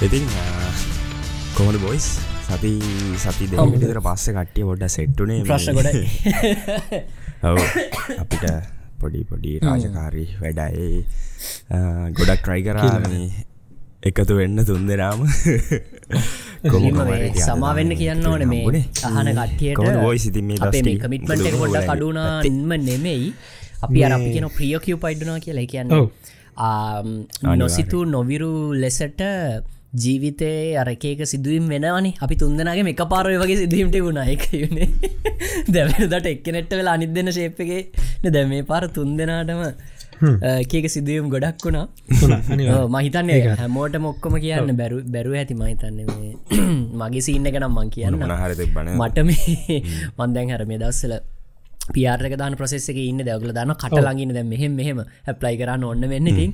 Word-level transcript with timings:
ඉතින් 0.00 0.24
කොමද 1.52 1.76
බොයිස් 1.76 2.24
සති 2.46 2.80
සති 3.14 3.46
දෙවිතර 3.46 4.00
පස්ස 4.00 4.32
කට්ටිය 4.32 4.64
පොඩ 4.64 4.88
සෙට්ටුනේ 4.88 5.44
ඔව. 7.42 7.58
අපිට 8.16 8.44
පොඩි 8.96 9.24
පොඩි 9.24 9.58
රාජකාරී 9.60 10.28
වැඩයි. 10.40 11.04
ගොඩක් 12.16 12.40
ට්‍රයි 12.40 12.62
කරාමී 12.64 13.30
එකතු 14.02 14.36
වෙන්න 14.38 14.64
තුන් 14.64 14.88
දෙනාම. 14.88 15.20
සමාවෙන්න 17.44 17.92
කියන්න 17.94 18.24
ඕන 18.24 18.48
මේ 18.48 18.88
අහන 19.04 19.28
කට්ටියට 19.30 20.02
ොයි 20.02 20.18
සිති 20.18 20.40
කමිටමට 20.96 21.44
ගොඩ 21.60 21.76
කඩුනා 21.82 22.42
ඉන්ම 22.42 22.72
නෙමෙයි. 22.80 23.34
අපි 23.82 24.02
අරපි 24.02 24.32
කියෙන 24.32 24.48
ප්‍රියකිව් 24.56 24.98
පයිඩ්නා 25.04 25.40
කියලා 25.44 25.68
කියන්න 25.68 25.92
නොසිතු 27.56 28.06
නොවිරු 28.06 28.72
ලෙසට 28.76 29.20
ජීවිතය 29.92 30.76
අරකේක 30.76 31.22
සිදුවම් 31.26 31.68
වෙනවානි. 31.68 32.14
අපි 32.20 32.34
තුන්දනගේ 32.36 32.88
එක 32.88 33.02
පාරය 33.08 33.36
වගේ 33.36 33.56
සිදුවීමට 33.56 33.96
වුණා. 33.98 34.26
එක 34.26 34.44
යුණේ 34.54 34.88
දැවදට 35.74 36.26
එක්කනෙට්ට 36.26 36.72
වෙලා 36.72 36.94
අනිත් 36.94 37.14
දෙන්න 37.14 37.32
ශේප්පගේ 37.32 37.82
දැ 38.26 38.44
මේ 38.46 38.62
පාර 38.62 38.88
තුන් 38.88 39.16
දෙනාටම 39.16 39.62
කියක 40.66 40.86
සිදුවම් 40.88 41.28
ගොඩක් 41.28 41.66
වුණා. 41.66 41.86
මහිතන්නේ 42.88 43.40
හැමෝට 43.56 43.98
මොක්කොම 43.98 44.38
කියන්න 44.38 44.76
බැරු 44.76 45.02
බැරුව 45.08 45.34
ඇති 45.34 45.54
මහිතන්නේ 45.54 46.06
මගේ 47.00 47.22
සින්න 47.22 47.46
එක 47.46 47.58
නම් 47.58 47.74
මං 47.74 47.90
කියන්න 47.90 48.18
මට 48.96 49.26
මේ 49.28 49.82
මන්දැන් 50.18 50.50
හැර 50.54 50.64
මේ 50.66 50.78
දස්සල 50.78 51.14
පියාර්ක 51.94 52.36
දාන 52.38 52.54
ප්‍රසෙස 52.54 52.86
එක 52.92 53.00
ඉන්න 53.02 53.24
දැවල 53.26 53.52
දාන 53.52 53.74
කට 53.74 53.98
ලඟන්න 53.98 54.36
දැ 54.36 54.46
මෙහෙම 54.52 54.76
මෙහෙම 54.80 55.00
ඇප්ලයි 55.02 55.56
කරන්න 55.60 55.84
ඔන්න 55.84 56.12
වෙන්න 56.12 56.30
තින් 56.38 56.52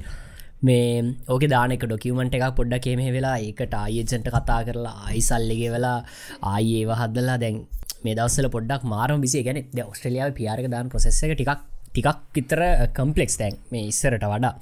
මේ 0.62 1.14
ඕක 1.28 1.44
දානක 1.48 1.84
ඩොකිවමට 1.84 2.34
එකක් 2.34 2.56
පොඩ්ඩ 2.56 2.80
කෙම 2.80 3.00
වෙලා 3.12 3.36
ඒකට 3.38 3.74
ආයජන්ට 3.74 4.28
කතා 4.28 4.60
කරලා 4.64 4.96
ආයිසල්ලගේ 5.06 5.70
වෙලා 5.70 5.98
ආයඒව 6.42 6.92
හදලා 6.94 7.38
දැන් 7.38 7.56
මේ 8.04 8.14
දවස්සල 8.14 8.48
පොඩ්ඩක් 8.48 8.84
මාරම 8.84 9.20
විසි 9.20 9.42
ගැන 9.42 9.62
ඔස්ට්‍රලියාව 9.84 10.32
පියාරක 10.32 10.68
දාන 10.70 10.88
ප්‍රසෙස 10.88 11.22
එක 11.22 11.34
ටිකක් 11.34 11.60
ටිකක් 11.88 12.22
විතර 12.34 12.60
කම්පලෙක්ස් 12.92 13.36
තැන් 13.36 13.60
මේ 13.70 13.84
ඉස්සරට 13.92 14.24
වඩා. 14.24 14.54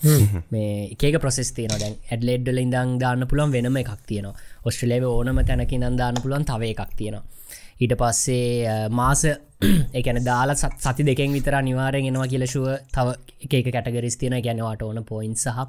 මේ 0.50 0.90
ඒක 0.92 1.20
ප්‍රසෙස් 1.20 1.52
තියන 1.52 1.74
දැන් 1.74 1.96
ඇඩ්ලෙඩ්ඩල 2.10 2.62
ඉඳං 2.64 2.98
දාන්න 2.98 3.26
පුළන් 3.26 3.54
වෙනම 3.54 3.80
එකක් 3.82 3.94
තියෙනවා. 4.10 4.34
ඔස්ට්‍රලේව 4.64 5.06
ඕනම 5.10 5.40
තැනකි 5.44 5.78
නන්දාන්න 5.78 6.22
පුළුවන් 6.22 6.44
තව 6.44 6.74
එකක් 6.74 6.92
තියෙනවා 6.96 7.24
ඊට 7.80 7.94
පස්සේ 8.00 8.88
මාස 8.90 9.24
එකන 9.98 10.18
දාලා 10.28 10.56
සති 10.56 11.06
දෙකෙන් 11.08 11.34
විතර 11.36 11.56
නිවාරෙන් 11.68 12.08
එනවා 12.10 12.26
කියලශුව 12.32 12.66
තව 12.94 13.14
එක 13.46 13.68
කටගරිස් 13.68 14.16
තියන 14.20 14.36
ගැනවාට 14.46 14.82
ඕන 14.82 15.00
පොයින් 15.10 15.34
සහ 15.34 15.60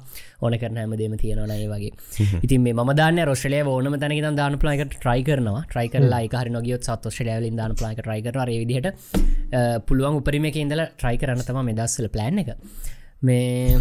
ඕන 0.42 0.56
කරන 0.62 0.80
හැම 0.80 0.94
දෙම 1.02 1.16
තියෙනනය 1.22 1.58
වගේ. 1.72 1.92
ඉතින් 2.44 2.62
මේ 2.62 2.74
ම 2.74 2.92
දාන්න 3.00 3.22
රොෂලේ 3.30 3.62
ඕනම 3.66 3.98
තැනක 4.02 4.36
දාන 4.40 4.58
ප්ලායික 4.58 4.92
ට්‍රයි 4.94 5.26
කරනවා. 5.28 5.62
ට්‍රයි 5.70 5.88
කරලා 5.88 6.42
හරි 6.42 6.54
නොගියොත් 6.56 6.88
සත් 6.88 7.12
ොෂලෑවලින් 7.12 7.56
දාන 7.60 7.76
ප්ලායික 7.80 8.02
ට්‍රයි 8.02 8.22
කර 8.26 8.38
විදිහට 8.54 8.88
පුළුවන් 9.88 10.20
උපරිමක 10.20 10.58
ඉඳල 10.64 10.84
ට්‍රයි 10.88 11.16
කරන්න 11.22 11.46
තම 11.48 11.62
මෙදස්සල 11.70 12.08
ප්ලෑන් 12.08 12.44
එක. 12.44 12.52
මේ 13.22 13.80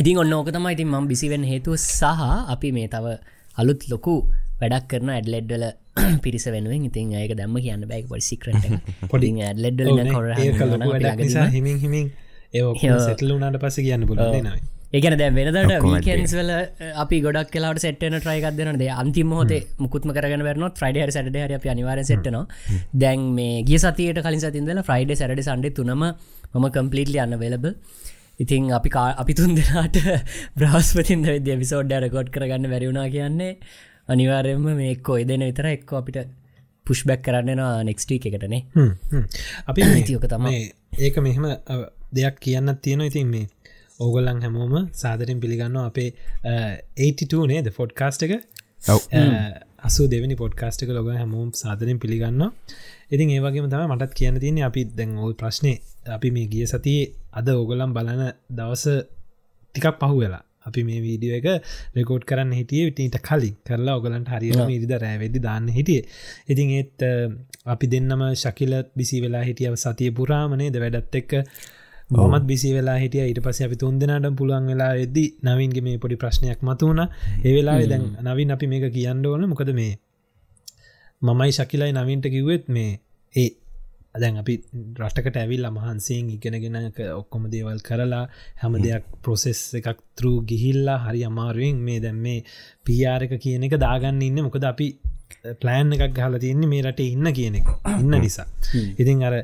ඉතින් 0.00 0.22
ඔන්න 0.22 0.32
ඕක 0.32 0.52
තමයි 0.54 0.76
ඉතින් 0.76 0.90
මම් 0.92 1.10
බිසිවෙන් 1.12 1.44
හේතුව 1.52 1.76
සහ 1.78 2.28
අපි 2.54 2.72
මේ 2.72 2.88
තව 2.88 3.18
අලුත් 3.56 3.82
ලොකු 3.92 4.16
වැඩක් 4.60 4.86
කරන 4.90 5.10
ඇඩ්ලෙඩ්ඩල 5.14 5.64
පිරිස 6.24 6.48
වෙනුවෙන් 6.48 6.84
ඉතින් 6.84 7.16
ඒක 7.16 7.34
දැම්ම 7.34 7.58
කියන්න 7.58 7.86
බැයි 7.86 8.06
පොඩි 8.06 8.22
සික්‍රට 8.22 8.64
පොඩි 9.10 9.34
ඇඩ්ලෙඩ්ඩ 9.42 9.88
හිමින් 11.52 11.78
හිමින් 11.78 12.10
ඒ 12.54 13.00
සැටලුනාට 13.00 13.60
පස 13.62 13.80
කියන්න 13.80 14.06
පුලන 14.06 14.58
ඒකන 14.90 15.16
දැ 15.20 15.30
වෙනදට 15.30 15.84
වීකන්ස්වල 15.84 16.50
අපි 16.96 17.20
ගොඩක් 17.20 17.50
කලාට 17.54 17.78
සෙට්න 17.78 18.16
ට්‍රයිකක්දනද 18.16 18.82
අන්තිම 18.94 19.30
හෝත 19.30 19.52
මුකුත්ම 19.78 20.12
කරන 20.16 20.42
වරන 20.42 20.70
්‍රයිඩ 20.76 21.10
සට 21.10 21.38
හර 21.38 21.56
අප 21.56 21.66
අනිවාර 21.68 22.02
සෙට්න 22.10 22.46
දැන් 22.96 23.34
මේ 23.34 23.64
ගිය 23.64 23.78
සතියට 23.78 24.22
කලින් 24.22 24.40
සතින්දල 24.40 24.82
ෆ්‍රයිඩ 24.82 25.14
සැඩ 25.14 25.42
සන්ඩ 25.42 25.74
තුනම 25.74 26.04
මම 26.04 26.70
කම්පලිටලි 26.76 27.20
අන්න 27.20 27.38
වෙලබ 27.38 27.74
ඉතින් 28.38 28.70
අපි 28.70 28.90
අපි 28.94 29.34
තුන් 29.34 29.54
දෙනාට 29.54 29.98
බ්‍රහස්පතින්ද 30.56 31.28
විද්‍ය 31.28 31.58
විසෝඩ්ඩ 31.58 32.00
රකෝඩ් 32.00 32.30
කරගන්න 32.30 32.70
වැරුණා 32.70 33.10
කියන්නේ 33.10 33.58
අනිවාරයම 34.08 34.66
මේ 34.72 34.90
එක්කෝ 34.94 35.16
එදෙන 35.18 35.44
විතර 35.44 35.68
එක්ක 35.68 35.92
අපිට 35.92 36.18
පුෂ් 36.86 37.04
බැක් 37.04 37.22
කරන්නවා 37.22 37.70
නෙක්ස්ටී 37.84 38.18
එකටනේ 38.20 38.62
අපි 39.66 39.80
නතියෝක 39.84 40.26
තමයි. 40.26 40.60
ඒක 40.98 41.16
මෙහෙම 41.18 41.46
දෙයක් 42.14 42.36
කියන්න 42.40 42.74
තියෙන 42.82 43.02
ඉතින් 43.02 43.28
මේ 43.28 43.46
ඕගොල්ලන් 44.00 44.42
හැමෝම 44.42 44.74
සාදරෙන් 44.94 45.40
පිළිගන්න 45.40 45.78
අපේ 45.80 46.10
82 46.98 47.46
නේද 47.46 47.72
ෆොඩ්කාස්ට 47.72 48.22
එක? 48.26 48.34
අසු 49.80 50.08
දෙවනි 50.08 50.36
පොඩ්කාස්ටක 50.36 50.90
ලොග 50.90 51.08
හැමෝම් 51.12 51.50
සාදරෙන් 51.54 51.98
පිළිගන්න 51.98 52.42
ඉතින් 53.10 53.30
ඒවගේම 53.30 53.68
තම 53.68 53.84
මටත් 53.88 54.12
කියන්න 54.14 54.40
තියන්නේ 54.40 54.64
අපි 54.64 54.84
දැන් 54.92 55.16
ඔල් 55.18 55.34
ප්‍රශ්නය 55.34 55.72
අපි 56.08 56.30
මේ 56.30 56.46
ගිය 56.46 56.66
සතියේ 56.66 57.12
අද 57.32 57.48
ඕගොලම් 57.50 57.92
බලන 57.92 58.22
දවස 58.50 58.84
ටිකක් 59.74 59.98
පහු 60.00 60.16
වෙලා 60.16 60.42
අපි 60.68 60.84
මේ 60.84 61.00
වීඩියෝ 61.00 61.38
එක 61.40 61.48
රෙකෝඩ් 61.96 62.24
කරන්න 62.24 62.52
හිටිය 62.52 62.84
විටට 62.88 63.18
කලින්. 63.22 63.56
කරලා 63.64 63.96
ඔගලන්ට 64.00 64.30
හරිම 64.34 64.70
ඉරිද 64.70 64.92
රෑවෙදදි 64.96 65.40
දාන්න 65.40 65.68
හිටිය. 65.70 66.02
ඉතින් 66.48 66.76
ඒත් 66.78 67.08
අපි 67.66 67.86
දෙන්නම 67.86 68.22
ශකිලත් 68.34 68.94
බිසි 68.96 69.20
වෙලා 69.20 69.42
හිටිය 69.42 69.74
සතිය 69.76 70.10
පුරාමනේද 70.12 70.76
වැඩත් 70.76 71.20
එක්ක 71.20 71.32
මොමත් 72.10 72.44
බිසි 72.44 72.72
වෙලා 72.72 72.96
හිටිය. 72.96 73.24
ඊට 73.24 73.40
පස 73.44 73.60
අපි 73.62 73.76
තුන් 73.76 73.98
දෙනාට 74.00 74.36
පුළුවන් 74.36 74.66
වෙලා 74.66 74.92
එද්දි 74.96 75.24
නවින්ගේ 75.44 75.82
මේ 75.82 75.98
පොඩි 75.98 76.16
ප්‍රශ්නයක් 76.16 76.60
මතුවන 76.62 77.00
ඒ 77.04 77.52
වෙලා 77.54 77.78
දැන් 77.84 78.04
නවින් 78.24 78.50
අපි 78.50 78.66
මේක 78.66 78.86
කියන්න 78.92 79.26
ඕන. 79.26 79.48
මොකද 79.48 79.72
මේ 79.74 79.92
මමයි 81.22 81.52
ශකිලයි 81.52 81.92
නවින්ට 81.92 82.26
කිව්වෙත් 82.26 82.68
මේ 82.68 82.90
ඒ 83.34 83.50
දැන් 84.18 84.38
අපි 84.38 84.54
රටකට 84.98 85.36
ඇවිල් 85.36 85.68
අමහන්සයෙන් 85.70 86.30
ඉගෙනගෙන 86.30 86.78
ඔක්කොම 87.12 87.44
දේවල් 87.50 87.80
කරලා 87.80 88.24
හැම 88.62 88.78
දෙයක් 88.78 89.06
ප්‍රොසෙස් 89.22 89.60
එකක් 89.74 90.02
තරු 90.16 90.32
ගිහිල්ලා 90.44 90.98
හරි 91.04 91.22
අමාරුවෙන් 91.24 91.78
මේ 91.80 92.00
දැම් 92.00 92.18
මේ 92.18 92.40
පියාරක 92.84 93.32
කියන 93.38 93.64
එක 93.64 93.78
දාගන්න 93.78 94.20
ඉන්න. 94.22 94.42
මොකද 94.42 94.64
අපි 94.64 94.88
ප්ලෑන් 95.60 95.94
එකක් 95.94 96.12
ගහල 96.14 96.36
තියන්නේ 96.38 96.68
මේ 96.68 96.84
රට 96.84 97.08
ඉන්න 97.08 97.32
කියන 97.32 97.56
එක. 97.56 97.72
ඉන්න 97.94 98.20
නිසා. 98.24 98.48
ඉතින් 98.96 99.24
අර 99.24 99.34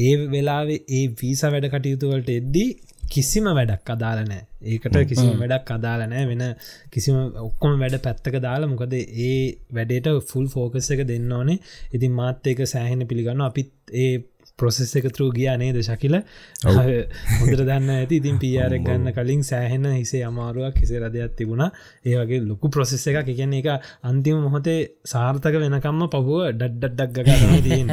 ඒ 0.00 0.14
වෙලාවේ 0.28 0.80
ඒ 0.90 1.04
වීස 1.20 1.44
වැඩ 1.46 1.68
කටයුතුවලට 1.68 2.30
එද්දී 2.30 2.70
කිසිම 3.12 3.46
වැඩක් 3.50 3.90
අදාලනෑ 3.94 4.42
ඒකට 4.66 4.96
කිසිම 5.08 5.40
වැඩක් 5.42 5.70
අදාලනෑ 5.70 6.24
වෙන 6.30 6.44
කිසිම 6.90 7.18
ඔක්කොම 7.40 7.74
වැඩ 7.76 7.98
පැත්තක 8.06 8.38
දාලා 8.40 8.70
මොකද 8.70 8.94
ඒ 8.94 9.34
වැඩේට 9.70 10.08
ෆුල් 10.30 10.46
ෆෝකස් 10.48 10.90
එක 10.94 11.04
දෙන්න 11.06 11.32
ඕනේ. 11.32 11.58
ඉතින් 11.92 12.12
මාත් 12.12 12.46
ඒක 12.46 12.62
සෑහෙන 12.66 13.06
පිළිගන්න 13.06 13.44
අපිත් 13.48 13.72
ඒ 13.94 14.12
ප්‍රොසෙස් 14.58 14.92
එක 14.94 15.06
තුරු 15.10 15.32
ගියා 15.32 15.56
නේද 15.56 15.78
ශකිල? 15.80 16.16
හොදර 16.64 17.60
දන්න 17.60 17.90
ඇති. 17.90 18.14
ඉතින් 18.16 18.38
පියාරක් 18.38 18.84
ගන්න 18.86 19.12
කලින් 19.12 19.42
සෑහෙන 19.42 19.86
හිසේ 19.92 20.22
අමාරුවක් 20.22 20.76
හිසේ 20.76 21.00
රදයක් 21.00 21.36
තිබුණා. 21.36 21.70
ඒ 22.04 22.16
වගේ 22.16 22.40
ලොකු 22.42 22.70
ප්‍රොසෙස් 22.70 23.04
එක 23.08 23.20
එකන්නේ 23.24 23.62
එක 23.62 23.68
අන්තිම 24.04 24.40
මොහොතේ 24.40 24.80
සාර්ථක 25.06 25.54
වෙනකම්ම 25.56 26.02
පහුව 26.08 26.32
ඩඩ්ඩක් 26.54 27.10
ගග 27.16 27.28
තියෙන් 27.62 27.88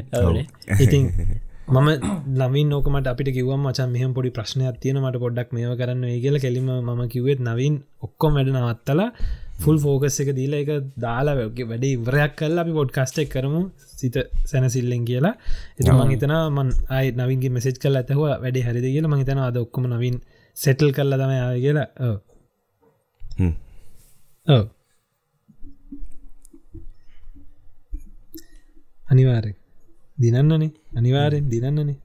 ඉතින් 0.84 1.04
මම 1.68 1.88
නවින් 2.38 2.68
නෝකමට 2.68 3.06
අපිට 3.06 3.30
කිවම් 3.30 3.62
මචන් 3.62 3.90
මෙහම 3.90 4.10
පොඩි 4.12 4.30
ප්‍රශ්නයක් 4.30 4.76
තියෙන 4.80 4.98
මට 4.98 5.18
පොඩ්ඩක් 5.18 5.52
මේ 5.52 5.76
කරන්න 5.76 6.04
ඒ 6.06 6.18
කියල. 6.20 6.36
කෙලිම 6.38 6.68
ම 6.88 7.00
කිවත් 7.08 7.40
නවින් 7.40 7.74
ඔක්කොම 8.02 8.34
වැඩ 8.34 8.50
නවත්තලා 8.52 9.10
ෆුල් 9.62 9.78
ෆෝකස් 9.84 10.16
එක 10.22 10.30
දීල 10.38 10.54
එක 10.58 10.70
දාලා 11.04 11.34
වැඩ 11.38 11.84
ඉවරයක් 11.90 12.32
කල් 12.40 12.62
අපි 12.62 12.72
පොඩ්කස්ටෙක් 12.78 13.28
කරමු 13.34 13.62
සිත 14.00 14.16
සැනසිල්ලෙන් 14.50 15.02
කියලා. 15.10 15.34
එ 15.78 15.80
මං 15.96 16.12
හිතන 16.14 16.34
මන් 16.56 16.68
අයි 16.96 17.14
නවින්ගේ 17.20 17.54
මෙසෙච් 17.56 17.76
කල් 17.82 17.98
ඇතහව 18.00 18.22
වැඩ 18.44 18.58
හරිද 18.66 18.86
කියල. 18.94 19.06
මහිතන 19.12 19.40
අද 19.46 19.56
ඔක්කොම 19.64 19.86
නවින් 19.92 20.16
සෙටල් 20.56 20.90
කල්ල 20.96 21.18
තම 21.20 21.32
යා 21.38 21.50
කියලා. 21.64 21.88
ඕ 24.46 24.64
අනිවාරෙක් 29.12 29.56
දිනන්නනේ. 30.18 30.70
අනිවාරෙන් 30.98 31.44
දිනන්නනේ. 31.52 31.98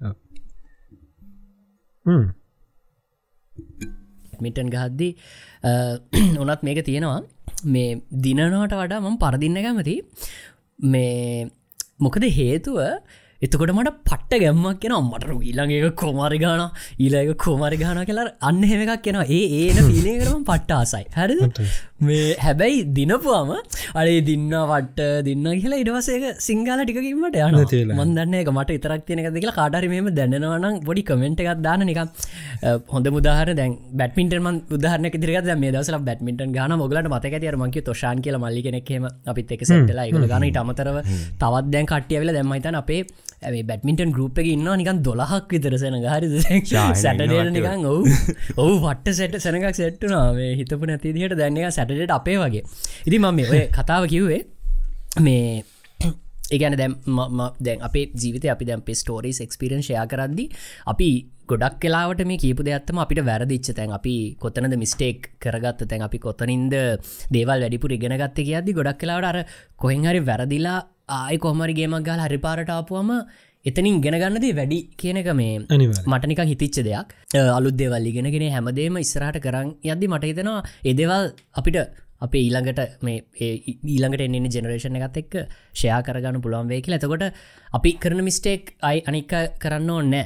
මිටන් 4.43 4.69
ගහද්දී 4.75 5.11
උනත් 6.41 6.61
මේක 6.67 6.79
තියෙනවා 6.89 7.21
මේ 7.65 8.01
දිනනවට 8.11 8.73
වඩා 8.73 8.99
මම 8.99 9.17
පරදින්න 9.17 9.57
කැමති 9.57 9.95
මේ 10.79 11.47
මොකද 11.99 12.23
හේතුව 12.31 12.77
එතකොට 13.41 13.71
මට 13.71 13.91
පට්ට 14.03 14.39
ගැම්මක් 14.41 14.79
කියෙන 14.81 14.95
මට 15.03 15.33
ඊළඟක 15.41 15.95
කොමරි 15.95 16.37
ගාන 16.39 16.61
ඊලක 16.99 17.35
කොමරි 17.39 17.77
ගාන 17.77 17.99
කියලා 18.03 18.31
අන්න 18.41 18.63
හෙම 18.63 18.81
එකක් 18.85 19.03
කියෙන 19.03 19.19
ඒ 19.27 19.41
ඒන 19.59 19.77
පිලිකරම 19.87 20.41
පට්ට 20.49 20.71
ආසයි. 20.73 21.03
හරිද? 21.13 21.41
මේ 22.01 22.33
හැබැයි 22.37 22.79
දිනපුවාම 22.91 23.51
අඩේ 23.95 24.21
දින්න 24.21 24.51
වට 24.63 25.07
දින්න 25.23 25.45
කියලා 25.55 25.81
ඉඩවසේක 25.83 26.25
සිංහල 26.39 26.81
ටිකකින්මට 26.81 27.37
යන 27.39 27.57
මන්දන්න 27.95 28.35
එක 28.35 28.51
මට 28.51 28.77
ඉතරක් 28.77 29.05
තියෙනක 29.05 29.29
දෙකලා 29.29 29.55
කාටරි 29.59 29.89
මෙම 29.89 30.09
දැනවනම් 30.13 30.81
පොඩි 30.81 31.03
කමෙන්ට් 31.03 31.43
එකක් 31.43 31.61
දාන 31.61 31.85
නික 31.85 32.01
හොඳ 32.87 33.09
මුදාහර 33.09 33.53
දැන් 33.53 33.77
බැටමින්ටම 33.93 34.49
උදාහරන 34.71 35.09
දිරක 35.17 35.53
මේ 35.57 35.71
දවසල 35.71 35.99
බැටමින්ටන් 36.01 36.57
ගන 36.57 36.77
මොගලට 36.77 37.09
මතක 37.09 37.43
තිර 37.43 37.55
මංක 37.55 37.85
තොෂාන් 37.85 38.21
කියල 38.21 38.37
මල්ලි 38.37 38.65
කෙනෙක්ම 38.67 39.07
අපිත් 39.27 39.51
එක 39.51 39.65
සැටලා 39.65 40.09
එකල 40.09 40.27
ගන 40.27 40.49
අමතරව 40.57 40.99
තවත් 41.37 41.65
දැන් 41.69 41.87
කට්ටියවෙල 41.87 42.33
දැම්මයිතන 42.33 42.77
අපේ 42.77 43.01
ඇේ 43.47 43.63
බැටමින්ටන් 43.63 44.11
ගරුප් 44.11 44.41
එක 44.41 44.47
ඉන්නවා 44.47 44.75
නිකන් 44.75 44.99
දොලහක් 45.03 45.47
විතරසෙන 45.49 45.97
හරි 46.05 46.27
සැටඩට 46.95 47.53
නිකන් 47.55 47.85
ඔවු 47.85 48.03
ඔහු 48.57 48.75
පට්ට 48.83 49.17
සැට 49.19 49.39
සැනකක් 49.39 49.79
සැට්ටුනා 49.79 50.25
හිතපු 50.59 50.91
නැතිදිහට 50.91 51.37
දැන්නක 51.37 51.71
සැටට 51.71 52.13
අපේ 52.19 52.37
වගේ. 52.37 52.63
ඉදි 53.07 53.17
මම 53.19 53.41
ඔය 53.47 53.63
කතාව 53.71 54.07
කිව්වේ 54.07 54.41
මේ 55.19 55.63
ඒගැන 56.53 56.77
දැම් 56.77 56.93
දැන් 57.61 57.81
අපේ 57.83 58.05
ජීවිත 58.15 58.45
අපි 58.49 58.65
දැම් 58.65 58.81
පේ 58.81 58.95
ස්ටෝරිස් 58.95 59.41
එක්ස්පිරෙන්ශයා 59.45 60.05
කරද්දි 60.07 60.45
අපි 60.87 61.09
ගොඩක් 61.47 61.79
කලාවට 61.79 62.21
මේ 62.25 62.37
කීපු 62.37 62.67
දෙයක්ත්තම 62.67 62.99
අපිට 63.03 63.23
වැරදිච්ච 63.23 63.71
තැන්. 63.71 63.91
අපි 63.91 64.15
කොතනද 64.39 64.75
මිස්ටේක් 64.75 65.31
කරගත්ත 65.39 65.81
තැන්? 65.85 66.01
අපි 66.01 66.19
කොතනින්ද 66.19 66.75
දේවල් 67.31 67.63
වැඩිපුර 67.63 67.91
ඉගෙනගත්ත 67.91 68.39
කියද්දි 68.41 68.77
ගොඩක් 68.79 69.01
කලාවට 69.01 69.29
අර 69.31 69.37
කොහෙන් 69.77 70.07
හරි 70.09 70.21
වැරදිලා 70.21 70.79
ආය 71.09 71.37
කොහමරිගේමක් 71.43 72.03
ගල් 72.07 72.21
හරිපාරටාපුුවම 72.23 73.11
එතනින් 73.65 74.01
ගෙනගන්නදී 74.05 74.55
වැඩි 74.57 74.79
කියනක 75.01 75.29
මේ 75.39 75.53
මටනික 76.11 76.41
හිතිච්ච 76.51 76.79
දෙයක්. 76.87 77.07
අලුද්දේවල් 77.57 78.09
ඉගෙනගෙන 78.09 78.45
හැමදේම 78.55 78.97
ඉස්සරහට 79.03 79.39
කරන්න 79.45 79.69
යද්දි 79.91 80.11
මට 80.11 80.29
හිතෙනවා 80.31 80.59
එදවල් 80.91 81.25
අපිට 81.59 81.79
අපේ 82.25 82.43
ඊළඟට 82.45 82.81
මේ 83.07 83.17
ඊළඟට 83.93 84.25
එන්නේ 84.27 84.53
ජෙනරේෂණ 84.55 84.99
එකත් 84.99 85.17
එක්ක 85.23 85.33
ෂයා 85.73 86.01
කරගන්න 86.07 86.43
පුළුවන් 86.43 86.69
වේ 86.71 86.81
කියලා. 86.83 86.99
එතකොට 86.99 87.25
අපි 87.77 87.91
කරන 88.03 88.21
මිස්ටේක් 88.27 88.75
අයි 88.81 89.03
අනික්ක 89.09 89.33
කරන්න 89.63 89.89
ඕන්නෑ 89.89 90.25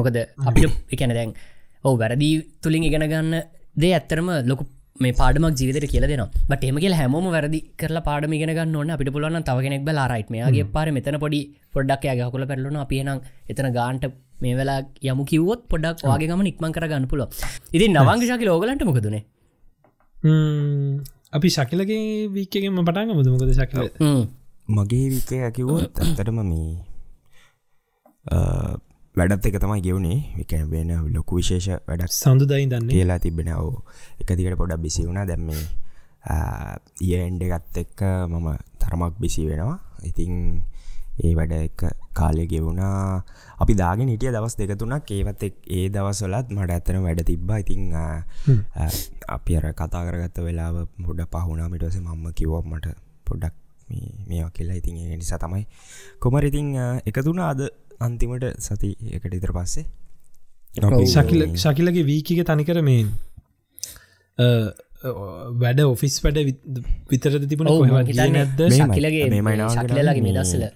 මොකද 0.00 0.20
අපි 0.50 0.68
එකැන 0.96 1.16
දැන් 1.20 1.32
ඕ 1.84 1.94
වැරදි 2.02 2.30
තුළින් 2.62 2.88
ඉගෙන 2.88 3.08
ගන්න 3.12 3.40
දේ 3.76 3.94
ඇත්තරම 3.98 4.30
ලොකු 4.50 4.64
මේ 5.00 5.12
පාඩමක් 5.20 5.58
ජීවිතර 5.58 5.84
කියල 5.92 6.04
දෙන 6.10 6.22
බට 6.48 6.64
එම 6.70 6.78
කියල 6.84 6.94
හැමෝම 6.94 7.26
වැරදි 7.34 7.60
කරලා 7.80 8.02
පාඩම 8.08 8.34
ගෙන 8.34 8.52
ගන්න 8.56 8.74
ඕන්න 8.80 8.90
අපිට 8.94 9.10
පුලන්න 9.14 9.38
තව 9.42 9.62
කෙනෙක් 9.66 9.84
බල 9.86 10.00
රයිට් 10.12 10.32
මේගේ 10.34 10.66
පාර 10.74 10.86
මෙතන 10.96 11.16
පොඩි 11.22 11.40
පොඩ්ඩක් 11.74 12.04
යගකුල 12.14 12.44
පැරලුන 12.50 12.76
අපියනම් 12.82 13.20
එතන 13.48 13.68
ගාන්ට 13.78 14.04
මේ 14.42 14.54
වෙලා 14.54 14.80
යමු 15.04 15.24
කිවොත් 15.24 15.62
පොඩක් 15.72 16.04
වගේ 16.06 16.28
ගම 16.30 16.42
නික්මන් 16.48 16.76
කරගන්න 16.76 17.08
පුල 17.12 17.22
ඉති 17.72 17.88
නවංග 17.88 18.26
ශකි 18.26 18.50
ලෝගලන්ට 18.50 18.84
මොකදනේ 18.90 19.22
අපි 21.32 21.48
ශකිලගේ 21.48 22.02
වීකගෙන්ම 22.36 22.78
පටන්ග 22.80 23.16
මුදමකද 23.16 23.56
ශකිල? 23.56 23.88
මගේ 24.70 25.08
විකය 25.14 25.40
ඇකිවොත් 25.40 25.98
ඇත්තටම 25.98 26.44
මේ 26.44 26.70
වැඩත් 29.20 29.46
එක 29.46 29.60
තමයි 29.60 29.82
ගෙවුණේ 29.82 30.18
විකැන 30.38 30.66
වෙන 30.70 30.90
ලොකු 31.12 31.40
විශේෂ 31.40 31.68
වැඩක් 31.86 32.12
සඳුදයි 32.14 32.66
දන්න 32.66 32.88
කියලා 32.88 33.20
තිබෙනව. 33.20 33.84
එක 34.20 34.32
දිකට 34.32 34.56
පොඩක් 34.56 34.80
බිසි 34.80 35.04
වුණා. 35.04 35.28
දැම්මේ 35.28 35.62
ඒඑන්ඩ 37.08 37.42
එකත් 37.48 37.80
එක්ක 37.84 38.00
මම 38.28 38.48
තරමක් 38.80 39.14
බිසි 39.20 39.44
වෙනවා. 39.46 39.78
ඉතිං 40.02 40.62
ඒ 41.20 41.32
වැඩ 41.34 41.52
එක 41.52 41.84
කාලය 42.12 42.46
ගෙවුණා. 42.46 43.24
අපි 43.58 43.74
දාගෙන 43.74 44.08
හිටිය 44.08 44.32
දවස් 44.32 44.56
දෙකතුනක් 44.56 45.10
ඒවත් 45.10 45.42
ඒ 45.44 45.84
දවසොලත් 45.88 46.48
මට 46.48 46.70
ඇත්තන 46.70 47.02
වැඩ 47.02 47.20
තිබ්බා. 47.22 47.60
ඉතිං 47.60 47.92
අපි 49.28 49.56
අර 49.56 49.66
කතා 49.74 50.06
කරගත්ත 50.06 50.40
වෙලාව 50.40 50.86
පොඩ 51.04 51.20
පහුණා 51.28 51.68
මිටස 51.68 51.98
මම්ම 51.98 52.32
කිව්ව 52.32 52.64
මට 52.64 52.96
පොඩ්ඩක් 53.26 53.54
මේවා 54.28 54.50
කියලා. 54.50 54.80
ඉතින් 54.80 54.96
ඒ 54.98 55.16
නිසා 55.16 55.38
තමයි. 55.38 55.64
කොමරිඉතිං 56.18 56.74
එකතුුණ 57.04 57.44
අද 57.44 57.68
අන්තිමට 58.00 58.46
සති 58.60 58.90
එකට 59.12 59.34
ඉතර 59.34 59.52
පස්සේ 59.52 59.84
ශකිල 61.06 61.46
ශකිලගේ 61.54 62.04
වීකික 62.04 62.44
තනිකර 62.44 62.82
මේ 62.82 63.02
වැඩ 65.56 65.80
ඔෆිස් 65.86 66.20
වැඩ 66.24 66.38
විතර 67.10 67.40
තිබුණ 67.44 67.72
නැද 68.28 68.62
ශකිලගේ 68.70 69.26
ශකිලගේ 69.70 70.20
මේ 70.20 70.34
දස්සල 70.34 70.68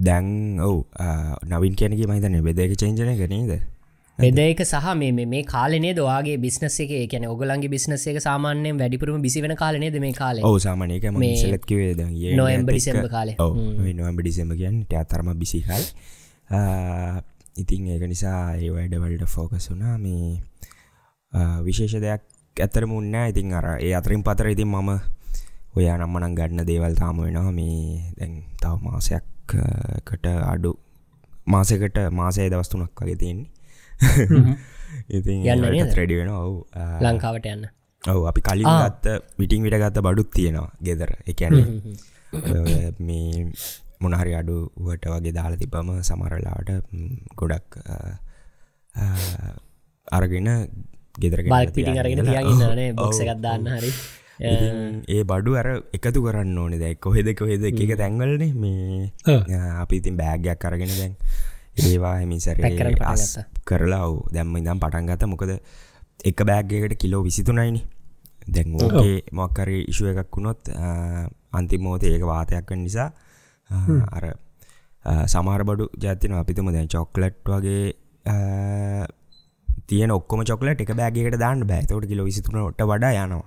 දැන් 0.00 0.28
ඔවු 0.62 0.84
නවින් 1.46 1.74
කියනගේ 1.74 2.06
මහිතන 2.06 2.38
බෙදක 2.42 2.76
චේජන 2.76 3.16
ගනීද 3.18 3.56
බෙදක 4.18 4.60
සහ 4.62 4.94
මේ 4.96 5.42
කාලනේ 5.44 5.92
දවාගේ 5.92 6.36
බිස්නස 6.38 6.80
එක? 6.80 6.92
කියන 7.06 7.24
ඔගලන්ගේ 7.26 7.68
බිස්නස 7.68 8.06
එක 8.06 8.18
සාමාන්‍යයෙන් 8.18 8.78
වැඩිපුරම 8.78 9.20
බිසි 9.20 9.42
වෙන 9.42 9.54
කාලනේද 9.54 9.98
මේ 10.00 10.12
කාල? 10.12 10.40
ඔව 10.42 10.56
සාමානයක 10.58 11.04
සලත්කිවේ 11.36 11.92
නොම්බ 12.34 12.68
ඩිසම්බ 12.68 13.08
කාල. 13.08 13.34
නොම්බ 13.94 14.20
ඩිසම්බ 14.20 14.52
කියන්න 14.54 14.84
ටතරම 14.84 15.28
බිසිහල් 15.34 15.84
ඉතින් 17.56 17.88
ඒක 17.88 18.04
නිසා 18.04 18.56
ඒ 18.56 18.70
වැඩවල්ට 18.70 19.28
ෆෝකස් 19.28 19.68
වුනා 19.70 19.98
මේ 19.98 20.40
විශේෂ 21.62 22.00
දෙයක් 22.00 22.22
ඇතර 22.56 22.86
මුන්න 22.86 23.12
ඉතින් 23.22 23.52
අර 23.52 23.68
ඒ 23.78 23.92
අතරින් 23.92 24.22
පතර 24.22 24.48
ඉතින් 24.48 24.68
මම 24.68 24.90
ඔය 25.76 25.84
නම්මනං 25.90 26.34
ගන්න 26.34 26.64
දේවල් 26.64 26.96
තාම 26.96 27.20
වෙනවා. 27.20 27.52
මේ 27.52 28.00
දැන් 28.16 28.32
තව 28.56 28.80
මාසයක්කට 28.82 30.26
අඩු 30.46 30.72
මාසකට 31.46 32.00
මාසය 32.12 32.48
දවස්තුනක් 32.48 32.96
වගේ 32.96 33.16
තියෙන්නේ 33.16 33.55
යන්න 35.08 35.94
්‍රඩි 35.98 36.14
වෙන 36.20 36.30
ඔවු. 36.34 36.58
ලංකාවට 37.06 37.46
යන්න. 37.54 37.64
ඔවු 38.04 38.22
අපි 38.30 38.40
කලින් 38.48 38.66
ගත්ත 38.66 39.06
විටිං 39.40 39.62
විට 39.66 39.78
ගත්ත 39.82 39.98
බඩුත් 40.06 40.30
තියෙනවා 40.36 40.70
ගෙදර. 40.88 41.10
එකැන 41.26 41.54
මේ 42.98 43.46
මොනහරි 44.04 44.32
අඩුවට 44.40 45.04
වගේ 45.12 45.32
දාලා 45.38 45.60
තිබම 45.62 45.88
සමරලාට 46.08 46.70
ගොඩක් 47.40 47.80
අරගෙන 50.18 50.48
ගෙදර 51.22 51.40
පිටි 51.74 51.98
අරගෙන 52.04 52.22
තියාගන්නනේ 52.28 52.92
බොක්සකත් 53.00 53.40
දාන්න 53.46 53.66
හරි. 53.78 53.90
ඒ 55.14 55.22
බඩු 55.30 55.56
අර 55.60 55.68
එකතු 55.96 56.20
කරන්න 56.26 56.58
ඕනෙ 56.62 56.76
දැක් 56.82 57.00
කොහෙද 57.06 57.28
කොහෙද? 57.40 57.62
එක 57.64 57.96
තැන්වලනේ 58.02 58.52
මේ 58.62 59.10
අපි 59.82 59.94
ඉතින් 60.02 60.16
බෑගයක් 60.20 60.58
කරගෙන 60.64 60.92
දැන් 61.00 61.14
ඒවා 61.76 62.14
හිමිසර 62.20 62.56
අස් 63.04 63.26
කරලා 63.64 64.02
ඔවු 64.08 64.22
දැම්ම 64.32 64.56
ඉදම් 64.56 64.80
පටන් 64.80 65.10
ගත 65.10 65.28
මොකද 65.32 65.52
එක 66.24 66.38
බෑග්ගකට 66.42 66.96
කිලෝ 66.96 67.22
විසිතුනයිනි. 67.22 67.82
දැන් 68.48 68.74
ඕකේ 68.76 69.16
මොක්කරි 69.32 69.78
ඉශුව 69.92 70.08
එකක් 70.12 70.36
වුණොත් 70.36 70.70
අන්තිමෝත 71.52 72.02
ඒක 72.04 72.24
වාතයක් 72.24 72.70
නිසා 72.76 73.08
අර 74.12 74.24
සමාර 75.26 75.64
බඩු 75.64 75.88
ජාතින 75.98 76.32
අපිතුම 76.34 76.72
දැන් 76.72 76.88
චොක්ලට් 76.88 77.36
වගේ 77.46 77.84
තියන 79.88 80.10
ඔක්කොම 80.10 80.42
චොකලට 80.44 80.80
එක 80.80 80.94
බෑගේට 80.94 81.38
දාන්න 81.38 81.66
බෑතවට 81.66 82.08
කිලෝ 82.08 82.26
විසිතුනට 82.30 82.82
වඩා 82.82 83.12
යනවා. 83.16 83.44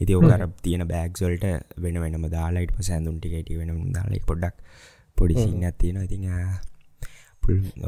ඉති 0.00 0.16
ඕකර 0.16 0.42
තියෙන 0.62 0.86
බෑක්සොල්ට 0.88 1.44
වෙන 1.84 2.00
වෙනම 2.02 2.24
දාලායිට 2.30 2.74
පසැඳුන් 2.76 3.20
ටිකට 3.20 3.52
වෙන 3.58 3.70
දාලෙක් 3.92 4.24
පොඩ්ඩක් 4.26 4.56
පොඩිසින්න 5.16 5.64
ඇතියෙන 5.64 6.02
ඉතිං 6.04 6.24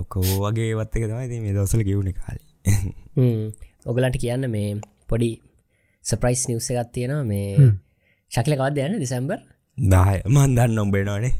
ඔකෝ 0.00 0.24
වගේ 0.42 0.68
ඒවත් 0.70 0.96
එක 0.96 1.04
තමයි 1.06 1.40
මේ 1.40 1.54
දවසල 1.54 1.84
ගෙවුණ 1.84 2.12
කාලි. 2.14 2.42
ඔගලන්ට 3.86 4.18
කියන්න 4.18 4.50
මේ 4.50 4.76
පොඩි 5.08 5.30
සප්‍රයිස් 6.04 6.44
නිවස 6.48 6.70
එකත් 6.72 6.92
තියෙනවා. 6.92 7.24
මේ 7.24 7.72
ශක්ල 8.32 8.54
කවද 8.54 8.86
යන්න 8.86 9.00
දිසැම්බර් 9.00 9.40
දාය. 9.78 10.20
මන්දන්න 10.26 10.74
නොම්බෙනවානේ 10.74 11.34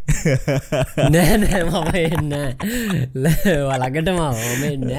නෑ 1.11 1.37
නෑ 1.39 1.63
මම 1.65 1.89
එන්න 1.99 2.33
වලගටම 3.71 4.19
ඕම 4.21 4.65
එන්න 4.65 4.91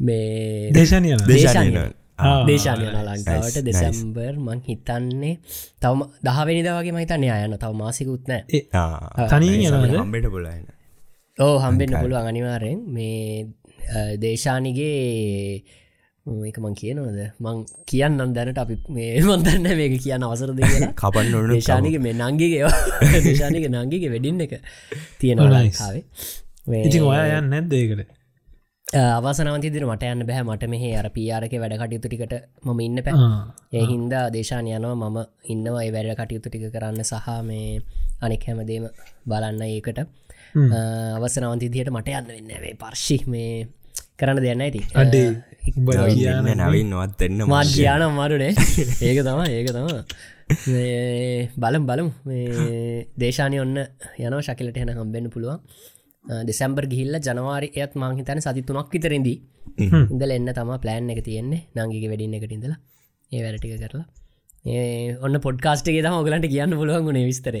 මේ 0.00 0.70
දේශනය 0.72 1.16
දේශනය 1.24 1.92
දේශානය. 2.46 2.86
ලංකාවට? 2.86 3.58
දෙසැම්බර් 3.62 4.32
මං 4.38 4.60
හිතන්නේ 4.62 5.34
තවම 5.80 6.06
දහවෙනිද 6.22 6.68
වගේ 6.70 6.94
මහිතන්නේ 6.94 7.32
අයන්න 7.32 7.58
තව 7.58 7.72
මාසිකුත්නෑ 7.74 8.42
තනී 9.30 9.68
හම්බෙට 9.68 10.30
පුලන්න 10.30 10.73
ඕ 11.38 11.54
හම්බෙන්න්න 11.58 11.96
පුළුවන් 11.96 12.28
අනිවාරයෙන්. 12.28 12.80
මේ 12.88 13.46
දේශානිගේ 14.16 15.62
එක 16.46 16.58
මං 16.58 16.74
කියනවද? 16.74 17.20
මං 17.40 17.64
කියන්න 17.84 18.34
දැනට 18.34 18.58
අපි 18.58 18.76
මේ 18.88 19.20
මන්දන්න 19.26 19.66
මේක 19.74 19.96
කියන්න 19.98 20.22
අවසරද 20.22 20.60
කපන්න 21.00 21.50
දේශානික 21.50 21.98
මේ 22.00 22.14
නංගිගේ 22.14 22.70
දේශානික 23.26 23.66
නංගිගේ 23.68 24.12
වැඩින්න 24.14 24.44
එක 24.46 24.54
තියෙනවා 25.18 25.62
ලංකාවේ. 25.62 26.04
ඉති 26.82 27.02
ඔයා 27.02 27.40
යන්න 27.40 27.50
නැද්දේකට 27.50 28.06
අවසනවතිදිර 28.86 29.90
මට 29.90 30.06
යන්න 30.06 30.22
බැහ 30.24 30.42
මට 30.44 30.70
මෙහ 30.70 30.84
අර 30.94 31.10
පියාරක 31.10 31.54
වැඩ 31.58 31.78
කටයුතු 31.80 32.08
ටිකට 32.08 32.34
මම 32.62 32.80
ඉන්න 32.80 33.02
පැ 33.02 33.16
ඒ 33.72 33.86
හින්දා 33.90 34.26
දේශාන 34.30 34.70
යනවා. 34.70 34.94
මම 35.02 35.18
ඉන්නවා. 35.50 35.86
වැඩ 35.90 36.14
කටයුතු 36.16 36.48
ටික 36.48 36.70
කරන්න 36.70 37.02
සහ 37.04 37.40
මේ 37.42 37.82
අනෙක් 38.20 38.46
හැමදේම 38.46 38.86
බලන්න 39.26 39.66
ඒකට 39.66 40.23
අවසනවන්ති 40.54 41.68
දියට 41.68 41.90
මට 41.90 42.08
යන්න 42.10 42.28
වෙන්න 42.28 42.52
වේ 42.62 42.74
පර්ශි 42.76 43.16
මේ 43.26 43.66
කරන්න 44.18 44.40
දෙන්න 44.44 44.62
ඇති 44.62 44.82
අඩේ. 44.94 45.28
නවින් 46.54 46.90
නොවත් 46.90 47.24
එන්න 47.26 47.42
මාත් 47.46 47.68
කියයාන 47.68 48.04
මරුනේ 48.12 48.52
ඒක 49.06 49.18
තම 49.20 49.40
ඒක 49.48 49.68
තම 49.70 49.88
බලම් 51.56 51.88
බලම්. 51.90 52.08
දේශානය 53.20 53.60
ඔන්න 53.60 53.76
යනව 53.80 54.40
ශකිලට 54.42 54.78
යන 54.78 54.94
හම්බෙන්න්න 54.94 55.30
පුළුවන්. 55.30 55.58
දෙසැම්බර් 56.48 56.86
ගිහිල්ල 56.86 57.18
ජනවාරි 57.20 57.72
එයත් 57.74 57.96
මංහිතන 57.96 58.40
සති 58.40 58.62
තුනක් 58.62 58.92
විතරෙදී 58.92 59.38
ඉඳල 60.10 60.36
එන්න 60.38 60.52
තම 60.52 60.74
ප්ලෑන් 60.78 61.10
එක 61.10 61.24
තියෙන්නේ. 61.24 61.64
නංගික 61.76 62.06
වැඩින්න 62.10 62.38
එකට 62.38 62.54
ඉඳලා. 62.58 62.78
ඒ 63.30 63.42
වැරටික 63.42 63.74
කරලා 63.82 64.23
ඔන්න 64.64 65.36
පොඩ්කාස්ටේ 65.40 66.00
තම 66.00 66.14
ඔගලන්ට 66.14 66.46
කියන්න 66.46 66.72
පුළුවන් 66.72 67.04
ගුණේ 67.04 67.26
විස්තර. 67.26 67.56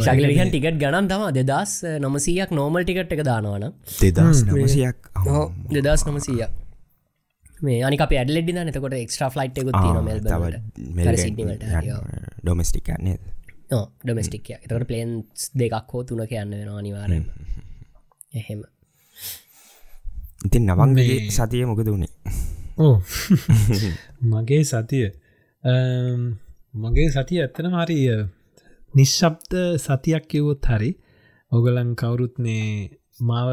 ශකලරිහන් 0.00 0.50
ටිකට් 0.50 0.78
ගණන් 0.80 1.08
තම 1.08 1.24
දෙදස් 1.32 1.74
නොමසීයක් 2.00 2.50
නෝමල් 2.50 2.82
ටිකට් 2.82 3.12
එක 3.12 3.22
දානවන 3.22 3.66
දෙදස් 4.12 4.42
නමසයක්. 4.44 5.10
දෙදස් 5.78 6.06
නොමසීයක්. 6.06 6.50
මේ 7.60 7.82
අනික 7.82 8.02
ඇඩලෙඩි 8.02 8.52
නතකොට 8.54 8.94
එක්ස්ට්‍රා 8.94 9.30
ෆ්ලයිට් 9.30 9.60
මෙල්ට 10.02 10.26
ඩොමස්ටික් 12.42 12.90
ඩොමස්ටික් 14.02 14.50
එතකට 14.52 14.84
පලේන්ස් 14.84 15.50
දෙකක් 15.54 15.92
හෝ 15.92 16.02
තුන 16.04 16.22
කියන්න 16.26 16.50
වෙන 16.52 16.68
අනිවාරෙන් 16.70 17.24
එහෙම. 18.32 18.64
ඉතින් 20.44 20.66
නවන්ගේ 20.66 21.30
සතිය 21.30 21.62
මොකද 21.64 21.86
වුණේ 21.86 22.10
ඕ 22.78 22.98
මගේ 24.32 24.64
සතිය 24.64 25.06
මගේ 25.66 27.08
සතිය 27.10 27.40
ඇත්තන 27.42 27.72
හරි 27.74 27.98
නිශ්ශබ්ද 28.94 29.56
සතියක් 29.78 30.28
කිව්වොත් 30.32 30.68
හරි 30.70 30.90
ඔගලන් 31.52 31.94
කවුරුත් 31.94 32.38
මේ 32.38 32.66
මාව 33.20 33.48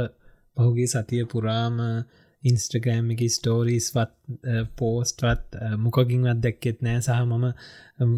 පහුගේ 0.58 0.88
සතිය 0.88 1.24
පුරාම 1.26 1.80
ඉන්ස්ටග්‍රෑම් 2.44 3.12
එක 3.14 3.22
ස්ටෝරීස්වත් 3.32 4.12
පෝස්ටවත් 4.78 5.58
මොකකින්වත් 5.78 6.40
දැක්කෙත් 6.46 6.82
නෑ. 6.82 7.02
සහ 7.02 7.12
මම 7.24 7.46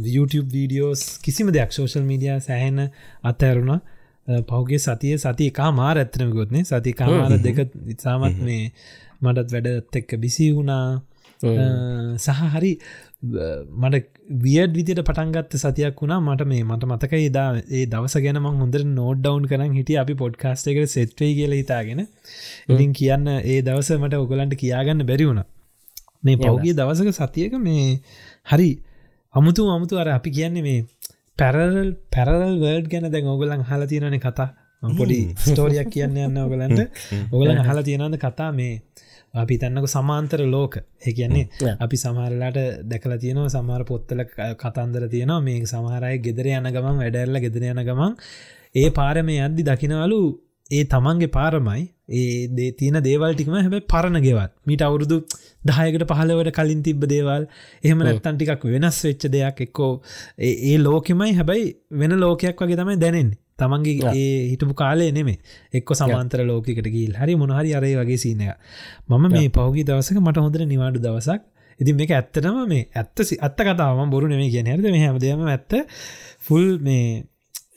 YouTube 0.08 0.50
වීඩියෝස් 0.52 1.04
කිසිම 1.20 1.52
දෙයක් 1.54 1.72
සෝශල් 1.72 2.06
මීඩිය 2.10 2.40
සැහෙන 2.42 2.80
අතඇරුණ 3.24 3.82
පහුගේ 4.50 4.80
සතිය 4.80 5.18
සති 5.18 5.50
එකා 5.52 5.72
මාර 5.72 5.98
ඇත්තනම 5.98 6.32
ගොත්නේ 6.38 6.64
සති 6.64 6.94
කාමාර 6.94 7.38
දෙක 7.40 7.60
ඉතාමත් 7.88 8.40
මේ 8.48 8.64
මටත් 9.22 9.52
වැඩත් 9.56 10.00
එක්ක 10.02 10.18
බිසි 10.18 10.48
වුණා 10.52 10.86
සහ 12.18 12.42
හරි 12.54 12.72
මට 13.24 14.04
වියඩ් 14.44 14.76
විදිට 14.78 15.02
පටන්ගත්ත 15.02 15.56
සතියක් 15.56 16.02
වුණා. 16.02 16.20
මට 16.22 16.48
මේ 16.48 16.64
මට 16.64 16.86
මතක 16.86 17.14
ඒදා 17.16 17.48
ඒ 17.72 17.86
දවස 17.86 18.16
ගැනම 18.26 18.48
හොඳ 18.54 18.78
නෝඩ් 18.92 19.22
ඩවන් 19.22 19.48
කරන 19.52 19.76
හිට 19.80 19.92
අපි 20.04 20.16
පොඩ්කාස්ට 20.16 20.68
එකට 20.68 20.94
සෙට්වේ 20.96 21.32
කියල 21.38 21.54
හිතාගෙන. 21.54 22.02
ඉතින් 22.70 22.94
කියන්න 22.94 23.28
ඒ 23.34 23.60
දවස 23.62 23.92
මට 24.00 24.22
ඔගලන්ට 24.24 24.58
කියාගන්න 24.58 25.06
බැරි 25.06 25.30
වුණ. 25.30 25.44
මේ 26.24 26.38
පෞගිය 26.38 26.74
දවසක 26.74 27.14
සතියක 27.14 27.56
මේ 27.60 27.88
හරි 28.46 28.70
අමුතු 29.34 29.70
අමුතු 29.70 30.00
අර 30.00 30.10
අපි 30.10 30.30
කියන්නේ 30.32 30.66
මේ 30.68 30.86
පැරල් 31.38 31.96
පැරල් 32.12 32.44
වර්ඩ් 32.62 32.92
ගැන 32.92 33.12
දැන් 33.12 33.28
ඔගලන් 33.28 33.64
හල 33.64 33.88
තියෙනන 33.88 34.20
කතා. 34.20 34.50
පොඩි 34.84 35.20
ස්ටෝරියක් 35.44 35.90
කියන්න 35.90 36.18
යන්න 36.20 36.38
ඔගලන්ට 36.38 36.82
ඔගලන් 37.36 37.62
හල 37.68 37.82
තියෙනද 37.84 38.18
කතා? 38.18 38.52
මේ 38.52 38.82
අපි 39.36 39.58
තන්නක 39.62 39.88
සමාන්තර 39.96 40.42
ලෝක. 40.56 40.76
ඒ 41.08 41.14
කියන්නේ 41.18 41.76
අපි 41.86 41.98
සමහරලාට 42.04 42.60
දැකලා 42.92 43.20
තියෙනවා 43.24 43.54
සමහර 43.56 43.84
පොත්තල 43.92 44.24
කතන්දර 44.64 45.08
තියෙනවා 45.16 45.42
මේ 45.48 45.66
සමහරය 45.74 46.16
ගෙදර 46.28 46.50
යන 46.54 46.72
ගමන් 46.78 47.04
වැඩැල්ල 47.04 47.42
ගෙදර 47.46 47.68
යන 47.74 47.84
ගමන්. 47.90 48.16
ඒ 48.76 48.90
පාරම 49.00 49.30
යද්දි 49.36 49.68
දකිනවලු 49.70 50.22
ඒ 50.72 50.84
තමන්ගේ 50.94 51.32
පාරමයි. 51.38 51.84
ඒ 52.10 52.48
දේ 52.58 52.72
තියන 52.80 52.98
දේවල්ටිකම 53.08 53.56
හැබයි 53.56 53.84
පරණ 53.94 54.20
ගෙවත් 54.26 54.52
මීට 54.70 54.84
අවුරුදු 54.88 55.18
දහයකට 55.70 56.06
පහලවට 56.12 56.52
කලින් 56.58 56.82
තිබ්බ 56.88 57.06
දේවල්. 57.14 57.48
එහෙම 57.84 58.04
නැත්තන් 58.08 58.38
ටිකක් 58.38 58.66
වෙනස් 58.74 59.00
වෙච්ච 59.08 59.26
දෙයක් 59.36 59.62
එක්කෝ. 59.68 59.94
ඒ 60.40 60.78
ලෝකෙමයි 60.86 61.34
හැබැයි 61.40 61.74
වෙන 62.02 62.16
ලෝකයක් 62.24 62.62
වගේ 62.62 62.80
තමයි 62.82 63.02
දැනෙන්නේ 63.06 63.44
තමන්ගේ 63.60 64.14
ඒ 64.14 64.40
හිටපු 64.46 64.76
කාලය 64.76 65.10
නෙමේ 65.12 65.38
එක්ක 65.74 65.92
සමාන්තර 65.96 66.42
ලෝකට 66.44 66.90
ගිල් 66.90 67.14
හරි 67.16 67.36
මොනහරි 67.36 67.72
අරය 67.74 67.92
වගේ 67.96 68.20
සීනය 68.20 68.50
මම 69.10 69.28
මේ 69.30 69.52
පෞගි 69.52 69.84
දවසක 69.84 70.20
මට 70.20 70.38
හොඳට 70.40 70.66
නිවාඩු 70.68 71.00
දවසක්. 71.00 71.42
ඉතින් 71.80 71.96
මේක 71.96 72.12
ඇත්තනම 72.12 72.60
මේ 72.68 72.84
ඇත්තසි 72.94 73.40
අත්ත 73.42 73.60
කතාවම 73.62 74.12
බොරු 74.12 74.28
නෙමේ 74.28 74.52
කියන 74.52 74.68
හැද 74.68 74.86
මේ 74.88 75.06
හැමදම 75.06 75.48
ඇත්ත. 75.48 75.74
ෆුල් 76.40 76.68
මේ 76.80 77.08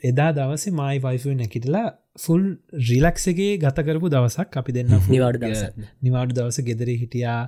එදා 0.03 0.31
දවසේ 0.33 0.73
මයි 0.73 0.99
වයිෆ 1.01 1.27
නැකිටලා 1.35 1.87
ෆුල් 2.19 2.45
රිලක්සගේ 2.85 3.53
ගතකරපු 3.59 4.11
දවසක් 4.11 4.57
අපි 4.57 4.73
දෙන්න 4.73 4.95
නිවාඩු 5.15 5.39
දවස 5.41 5.63
නිවාඩු 6.03 6.33
දවස 6.35 6.59
ගෙදර 6.63 6.91
හිටියා 6.95 7.41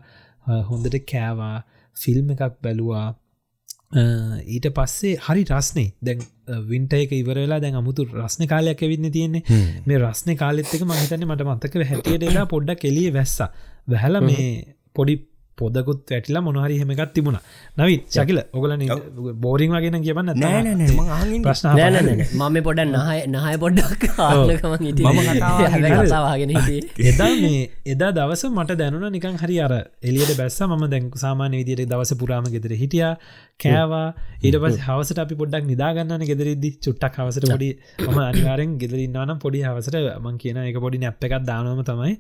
හොඳට 0.67 1.01
කෑවා 1.07 1.57
ෆිල්ම් 1.97 2.31
එකක් 2.31 2.61
බැලුවා. 2.61 3.09
ඊට 4.49 4.67
පස්සේ 4.73 5.17
හරි 5.19 5.43
රස්නේ 5.51 5.89
දැන් 6.01 6.21
වින්ට 6.71 6.93
එක 6.99 7.13
ඉවරලා 7.13 7.61
දැන් 7.65 7.79
අමුතු 7.81 8.07
රස්න 8.09 8.47
කාලයක් 8.53 8.83
ඇවින්න 8.83 9.11
තියෙන්නේ. 9.17 9.43
මේ 9.87 9.99
රස්න 9.99 10.37
කාලෙත්තක 10.43 10.85
මහිතන්න 10.85 11.27
මට 11.29 11.49
මත්තක 11.49 11.89
හැටියට 11.91 12.29
එලා 12.31 12.47
පොඩ්ඩක් 12.47 12.85
කෙලිය 12.85 13.09
වැස්ස. 13.15 13.39
වැහල 13.89 14.21
මේ 14.29 14.47
පොඩි 14.95 15.15
පොදකුත් 15.61 16.01
වැටිලා 16.07 16.43
මොනහරි 16.43 16.79
හෙමකත් 16.81 17.13
තිබුණ. 17.15 17.39
නවි 17.77 17.97
චකිල 18.09 18.41
ඔගල 18.53 18.73
බෝරිං 19.37 19.73
වගෙන 19.73 19.99
කියවන්න 20.01 20.31
ප්‍රශ්න 21.43 21.69
මම 22.43 22.59
පොඩ 22.63 22.81
නහය 22.87 23.19
නහය 23.29 23.55
පොඩ්ඩක් 23.59 24.03
වාගෙන 26.21 26.57
එදා 27.11 27.31
මේ 27.37 27.63
එදා 27.87 28.11
දවස 28.13 28.45
මට 28.51 28.79
දැනුන 28.81 29.07
නිකන් 29.11 29.37
හරි 29.37 29.57
අර 29.61 29.75
එලියට 30.03 30.33
බැස්ස 30.37 30.61
ම 30.63 30.85
දැන් 30.87 31.11
සාමාන්‍ය 31.17 31.57
විදියට 31.61 31.91
දවස 31.91 32.13
පුරාම 32.17 32.47
ගෙදර 32.47 32.75
හිටිය 32.75 33.05
කෑවා. 33.61 34.07
ඊට 34.41 34.57
පස් 34.63 34.79
හවසට 34.87 35.19
අපි 35.19 35.35
පොඩ්ඩක් 35.35 35.67
නිදාගන්නන 35.67 36.25
ගෙදරෙදදි. 36.25 36.71
චුට්ටක් 36.81 37.19
හවසට 37.19 37.51
පොඩි 37.51 37.71
ම 38.07 38.19
අනිවාරෙන් 38.21 38.79
ගෙදරන්නනම් 38.83 39.39
පොඩි 39.39 39.65
හවසට 39.65 40.01
මං 40.17 40.39
කියන 40.39 40.63
එක 40.63 40.81
පොඩි 40.81 40.99
නැප් 40.99 41.23
එකක් 41.23 41.37
දානම 41.45 41.83
තමයි 41.85 42.15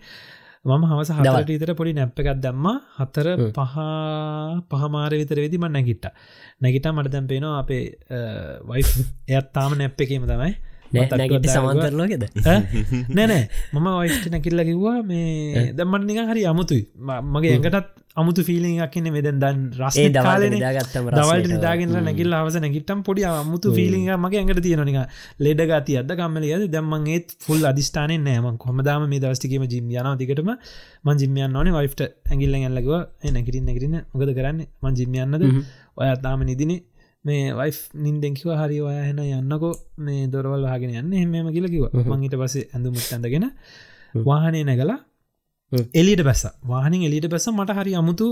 මම 0.64 0.83
හවස 0.85 1.11
හට 1.17 1.50
ඉතර 1.50 1.71
පොඩි 1.75 1.93
නැප් 1.97 2.19
එකක් 2.21 2.40
දැම්ම. 2.45 2.67
හතර 2.99 3.29
පහ 3.57 3.76
පහමාර 4.71 5.12
විතර 5.21 5.38
වෙදි 5.40 5.57
මන්න 5.59 5.73
නැගිට්ට. 5.73 6.11
නැගිට 6.61 6.88
මට 6.93 7.12
දැම් 7.14 7.26
පේනවා 7.31 7.61
අපේ 7.62 7.85
වයි 8.69 8.83
එයත් 9.29 9.49
තාම 9.57 9.73
නැප් 9.79 9.97
එකීම 9.97 10.26
තමයි 10.29 10.52
නැගට 10.92 11.49
සමන්තරලෝකෙද 11.54 12.25
නැනෑ 13.16 13.42
මම 13.75 13.88
වයිස්ට 14.00 14.28
නැකිල්ල 14.35 14.62
කිව්වා 14.70 14.99
මේ 15.11 15.73
දැම්මට 15.78 16.06
නික 16.11 16.20
හරි 16.30 16.44
අමුතුයි. 16.52 16.85
මගේ 17.35 17.52
ඇඟටත් 17.54 17.88
අමුතු 18.16 18.42
ෆිලික් 18.47 18.97
න්න 18.97 19.09
මෙදැන් 19.14 19.38
දන් 19.42 19.59
රසේ 19.80 20.09
දවාලන 20.14 20.56
ගත්තම 20.59 21.11
දවල්ට 21.16 21.50
නිදාගෙන 21.52 21.92
නැකිල් 22.06 22.32
අවස 22.35 22.56
නැගිටම් 22.64 23.02
පොඩි 23.09 23.25
අමුතු 23.28 23.75
ෆිලිං 23.76 24.09
මගේ 24.25 24.40
ඇඟට 24.40 24.62
තියෙනනික 24.66 24.99
ලෙඩ 25.47 25.62
ගති 25.70 25.99
අද 26.00 26.11
කම්මලද 26.20 26.66
දැම්මන් 26.75 27.06
ඒත් 27.14 27.37
ෆුල් 27.47 27.62
අධිස්ථානය 27.70 28.16
නෑම 28.18 28.59
කොමදාම 28.64 29.06
මේ 29.12 29.23
දවස්ටිකීම 29.25 29.66
ජිම් 29.73 29.92
යන 29.94 30.11
දිකටම 30.23 30.50
මන් 31.06 31.16
ජිම්යන්න 31.23 31.56
ඕනේ. 31.56 31.76
වයිට 31.78 32.00
ඇගිල්ල 32.32 32.56
ඇල්ලගව 32.59 32.90
නැකිරින් 33.37 33.64
නැකිරන්න 33.68 33.97
මොකද 34.12 34.35
කරන්න? 34.38 34.61
මන් 34.82 34.94
ජිම්යන්නද 34.99 35.44
ඔය 35.97 36.11
තාම 36.25 36.42
නිදිනේ 36.50 36.82
මේ 37.25 37.53
වයි් 37.53 37.73
නින්දෙන්කිව 37.97 38.50
හරි 38.55 38.81
ඔය 38.81 38.97
හැන 38.97 39.21
යන්නකෝ. 39.21 39.75
මේ 39.99 40.27
දොරවල් 40.29 40.65
වාගෙන 40.65 40.91
යන්න. 40.93 41.12
එහමම 41.12 41.53
කියලකිව 41.57 41.85
මංහිට 42.11 42.37
පස 42.37 42.57
ඇඳුමුත් 42.65 43.07
ඇඳගෙන 43.12 43.47
වාහනය 44.27 44.65
නැගලා 44.65 44.99
එලිට 45.95 46.23
බැස 46.23 46.43
වාහනින් 46.65 47.03
එලිට 47.03 47.29
බැස 47.29 47.47
මට 47.50 47.77
හරි 47.79 47.93
අමුතු 47.95 48.29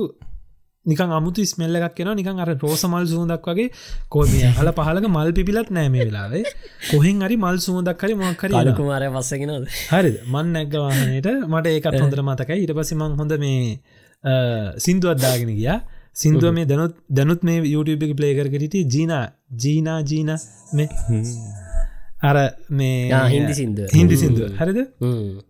නිකන් 0.86 1.10
අමුතු 1.10 1.44
ස්මෙල්ල 1.44 1.76
එකක් 1.78 1.94
කියෙන 1.96 2.10
නිකන් 2.16 2.40
අර 2.40 2.50
රෝසමල් 2.56 3.04
සූදක් 3.06 3.46
වගේ 3.48 3.68
කෝමිය 4.08 4.46
හල 4.50 4.70
පහලක 4.72 5.06
මල් 5.06 5.30
පිපිලත් 5.32 5.70
නෑම 5.70 5.94
වෙලාවේ. 5.94 6.44
කොහෙන් 6.90 7.20
හරි 7.20 7.36
මල් 7.36 7.58
සූදක් 7.58 8.02
හරි 8.02 8.14
මොක්කර 8.14 8.50
කුමාර 8.72 9.04
වස්සගෙන 9.10 9.52
හරි 9.92 10.12
මන් 10.26 10.52
නැක්ග 10.54 10.74
වාහනයට 10.78 11.28
මට 11.44 11.66
ඒකත් 11.68 12.00
හොඳර 12.00 12.22
මතකයි. 12.22 12.58
ඉට 12.64 12.74
පසි 12.78 12.94
මං 12.94 13.12
හොඳ 13.20 13.32
මේ 13.44 13.80
සිින්දුවත්දාගෙන 14.78 15.52
ගියා 15.54 15.78
සිින්දුව 16.18 16.52
මේ 16.52 16.66
දැනුත් 16.66 16.94
දැනුත් 17.10 17.42
මේ 17.42 17.62
YouTube 17.66 18.04
එක 18.06 18.12
ප්ලේකර 18.16 18.48
කරට 18.48 18.76
ජීනා 18.86 19.24
ජීනා 19.56 19.98
ජීන 20.02 20.30
මේ 20.72 20.88
අර 22.20 22.36
මේ 22.70 23.20
හින්දි 23.26 23.54
සිින්ද 23.54 23.78
හින්දි 23.90 24.16
සිින්දුව. 24.16 24.48
හරිද? 24.54 24.80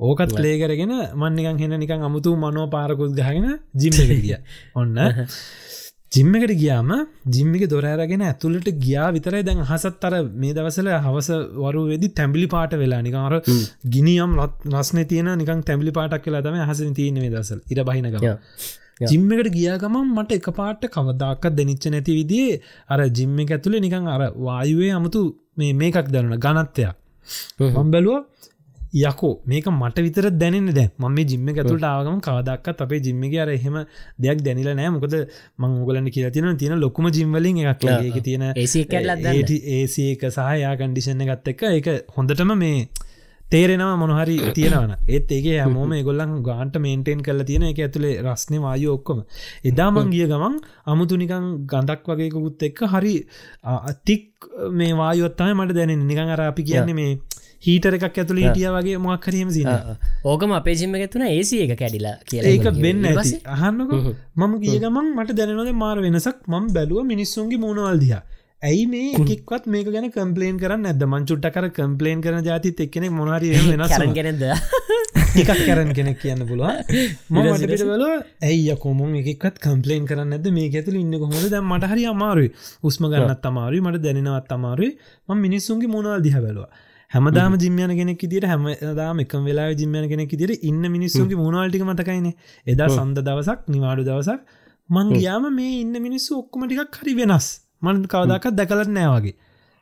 ඕකත් 0.00 0.34
ප්ලේ 0.34 0.56
කරගෙන 0.58 0.92
මන්නිකන් 1.14 1.62
හෙන 1.62 1.74
නිකන් 1.76 2.04
අමුතු 2.04 2.36
මනෝ 2.36 2.66
පාරකුත් 2.68 3.14
ගහගෙන 3.14 3.48
ජිම්ම 3.74 4.12
ගිය. 4.18 4.36
ඔන්න. 4.74 4.98
ජිම්මකට 6.10 6.52
ගියාම 6.54 6.90
ජිම්මික 7.28 7.64
දොරෑරගෙන 7.68 8.22
ඇතුළට 8.22 8.68
ගියා 8.78 9.08
විතරයි. 9.12 9.42
දැන් 9.42 9.62
හසත් 9.62 10.04
අර 10.04 10.14
මේ 10.34 10.52
දවසල 10.52 10.88
හවස 10.98 11.28
වරු 11.58 11.82
වෙදි 11.86 12.08
තැම්බිලි 12.10 12.48
පාට 12.48 12.76
වෙලා 12.82 13.00
නිකාර 13.02 13.34
ගිනියම් 13.88 14.36
රස්න 14.72 15.00
තියන 15.06 15.32
නිකන් 15.36 15.64
තැම්බිලි 15.64 15.92
පාටක් 15.92 16.24
කියලා 16.24 16.42
තම 16.42 16.60
හස 16.62 16.84
තියන 16.94 17.18
මේ 17.18 17.32
දසල් 17.34 17.60
ඉර 17.68 17.84
බහිනකම 17.84 18.28
ජිම්මකට 19.00 19.50
ගියාගමන් 19.52 20.08
මට 20.08 20.32
එක 20.32 20.48
පාට 20.52 20.82
කවදක්කත් 20.88 21.54
දෙනිච්ච 21.54 21.84
නැති 21.88 22.14
විදිේ 22.14 22.60
අර 22.88 23.00
ජිම්ම 23.10 23.38
එක 23.38 23.52
ඇතුළේ 23.52 23.80
නිකං 23.80 24.08
අර 24.08 24.22
වායුවේ 24.38 24.92
අමුතු 24.92 25.22
මේ 25.56 25.72
මේකක් 25.74 26.08
දරන 26.08 26.34
ගනත්තයක් 26.38 26.94
මම් 27.60 27.90
බැලුව 27.90 28.24
යකෝ 28.94 29.32
මේක 29.44 29.66
මට 29.68 29.98
විතර 29.98 30.30
දැනෙන 30.32 30.70
දැ 30.70 30.88
ම 30.98 31.08
මේ 31.10 31.24
ජිම්ම 31.24 31.48
ඇතුට 31.48 31.84
ආගම 31.84 32.20
කවදක්ත් 32.20 32.80
අපේ 32.80 33.00
ජිම්මික 33.00 33.34
අර 33.36 33.48
එහෙම 33.48 33.76
දෙයක් 34.18 34.40
දැනිල 34.42 34.70
නෑ 34.72 34.90
මොකද 34.90 35.14
මං 35.58 35.74
උගලන්න 35.82 36.08
කියලා 36.10 36.30
තින 36.30 36.56
තියෙන 36.56 36.80
ලොකුම 36.80 37.10
ජිම්වලින් 37.10 37.58
එකක් 37.64 37.84
ඒක 37.88 38.18
තියෙන 38.22 38.46
ඒඒක 39.76 40.24
සහයා 40.30 40.72
කන්ඩිෂණ 40.76 41.26
ගත්ත 41.26 41.54
එක 41.54 41.62
එක 41.70 41.88
හොඳටම 42.16 42.54
මේ 42.56 42.88
තේරෙනවා 43.48 43.96
මොනහරි 43.96 44.36
තියෙනවන 44.52 44.92
ඒත් 45.08 45.30
ඒක 45.30 45.46
හැමෝම 45.54 45.94
ගොල්ලන් 46.02 46.34
ගාන්ට 46.42 46.74
මේන්ටේන් 46.78 47.22
කල 47.22 47.40
තියෙන 47.42 47.64
එක 47.70 47.80
ඇතුළේ 47.80 48.14
රස්නය 48.24 48.58
වායු 48.58 48.94
ඔක්කොම. 48.96 49.20
එදාමං 49.64 50.12
ගිය 50.14 50.26
ගමන් 50.26 50.56
අමුතුනිකං 50.86 51.48
ගඳක් 51.66 52.12
වගේකුත් 52.12 52.66
එක්ක 52.68 52.84
හරි 52.86 53.14
අතික් 53.84 54.24
මේ 54.72 54.92
වායුවත්තම 54.94 55.54
මට 55.56 55.78
දැනෙන 55.78 56.06
නිකං 56.06 56.34
අර 56.34 56.42
අපි 56.42 56.62
කියන්නේ 56.62 56.98
මේ 57.00 57.12
හීටර 57.66 57.96
එකක් 57.96 58.06
ඇතුළ 58.14 58.40
හිටිය 58.40 58.68
වගේ 58.70 58.98
මොක් 59.00 59.22
කරීම 59.22 59.50
සින 59.50 59.70
ඕකම 60.24 60.52
අපේ 60.52 60.76
ජිම්ම 60.76 60.96
ඇතුන 60.96 61.24
ඒසි 61.26 61.62
එක 61.64 61.72
කැඩිලා 61.74 62.16
කියලා 62.24 62.52
ඒක 62.52 62.66
වෙන්න 62.78 63.06
ඇති. 63.06 63.38
අහන්නක. 63.56 63.92
මම 64.36 64.52
ගිය 64.62 64.76
ගමන් 64.78 65.08
මට 65.16 65.38
දැනනොද 65.38 65.72
මාර 65.76 65.96
වෙනසක්. 65.98 66.36
මම 66.46 66.66
බැලුව 66.74 67.06
මිනිස්සුන්ගේ 67.06 67.62
මූුණවල්දිහා 67.64 68.22
ඇයි 68.62 68.86
මේ 68.86 69.10
එකක්වත් 69.14 69.66
මේක 69.68 69.88
ගැන 69.94 70.06
කම්පලේන් 70.10 70.56
කරන්න 70.58 70.86
ඇද 70.90 71.02
මංචුට්ට 71.04 71.44
කර 71.54 71.66
කම්පලේන් 71.70 72.22
කරන 72.22 72.40
ජාති 72.44 72.72
එක්කෙනෙ 72.76 73.08
මොනර 73.10 73.44
වෙනගෙනද 73.44 74.42
එකක් 75.36 75.52
කරන්න 75.58 75.92
කෙනෙක් 75.94 76.18
කියන්න 76.18 76.42
පුළුව 76.42 76.72
මට 77.30 77.68
පිටවල 77.72 78.02
ඇයි 78.42 78.74
කොම 78.82 79.04
එකත් 79.14 79.62
කම්පලේන් 79.62 80.08
කරන්න 80.10 80.34
ඇද 80.38 80.48
මේ 80.56 80.72
ඇතුල 80.72 80.98
ඉන්න 80.98 81.14
කොහොද 81.14 81.46
දැ 81.46 81.62
මට 81.62 81.90
හරි 81.92 82.08
අමාරුයි. 82.14 82.50
උස්ම 82.82 83.06
ගන්නත් 83.06 83.46
අමාරුයි. 83.46 83.80
මට 83.80 84.02
දැනෙනවත් 84.02 84.50
අමාරුයි. 84.52 84.90
ම 85.28 85.38
මිනිස්සුන්ගේ 85.38 85.92
මොනවල් 85.94 86.26
දිහ 86.26 86.34
බැලවා. 86.38 86.68
හැමදාම 87.10 87.56
ජිම්යන 87.56 87.94
කෙනෙක් 88.00 88.26
දිට 88.26 88.44
හැමදාම 88.44 89.22
එකම 89.26 89.48
වෙලා 89.50 89.68
ජිම්යන 89.74 90.10
කෙනෙක් 90.10 90.34
දිට 90.34 90.64
ඉන්න 90.64 90.82
මිනිස්සුන්ගේ 90.88 91.38
මුණවල්ටික 91.38 91.86
මතකයින? 91.86 92.28
එදා 92.66 92.90
සන්ද 92.90 93.22
දවසක් 93.22 93.70
නිවාඩු 93.70 94.08
දවසක් 94.10 94.42
මං 94.90 95.16
ගයාම 95.16 95.48
මේ 95.54 95.72
ඉන්න 95.78 95.96
මිනිස්සු 96.00 96.42
ඔක්කොමටිකක් 96.42 97.02
හරි 97.02 97.18
වෙනස් 97.22 97.48
මන් 97.82 98.04
කවදක්ත් 98.06 98.54
දැකලත් 98.58 98.90
නෑවගේ 98.90 99.34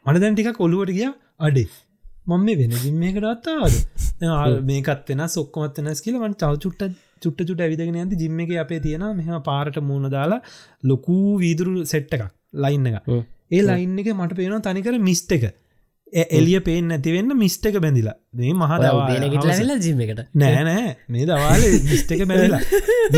මට 0.07 0.23
දැන් 0.23 0.35
ටික 0.35 0.53
කොළුවට 0.55 0.93
ගිය 0.93 1.11
අඩේ. 1.41 1.69
මම 2.27 2.45
මේ 2.45 2.57
වෙන 2.61 2.73
ජිම්මයකට 2.77 3.27
අත්තාවද 3.27 3.75
මේකත් 4.65 5.11
වෙන 5.11 5.23
සොක්කොමත් 5.29 5.77
වෙනස් 5.81 6.01
කියල 6.05 6.17
මන් 6.19 6.35
චව 6.35 6.59
චුට්ට 6.65 6.83
චුට්ට 7.23 7.47
චුට 7.49 7.61
ඇවිදගෙන 7.61 7.99
ඇති 8.01 8.19
ජිම්ම 8.23 8.41
එක 8.45 8.53
අපේ 8.65 8.81
තියෙන 8.81 9.05
මෙහම 9.19 9.37
පාරට 9.43 9.79
මූුණ 9.83 10.11
දාලා 10.11 10.41
ලොකූ 10.85 11.39
වීදුරු 11.39 11.75
සෙට්ට 11.85 12.17
එකක් 12.17 12.27
ලයින්න 12.65 12.91
එක 12.91 12.97
ඒ 13.51 13.63
ලයින්න 13.63 14.03
එක 14.03 14.11
මට 14.15 14.39
පේනවා 14.41 14.65
තනිකර 14.67 14.99
මිස්ට 15.09 15.37
එක 15.39 15.47
එලිය 16.13 16.61
පේෙන් 16.61 16.93
ඇතිවෙන්න 16.93 17.37
මිස්ට 17.37 17.67
එක 17.67 17.79
බැඳිලා. 17.81 18.15
මේ 18.33 18.53
මහ 18.53 18.73
ජිමකට 19.87 20.21
නෑනෑ 20.35 20.97
මේ 21.09 21.25
දවාල 21.25 21.65
මිස්ට 21.91 22.13
එක 22.13 22.23
බැඳලා. 22.27 22.61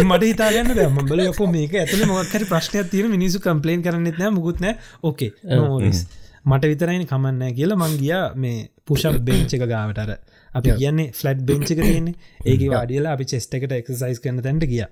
මට 0.04 0.22
හිතාගන්න 0.22 0.72
මබල 0.86 1.24
යොක 1.24 1.40
මේක 1.48 1.74
ඇතුල 1.74 2.06
මොක්කරි 2.06 2.46
ප්‍රශ්නයක් 2.46 2.88
තියෙන 2.90 3.10
මිනිසු 3.10 3.40
කම්පලේන් 3.40 3.82
කරන්නෙත් 3.82 4.18
නෑ 4.18 4.30
මුකුත්න 4.30 4.70
ඕකේ 5.02 5.30
නෝස් 5.54 6.06
මට 6.44 6.64
විතරයින 6.64 7.04
කමන්නෑ 7.06 7.52
කියලා 7.52 7.78
මංගිය 7.78 8.14
මේ 8.36 8.68
පුෂක් 8.86 9.20
බෙන්ච් 9.22 9.52
එක 9.52 9.66
ගාවටර 9.66 10.14
අපි 10.52 10.78
කියන්නේ 10.78 11.12
ෆලට් 11.12 11.44
බෙන්ච් 11.44 11.70
එක 11.70 11.80
තියෙන්නේ. 11.80 12.16
ඒක 12.46 12.64
වාඩියලා 12.70 13.12
අපි 13.12 13.28
චෙස්ට 13.32 13.54
එකට 13.54 13.76
එක්සයිස් 13.80 14.24
කරන 14.24 14.40
තැන්ට 14.40 14.64
ගිය. 14.64 14.86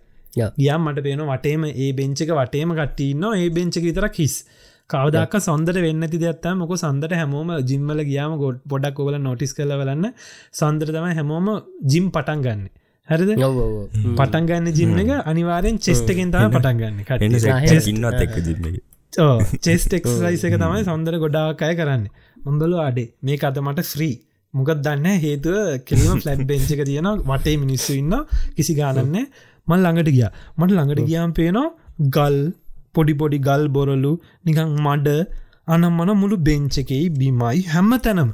ගියම් 0.58 0.82
මට 0.82 1.04
පේන 1.06 1.24
වටේම 1.30 1.64
ඒ 1.70 1.90
බෙන්ච් 1.94 2.22
එක 2.24 2.32
වටේම 2.38 2.76
කට්ටන්න 2.76 3.40
ඒ 3.40 3.50
බෙන්ච් 3.50 3.80
එක 3.80 3.88
විතරක් 3.88 4.20
හිස් 4.22 4.34
කවදක් 4.90 5.34
සොන්දට 5.46 5.78
වෙන්න 5.84 6.06
ති 6.10 6.18
දත්තා 6.22 6.54
මොක 6.58 6.72
සන්දට 6.76 7.14
හැමෝම 7.20 7.48
ජිම්මල 7.70 8.00
ගියාම 8.10 8.34
ගොඩ් 8.42 8.58
පොඩක් 8.72 8.98
ඔබල 9.02 9.16
නොටිස් 9.20 9.52
කල 9.56 9.72
වලන්න 9.80 10.04
සන්දර 10.60 10.90
තම 10.96 11.06
හැමෝම 11.18 11.48
ජිම් 11.92 12.04
පටන් 12.16 12.44
ගන්න. 12.44 12.60
හරිද? 13.08 13.32
පටන් 14.20 14.46
ගන්න 14.50 14.76
ජිම්ම 14.78 15.00
එක 15.04 15.10
අනිවාරෙන් 15.32 15.80
චෙස්ටකෙන් 15.86 16.30
තම 16.34 16.54
පටන් 16.56 16.78
ගන්න. 16.82 16.98
ඉන්නත් 17.92 18.22
එක්. 18.26 18.36
ජිම්ම 18.48 18.68
චෙස්ටෙක්සයිස 19.66 20.44
එක. 20.50 20.54
තමයි 20.62 20.84
සොන්දර 20.90 21.18
ගොඩාකය 21.24 21.72
කරන්න. 21.80 22.04
මොන්දලු 22.46 22.78
අඩේ. 22.84 23.08
මේ 23.22 23.42
අත 23.42 23.58
මට 23.64 23.86
ශ්‍රී 23.90 24.14
මොකත් 24.54 24.84
දන්න 24.86 25.18
හේතුව 25.24 25.82
කෙලීම 25.88 26.22
ෆලට් 26.22 26.46
බෙන්ච් 26.52 26.70
එක 26.76 26.84
තියෙන 26.90 27.10
වටේ 27.30 27.56
මිනිස්සු 27.64 27.98
ඉන්න 28.02 28.14
කිසි 28.56 28.78
ගානන්නේ 28.78 29.26
මල් 29.68 29.82
ළඟට 29.84 30.14
ගිය. 30.14 30.28
මට 30.58 30.70
ළඟට 30.78 31.04
ගියාම් 31.10 31.34
පේනවා 31.40 31.66
ගල් 32.14 32.38
පොඩිපොඩි 32.96 33.38
ගල් 33.40 33.64
බොරලු 33.68 34.12
නිකං 34.44 34.72
මඩ 34.84 35.08
අනම්මන 35.68 36.10
මුළු 36.20 36.36
බෙංචකෙයි 36.46 37.04
බිමයි 37.18 37.60
හැම්ම 37.72 37.92
තැනම 38.04 38.30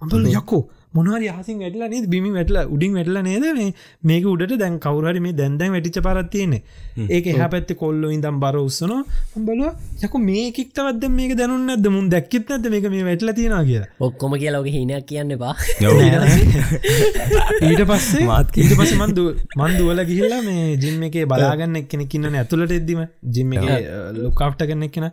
අඹල 0.00 0.26
යකෝ 0.32 0.62
මොනහරි 0.96 1.28
හසින් 1.36 1.58
වැටලා 1.64 1.88
නේද? 1.92 2.06
බිමි 2.14 2.30
වැටලා 2.36 2.64
උඩින් 2.74 2.92
වැටලා 2.98 3.22
නේද? 3.28 3.44
මේ 3.58 3.70
මේක 4.10 4.24
උඩට 4.32 4.56
දැන් 4.62 4.78
කවුරහරි 4.86 5.20
මේ 5.26 5.34
දැන් 5.40 5.58
දැන් 5.60 5.72
වැටිච්ච 5.76 6.04
පාරක් 6.06 6.30
තියෙන්නේ. 6.34 6.62
ඒක 7.16 7.26
එහා 7.32 7.48
පැත්තේ 7.54 7.78
කොල්ලෝ 7.82 8.10
ඉඳන් 8.16 8.38
බර 8.44 8.56
උස්සනවා. 8.62 9.02
මම 9.36 9.46
බලුවා 9.48 9.74
යකෝ 10.08 10.20
මේකෙක් 10.28 10.70
තවත් 10.76 10.96
දැන් 11.02 11.14
මේක 11.20 11.32
දැනුන්නේ 11.40 11.68
නැද්ද? 11.72 11.88
මුන් 11.96 12.06
දැක්කෙත් 12.14 12.52
නැද්ද 12.52 12.70
මේක 12.74 12.88
මේ 12.94 13.04
වැටලා 13.10 13.36
තියෙනවා 13.40 13.64
කියලා? 13.70 13.90
ඔක්කොම 14.08 14.38
කියලා 14.42 14.62
ඔගේ 14.64 14.74
හීනයක් 14.76 15.06
කියන්න 15.10 15.36
එපා. 15.36 15.54
ඊට 17.70 17.84
පස්සේ 17.92 18.24
ඊට 18.64 18.74
පස්සේ 18.80 19.00
මන් 19.00 19.16
මන් 19.60 19.78
දුවල 19.80 20.04
ගිහිල්ලා 20.10 20.42
මේ 20.48 20.64
ජිම් 20.84 21.02
එකේ 21.10 21.26
බලාගන්න 21.34 21.82
එක්කෙනෙක් 21.82 22.14
ඉන්නනේ 22.20 22.42
ඇතුළට 22.44 22.76
එද්දිම. 22.80 23.00
ජිම් 23.34 23.56
එකේ 23.58 23.78
ලුක් 24.20 24.44
ආෆ්ටර් 24.48 24.66
කෙනෙක් 24.72 24.92
කෙනා 24.96 25.12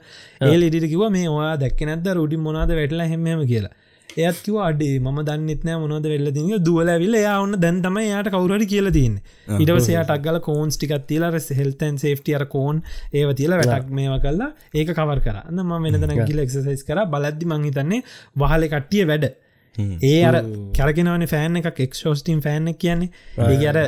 ඒ 0.50 0.56
ලීඩිට 0.62 0.90
කිව්වා 0.94 1.12
මේ 1.18 1.28
ඔයා 1.38 1.56
දැක්කේ 1.64 1.88
නැද්ද? 1.90 2.12
උඩින් 2.26 2.42
මොනවද 2.46 2.72
වැටලා 2.80 3.08
හැම 3.12 3.26
හැම 3.30 3.42
කියලා 3.52 3.74
එයත් 4.18 4.40
කිව 4.46 4.58
අඩේ 4.62 5.00
ම 5.00 5.20
දන්නෙත්නෑ 5.28 5.78
මොනොද 5.84 6.08
වෙල්ල 6.14 6.32
ති 6.36 6.60
දුවල 6.68 6.92
විල්ල 7.04 7.18
යා 7.18 7.38
ඔන්න 7.42 7.58
දැන් 7.60 7.82
තම 7.86 8.00
යායට 8.04 8.32
කවුරට 8.36 8.66
කියල 8.74 8.92
තින් 8.98 9.16
ඉටවසයා 9.58 10.04
ටක්ගල 10.06 10.40
කෝන්ස් 10.48 10.78
ටිකත් 10.78 11.08
තිීල 11.10 11.28
රෙස් 11.36 11.50
හෙල්තන් 11.60 12.02
සේෆ්ටියර 12.04 12.46
කෝන් 12.48 12.84
ඒව 13.14 13.34
තියල 13.40 13.58
වැටක් 13.60 13.90
මේව 13.92 14.20
කල්ලා 14.26 14.52
ඒක 14.74 14.94
කවර 14.94 15.24
කරන්න 15.28 15.64
ම 15.64 15.74
වෙනදන 15.88 16.26
ගිල 16.26 16.44
එක්සයිස් 16.46 16.84
කර. 16.84 17.06
බලද්දි 17.06 17.46
මංහිතන්නේ 17.46 18.04
වහල 18.36 18.70
කට්ටිය 18.74 19.10
වැඩ. 19.12 19.34
ඒ 19.76 20.18
අර 20.24 20.36
කැරගෙනවන 20.78 21.26
ෆෑන් 21.28 21.60
එකක් 21.60 21.80
එක්ෂෝස්ටීම් 21.86 22.42
ෆෑන් 22.46 22.72
එක 22.72 22.78
කියන්නේ. 22.78 23.10
ඒ 23.46 23.68
අර 23.68 23.80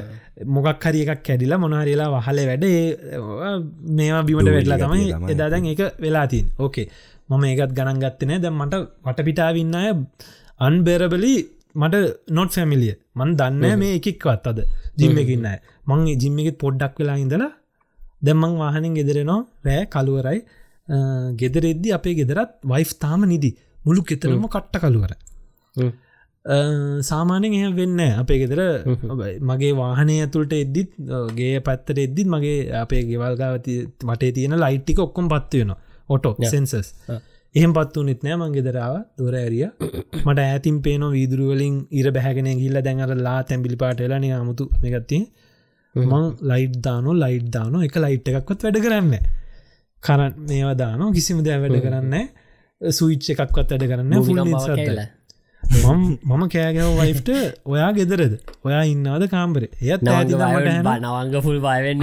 මොකක් 0.48 0.86
හරි 0.86 1.04
එකක් 1.06 1.22
කැඩිලා 1.28 1.60
මොනහරිලා 1.62 2.10
වහල 2.16 2.40
වැඩ. 2.50 2.66
මේවා 3.98 4.24
බිමට 4.30 4.54
වෙටලා 4.58 4.80
තමයි 4.84 5.12
එදාදැන් 5.36 5.68
එක 5.74 5.84
වෙලාතින් 6.02 6.50
ඕකේ 6.60 6.88
මම 7.30 7.44
ඒකත් 7.50 7.76
ගණන් 7.78 8.02
ගත්තනෑ 8.04 8.40
දැ 8.46 8.54
මට 8.60 8.82
වටපිටාවින්න 9.06 9.76
අය 9.82 9.92
අන්බෙරබලි 10.60 11.36
මට 11.76 11.96
නොට 12.38 12.52
ෆැමිලිය 12.58 12.96
මන් 13.20 13.32
දන්න 13.40 13.80
මේ 13.84 13.94
එකෙක්වත් 14.00 14.50
අද 14.52 14.60
ජිම්ම 15.00 15.22
එකන්න 15.24 15.48
මං 15.90 16.10
ජිම්ම 16.24 16.42
එකෙත් 16.44 16.58
පොඩ්ඩක් 16.64 17.00
වෙලා 17.02 17.20
ඉඳලා 17.26 17.52
දැම්මං 18.26 18.56
වාහනින් 18.62 18.94
ගෙදරෙනවා 19.00 19.42
රෑ 19.68 19.86
කළුවරයි. 19.94 20.40
ගෙදරෙද්දි 21.42 21.94
අපේ 21.98 22.16
ගෙදරත් 22.20 22.52
වයිෆ් 22.64 22.92
තාම 23.04 23.22
නිදි. 23.34 23.52
මුළු 23.86 24.02
කෙතරම 24.10 24.46
කට්ට 24.48 24.82
කළුවර. 24.84 25.12
සාමානෙන් 27.10 27.58
එහ 27.60 27.72
වෙන්න 27.80 28.02
අපේ 28.22 28.40
ගෙදර. 28.44 28.62
මගේ 29.50 29.74
වාහනය 29.82 30.16
ඇතුළට 30.20 30.54
එද්දිත් 30.62 30.92
ගේ 31.40 31.58
පැත්තට 31.68 32.04
එද්දිත් 32.06 32.28
මගේ 32.28 32.60
අපේ 32.84 33.04
ගෙවල්ගාවති 33.10 33.76
මටේ 34.10 34.32
තියෙන 34.38 34.58
ලයිට්ටික 34.64 35.04
ඔක්කොම් 35.08 35.28
පත්වයෙනවා 35.34 35.80
ඔටෝ 36.10 36.34
සෙන්සස් 36.52 36.92
එහෙම 37.56 37.72
පත්තු 37.74 38.04
නිත්නෑ 38.04 38.38
මං 38.38 38.52
ගෙදරාව 38.58 38.96
දුර 39.18 39.34
ඇරිය. 39.36 39.66
මට 40.26 40.40
ඇතින් 40.46 40.78
පේනෝ 40.82 41.12
වීදුරුවලින් 41.12 41.76
ඉර 41.92 42.08
බැහැගෙන 42.12 42.50
ගිල්ල 42.62 42.78
දැඟර 42.82 43.12
ලා 43.28 43.40
තැම්බිලි 43.44 43.78
පාටවෙලා 43.84 44.20
නිය 44.20 44.34
අමුතු 44.38 44.66
එකත්ති 44.90 45.20
මං 45.96 46.26
ලයිට් 46.44 46.78
දානෝ 46.88 47.14
ලයිට් 47.16 47.50
දානෝ 47.52 47.82
එක 47.88 47.96
ලයිට් 47.98 48.32
එකක්වත් 48.32 48.66
වැඩ 48.66 48.80
කරන්න 48.86 49.14
කරන්න 50.04 50.34
මේවා 50.50 50.76
දානෝ 50.76 51.12
කිසිම 51.12 51.40
දෑ 51.46 51.60
වැඩ 51.64 51.78
කරන්න 51.82 52.16
සුවිච්ච 52.82 53.30
එකක්වත් 53.34 53.70
වැඩ 53.72 53.86
කරන්න 53.86 54.26
ෆුල් 54.28 54.42
මම 55.86 56.44
කෑගැව 56.54 56.92
වයිෆ්ට 57.00 57.30
ඔයා 57.66 57.92
ගෙදරද? 57.98 58.34
ඔයා 58.68 58.84
ඉන්නවාද 58.92 59.24
කාම්බරේ? 59.34 59.70
එයත් 59.82 60.02
නවංග 60.06 61.36
ෆුල් 61.46 61.60
බයවෙන්න 61.66 62.02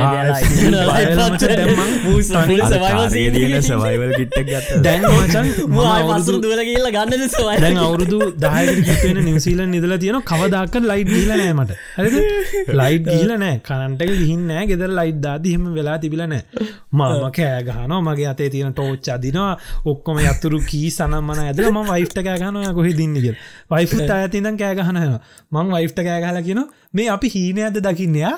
සවයිවල් 3.63 4.13
කිට්ටක් 4.19 4.51
දැන් 4.87 5.03
මසුර 6.13 6.37
දුවල 6.45 6.63
කියල 6.69 6.87
ගන්න 6.97 7.27
දැන් 7.63 7.79
අවුරුදු 7.85 8.19
දායන 8.45 9.23
නිවසිීල 9.29 9.65
නිදල 9.75 9.97
තියෙන 10.05 10.21
කවදක්ක 10.33 10.75
ලයිට් 10.91 11.13
ගීල 11.15 11.33
නෑමට 11.33 11.73
හරි 11.97 12.23
ලයිට් 12.81 13.07
ගීල 13.09 13.33
නෑ. 13.43 13.57
කනන්ටක 13.69 14.13
ගිහින් 14.21 14.47
නෑ. 14.51 14.67
ගෙදර 14.67 14.91
ලයිට් 15.01 15.21
දාදහෙම 15.27 15.65
වෙලා 15.79 15.99
තිබිල 15.99 16.25
නෑ. 16.27 16.43
මම 16.93 17.31
කෑගහනෝ 17.39 18.01
මගේ 18.03 18.29
අතේ 18.33 18.51
තියෙන 18.51 18.73
ටෝච් 18.75 19.09
අදිනවා. 19.17 19.55
ඔක්කොම 19.85 20.19
යතුරු 20.21 20.61
කී 20.71 20.91
සනම්මන 20.91 21.43
ඇදල 21.47 21.71
ම 21.71 21.79
වයිෆ්ට 21.93 22.19
කෑගනොය 22.29 22.73
කොහෙ 22.79 22.93
දින්නගල් 23.01 23.35
වයිෆුත් 23.73 24.11
අයතිදන් 24.17 24.57
කෑගහනය 24.63 25.03
මං 25.53 25.75
වයිෆ්ට 25.77 26.01
කෑගහල 26.09 26.39
කියන 26.49 26.61
මේ 26.93 27.09
අපි 27.15 27.29
හීනයද 27.35 27.77
දකින්නයා 27.87 28.33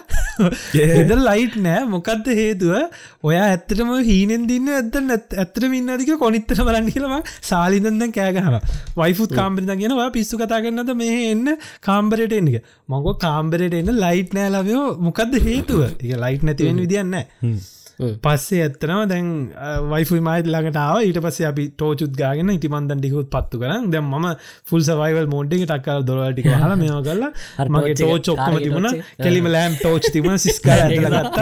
එද 0.84 1.10
ලයිට් 1.18 1.56
නෑ. 1.64 1.82
මොකක්ද 1.94 2.26
හේතුව? 2.38 2.74
ඔයා 3.22 3.46
ඇත්තටම 3.48 3.90
හීනෙන් 4.08 4.46
දින්න 4.50 4.70
ඇත 4.70 4.96
ඇත්තට 5.36 5.66
මින්නදික 5.74 6.12
කොනිත්තර 6.22 6.62
බලන්න 6.68 6.90
කියලම 6.94 7.14
සාලිදන්න 7.50 8.14
කෑගහන 8.18 8.58
වයිෆුත් 8.96 9.36
කාම්බරිද 9.40 9.74
කියෙනවා 9.74 10.08
පිස්සු 10.16 10.40
කතා 10.42 10.62
කරන්නද 10.64 10.94
මේ 11.02 11.20
එන්න 11.30 11.54
කාම්බරයට 11.88 12.36
එන්නක 12.40 12.58
මංගෝ 12.88 13.14
කාම්බරයට 13.26 13.78
එන්න 13.80 13.94
ලයිට් 14.04 14.36
නෑ 14.38 14.50
ලවයෝ 14.56 14.88
මොකක්ද 15.06 15.38
හේතුව? 15.48 15.86
එක 15.92 16.20
ලයිට් 16.24 16.46
නැතිවෙන් 16.48 16.84
විදින්න 16.84 17.16
පස්සේ 18.24 18.62
ඇත්තනම 18.62 19.02
දැන් 19.08 19.26
වයිෆයි 19.90 20.20
මයිත් 20.20 20.48
ළඟටාව 20.48 20.96
ඊට 21.00 21.18
පස්සේ 21.24 21.46
අපි 21.50 21.64
ටෝචුත් 21.72 22.14
ගාගෙන 22.20 22.50
ඉටිමන්දන් 22.50 22.94
ටිකුත් 22.94 23.28
පත්තු 23.30 23.60
කරන්න 23.62 23.86
දැම් 23.92 24.10
ම 24.12 24.26
ෆුල් 24.64 24.82
සවයිවල් 24.82 25.28
මෝඩ්ඩි 25.28 25.60
ටක්කල් 25.62 26.02
දොරටික 26.04 26.50
හල 26.54 26.74
මේ 26.76 26.98
කල්ලා 27.00 27.30
මගේ 27.70 27.94
ටෝච් 27.94 28.32
ඔක්කම 28.34 28.58
තිබුණ. 28.58 28.90
කෙලිම 29.18 29.48
ලෑම් 29.48 29.78
ටෝච් 29.78 30.10
තිබුණ 30.10 30.38
සිස්කර 30.38 30.76
ඇගත්ත 30.78 31.38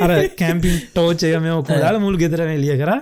අර 0.00 0.12
කැම්පින් 0.36 0.76
ටෝචය 0.88 1.32
මේ 1.38 1.56
ඔක්කදාල 1.60 2.00
මුල් 2.00 2.18
ගෙදරන 2.18 2.52
එලිය 2.58 2.76
කර 2.76 2.92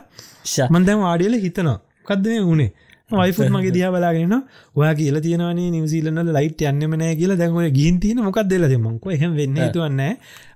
මන්දැම් 0.71 1.05
වාඩියල 1.07 1.37
හිතනවා. 1.41 1.79
කක්ද 2.05 2.25
මේ 2.29 2.45
වුණේ 2.45 2.71
වයිෆුත් 3.13 3.51
මගේ 3.51 3.73
දිහ 3.73 3.89
බලාගෙන 3.91 4.35
ඔයා 4.77 4.95
කියල 4.95 5.17
තියෙනවනේ 5.21 5.69
නිවසිීලන 5.71 6.21
ලයිට් 6.37 6.65
යන්නමනෑ 6.71 7.15
කියලා 7.17 7.39
දැන්ව 7.39 7.61
ගීන් 7.79 8.01
තියන 8.03 8.25
මොකක් 8.27 8.41
දෙල 8.47 8.65
දෙමංක 8.69 9.07
එහෙම 9.11 9.37
වෙන්න 9.37 9.61
තුවන්න 9.75 10.03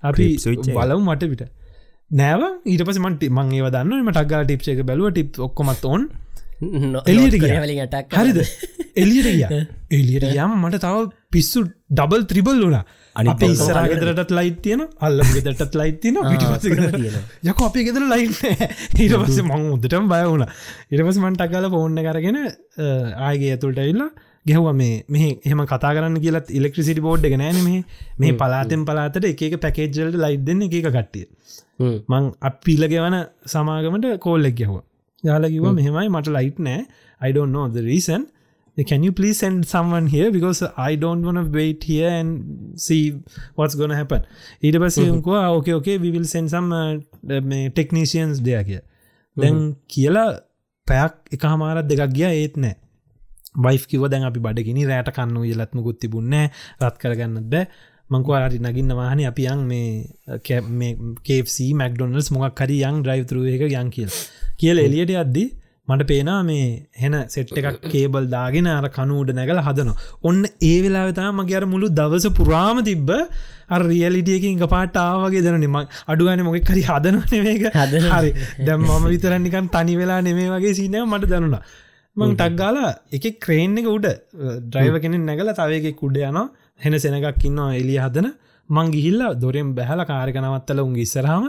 අපි 0.02 0.26
බලවු 0.70 1.00
මට 1.02 1.30
පිට 1.32 1.55
නෑව? 2.10 2.42
ඊට 2.64 2.84
පස 2.86 3.00
මට 3.00 3.30
මං 3.30 3.52
ඒව 3.52 3.72
දන්න 3.74 4.04
මටක් 4.04 4.28
ගල 4.30 4.44
ටිප් 4.46 4.68
එක 4.72 4.86
බැලුව. 4.86 5.10
ටිප් 5.10 5.40
ඔක්කොමත් 5.40 5.84
ඕන්. 5.84 6.06
එලියට 7.04 7.34
හරිද? 8.12 8.38
එලියට 8.96 9.26
ගිය. 9.32 9.64
එලියට 9.98 10.28
යම් 10.28 10.54
මට 10.60 10.80
තව 10.80 11.08
පිස්සු 11.30 11.64
ඩබල් 11.90 12.22
ත්‍රිබල් 12.30 12.62
වුණා. 12.62 12.84
අනිත 13.16 13.42
ඉස්සරගෙදරටත් 13.42 14.30
ලයිත් 14.30 14.62
තියෙන 14.62 14.86
අල්ල 15.00 15.24
ගෙදටත් 15.32 15.74
ලයිත් 15.74 15.98
තියෙන 16.00 16.22
යක 17.44 17.64
අපි 17.68 17.84
ගෙදර 17.88 18.06
ලයින්න 18.12 18.38
ඊට 18.38 19.16
පස්ස 19.16 19.42
මං 19.42 19.66
උදටම 19.74 20.06
බය 20.06 20.22
වුණ. 20.24 20.46
ඉටපස 20.92 21.20
මන්ටක් 21.24 21.52
කල 21.52 21.68
ෆෝන්න 21.74 22.00
කරගෙන 22.06 22.38
ආයගේ 22.38 23.52
ඇතුළට 23.56 23.82
ඉල්ලා 23.84 24.10
ගැහව 24.46 24.72
මේ 24.78 24.96
මෙහ 25.08 25.24
එහම 25.42 25.66
කතා 25.66 25.92
කරන්න 25.92 26.22
කියලත් 26.22 26.54
ඉලෙක්ට්‍රසිටි 26.54 27.02
බෝඩ් 27.02 27.26
එක 27.26 27.38
නෑන 27.40 27.62
මේ 27.66 27.84
මේ 28.20 28.36
පලාතෙන් 28.42 28.86
පලාතට 28.88 29.24
එක 29.26 29.60
පැකේජ්ජල්ට 29.64 30.20
ලයි් 30.24 30.36
දෙන්න 30.48 30.66
එක 30.66 30.76
කට්ටිය 30.78 31.26
මං 31.80 32.30
අපිල 32.50 32.88
ගෙවන 32.92 33.16
සමාගමට 33.54 34.06
කෝල්ලෙක් 34.26 34.56
ගැහවා. 34.60 34.84
යාලකිව 35.24 35.66
මෙහෙමයි 35.80 36.08
මට 36.08 36.28
ලයිට් 36.38 36.58
නෑ. 36.68 36.86
I 37.20 37.32
don't 37.36 37.52
know 37.56 37.66
the 37.68 37.84
reason. 37.92 38.26
Can 38.88 39.04
you 39.06 39.12
please 39.18 39.38
send 39.38 39.64
someone 39.64 40.06
here? 40.14 40.30
Because 40.30 40.58
I 40.76 40.96
don't 41.02 41.22
want 41.24 41.38
to 41.40 41.44
wait 41.58 41.84
here 41.84 42.10
and 42.20 42.32
see 42.86 43.02
what's 43.58 43.76
gonna 43.80 43.96
happen. 44.00 44.22
ඊට 44.62 44.76
පස්සේකවා 44.82 45.44
ඕකේ 45.48 45.72
ඕකේ 45.72 45.98
we 46.02 46.10
will 46.16 46.28
send 46.34 46.52
some 46.54 46.68
uh, 46.80 47.70
technicians 47.78 48.42
දෙය 48.48 48.64
කිය 48.64 48.80
දැන් 49.36 49.62
කියලා 49.94 50.26
පැයක් 50.86 51.14
එක 51.36 51.46
හමාරත් 51.52 51.88
දෙකක් 51.92 52.12
ගිය 52.18 52.28
ඒත් 52.42 52.56
නෑ. 52.64 52.76
වයි් 53.64 53.78
කිව 53.90 54.08
දැන් 54.12 54.28
අපි 54.28 54.40
බඩගෙන 54.46 54.80
රෑට 54.92 55.10
කන්න 55.16 55.36
ලත්ම 55.58 55.80
ගුත් 55.86 56.00
තිබුන්නෑ 56.02 56.50
රත් 56.84 56.96
කරගන්න 57.02 57.48
බෑ 57.52 57.64
මංකවාරි 58.10 58.58
නගින්න 58.60 58.94
වාහන 58.94 59.20
අපි 59.26 59.44
යන් 59.52 59.62
මේ 59.68 60.90
කේFC 61.24 61.56
මක්ඩොනල්ස් 61.74 62.28
මොක් 62.30 62.60
හරි 62.60 62.80
යන් 62.82 62.98
ඩ්‍රයිවතුරුව 63.02 63.46
එක 63.48 63.64
යන් 63.70 63.88
කියල්. 63.90 64.10
කියල 64.60 64.78
එලියට 64.78 65.14
අද්දි 65.22 65.44
මට 65.88 66.06
පේනා 66.06 66.38
මේ 66.42 66.66
හෙන 66.96 67.16
සෙට් 67.28 67.50
එකක් 67.52 67.80
කේබල් 67.92 68.28
දාගෙන 68.30 68.68
අර 68.70 68.86
කනුඩ 68.88 69.32
නැගල 69.34 69.60
හදන 69.60 69.90
ඔන්න 70.22 70.40
ඒ 70.62 70.76
වෙලාවෙතා 70.84 71.30
මගේ 71.32 71.58
අර 71.60 71.66
මුළු 71.66 71.88
දවස 71.98 72.26
පුරාම 72.38 72.82
තිබ්බ 72.88 73.10
අර 73.68 73.80
රියලිටියකින් 73.84 74.62
පාට 74.66 75.00
ආවගේ 75.02 75.42
දනනම 75.46 75.78
අඩුගන 76.06 76.44
මොක 76.48 76.60
කරි 76.62 76.82
හදන 76.82 77.18
මේක. 77.40 77.66
හරි. 78.12 78.30
දැම් 78.66 78.86
මම 78.86 79.08
විතරන්නිකන් 79.08 79.68
තනි 79.68 79.96
වෙලා 79.96 80.20
නෙමේ 80.20 80.48
වගේ 80.48 80.74
සිනය 80.74 81.02
මට 81.04 81.32
දැනුණා. 81.32 81.64
මං 82.16 82.30
ටක්ගාල 82.34 82.76
එක 83.12 83.26
ක්‍රේන් 83.40 83.74
එක 83.80 83.88
උඩ 83.88 84.06
ඩ්‍රයිව 84.66 84.94
කෙනෙ 85.02 85.18
නැගල 85.22 85.50
තවයක 85.54 85.88
කුඩ 85.96 86.16
යනවා 86.20 86.46
හෙන 86.80 86.94
සෙනගක් 86.96 87.44
ඉන්නවා 87.44 87.72
එලිය 87.74 87.98
හදන. 87.98 88.28
මං 88.70 88.92
ගිහිල්ල 88.92 89.22
දොරෙන් 89.36 89.74
බැහල 89.74 90.04
කාරකනවත්තල 90.04 90.80
උන් 90.80 90.96
ඉස්සරහම. 90.96 91.46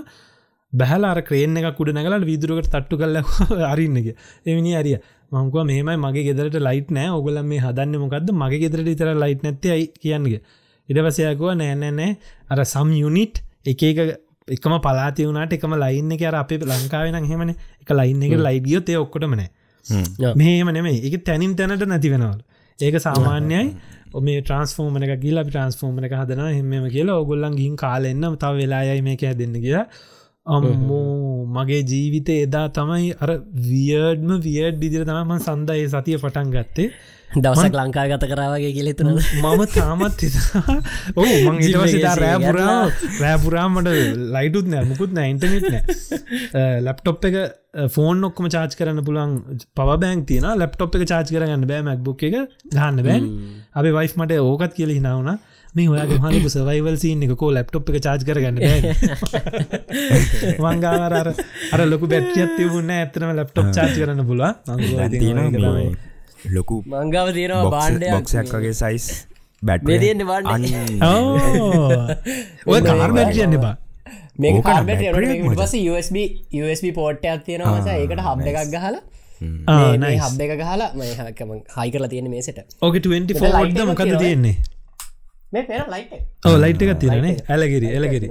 බැහලාර 0.74 1.22
ක්‍රේන 1.24 1.58
එක 1.58 1.76
කුඩ 1.78 1.94
නැගලට 1.94 2.26
විදුරකට 2.26 2.70
තට්ටු 2.70 2.98
කල්ල 2.98 3.18
අරින්නක 3.72 4.08
එමිනි 4.46 4.76
අරිය. 4.76 4.98
මංකව 5.32 5.66
මෙහමයි 5.66 5.98
මගේ 5.98 6.28
ගෙදරට 6.30 6.60
ලයිට් 6.60 6.92
නෑ. 6.92 7.10
ඔගල 7.12 7.42
මේ 7.44 7.60
හදන්න 7.60 8.00
මොකක්ද 8.00 8.32
මගේ 8.34 8.62
ගෙදරට 8.64 8.88
ඉතර 8.88 9.12
ලයිට් 9.16 9.44
නැත්තයි 9.44 9.92
කියන්නගේ 9.98 10.42
ඉඩවසයකුව 10.90 11.52
නෑනෑනෑ 11.56 12.12
අර 12.50 12.64
සම් 12.66 12.92
යුනිට් 12.96 13.44
එක 13.66 13.84
එක 13.84 14.00
එකම 14.48 14.76
පලාති 14.80 15.28
වුණට 15.28 15.54
එකම 15.54 15.74
ලයින්න 15.76 16.12
එක 16.12 16.24
අර 16.24 16.40
අපේ 16.42 16.64
ලංකාවෙන 16.64 17.26
හෙමන 17.26 17.52
එක 17.52 17.90
ලයින්න 17.92 18.24
එක 18.24 18.36
ලයිඩියෝ 18.40 18.86
තේ 18.88 18.98
ඔක්කොටමනෑ 18.98 19.50
මේම 20.36 20.72
නෙමේ 20.72 21.02
එක 21.02 21.24
තැනින් 21.24 21.56
තැනට 21.56 21.84
නැති 21.86 22.12
වෙනවල්. 22.12 22.40
ඒක 22.80 22.96
සාමාන්‍යයි 23.00 23.64
මේ 24.22 24.42
ට්‍රන්ස්ෆෝර්මන 24.42 25.06
එක 25.06 25.14
කියලා 25.20 25.46
ට්‍රන්ස්ෆෝර්මන 25.46 26.08
එක 26.08 26.16
හදන 26.16 26.44
හෙම 26.50 26.88
කියලා 26.90 27.18
ඔගොල්ලන් 27.18 27.56
ගින් 27.56 27.76
කාලෙන්න්න 27.76 28.38
තව 28.38 28.54
වෙලායයි 28.58 29.04
මේක 29.04 29.24
හැදන්න 29.24 29.60
කිය 29.60 29.78
අම්මෝ 30.48 31.46
මගේ 31.50 31.84
ජීවිත 31.84 32.30
එදා 32.36 32.68
තමයි 32.72 33.12
අර 33.20 33.32
වියඩ්ම 33.64 34.34
වියඩ් 34.42 34.80
දිදිර 34.80 35.06
තමම 35.06 35.34
සන්දය 35.40 35.80
සතිය 35.88 36.18
පටන් 36.18 36.52
ගත්තේ 36.52 36.90
දවසක් 37.36 37.76
ලංකා 37.76 38.06
ගත 38.08 38.24
කරාවගේ 38.26 38.72
කියලෙතුන 38.72 39.10
මම 39.12 39.64
තාමත් 39.68 40.22
ඕ 41.16 41.26
මං 41.46 41.60
ඉටවසිතා 41.62 42.16
රෑපුරා 42.16 42.76
රෑපුරාමට 43.20 43.90
ලයිටුත් 44.36 44.68
නෑ 44.68 44.86
මුකුත් 44.86 45.12
නෑ 45.12 45.34
ඉන්ටනෙට් 45.34 45.68
නෑ. 45.68 45.84
ලැප්ටොප් 46.86 47.28
එක 47.30 47.38
ෆෝන් 47.94 48.24
ඔක්කම 48.24 48.48
චාච් 48.50 48.78
කරන්න 48.80 49.04
පුළන් 49.04 49.36
පව 49.76 50.00
බෑන් 50.00 50.24
තින 50.26 50.48
ලැප්ටොප් 50.56 50.96
එක 50.96 51.06
චාච් 51.06 51.28
කරගන්න 51.30 51.68
බෑ 51.68 51.84
මැක්බුක් 51.84 52.26
එක 52.30 52.40
ගන්න 52.72 53.04
බෑන් 53.04 53.30
අපේ 53.74 53.94
වයිස් 53.94 54.18
මට 54.18 54.42
ඕකත් 54.42 54.74
කියල 54.74 54.96
හිනාවන 54.96 55.38
මේ 55.76 55.90
ඔයා 55.90 56.08
හලක 56.26 56.50
සවයිවල් 56.50 56.98
සිීන 56.98 57.24
එක 57.24 57.38
කෝ 57.38 57.54
ලැප්ටොප් 57.54 57.92
එක 57.92 58.02
චාච් 58.02 58.24
කරගන්න 58.24 58.64
මංගාවර 60.66 61.34
අර 61.74 61.82
ලොකු 61.86 62.08
බැට්ියත් 62.08 62.56
තිබුන්න 62.56 62.94
ඇතනම 62.96 63.36
ලැප්ටොප් 63.36 63.74
චාච් 63.76 63.98
කරන්න 63.98 64.24
පුලා 64.26 64.54
ලොකු 66.56 66.78
මංගාව 66.94 67.28
තියෙනවා 67.38 67.74
බාණ්ඩයක් 67.76 68.14
බොක්ෂයක් 68.16 68.54
වගේ 68.54 68.76
සයිස් 68.82 69.06
බැට් 69.62 69.86
තියෙන 69.86 70.24
බාණ්ඩ 70.30 70.64
ඔය 72.68 72.80
කාර්මට 72.82 73.32
කියන්න 73.34 73.58
බා 73.66 73.76
මේ 74.40 74.54
USB 75.92 76.18
USB 76.62 76.86
පෝට්ටයක් 76.98 77.46
තියෙනවා 77.46 77.96
ඒකට 77.96 78.22
හබ් 78.28 78.40
එකක් 78.52 78.72
ගහලා. 78.74 79.02
හබ් 80.22 80.40
එක 80.46 80.54
ගහලා 80.62 80.90
මහකම 80.96 81.50
හයි 81.76 81.90
කරලා 81.94 82.12
තියෙන 82.14 82.28
මේසට 82.34 82.60
ඕක 82.82 82.96
24ද 82.98 83.86
මොකද 83.92 84.18
තියෙන්නේ? 84.18 84.56
ඕ 86.46 86.58
ලයිට් 86.64 86.82
එකක් 86.84 87.00
තියෙනනේ 87.04 87.36
ඇලගෙරි 87.50 87.88
එලගෙරි 88.00 88.28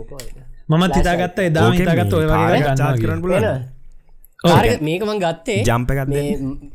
මමත් 0.68 0.94
හිතාගත්ත 1.00 1.38
එදා 1.44 1.70
හිතාගත්ත 1.72 2.12
ඔය 2.20 2.26
වගේ 2.26 2.60
ගන්නවා 2.60 2.92
කරන්න 3.02 3.20
පුල 3.24 3.34
මේකමන් 4.82 5.20
ගත්තේ. 5.24 5.60
ජම්ප 5.64 5.90
එකක් 5.94 6.08
මේ 6.08 6.30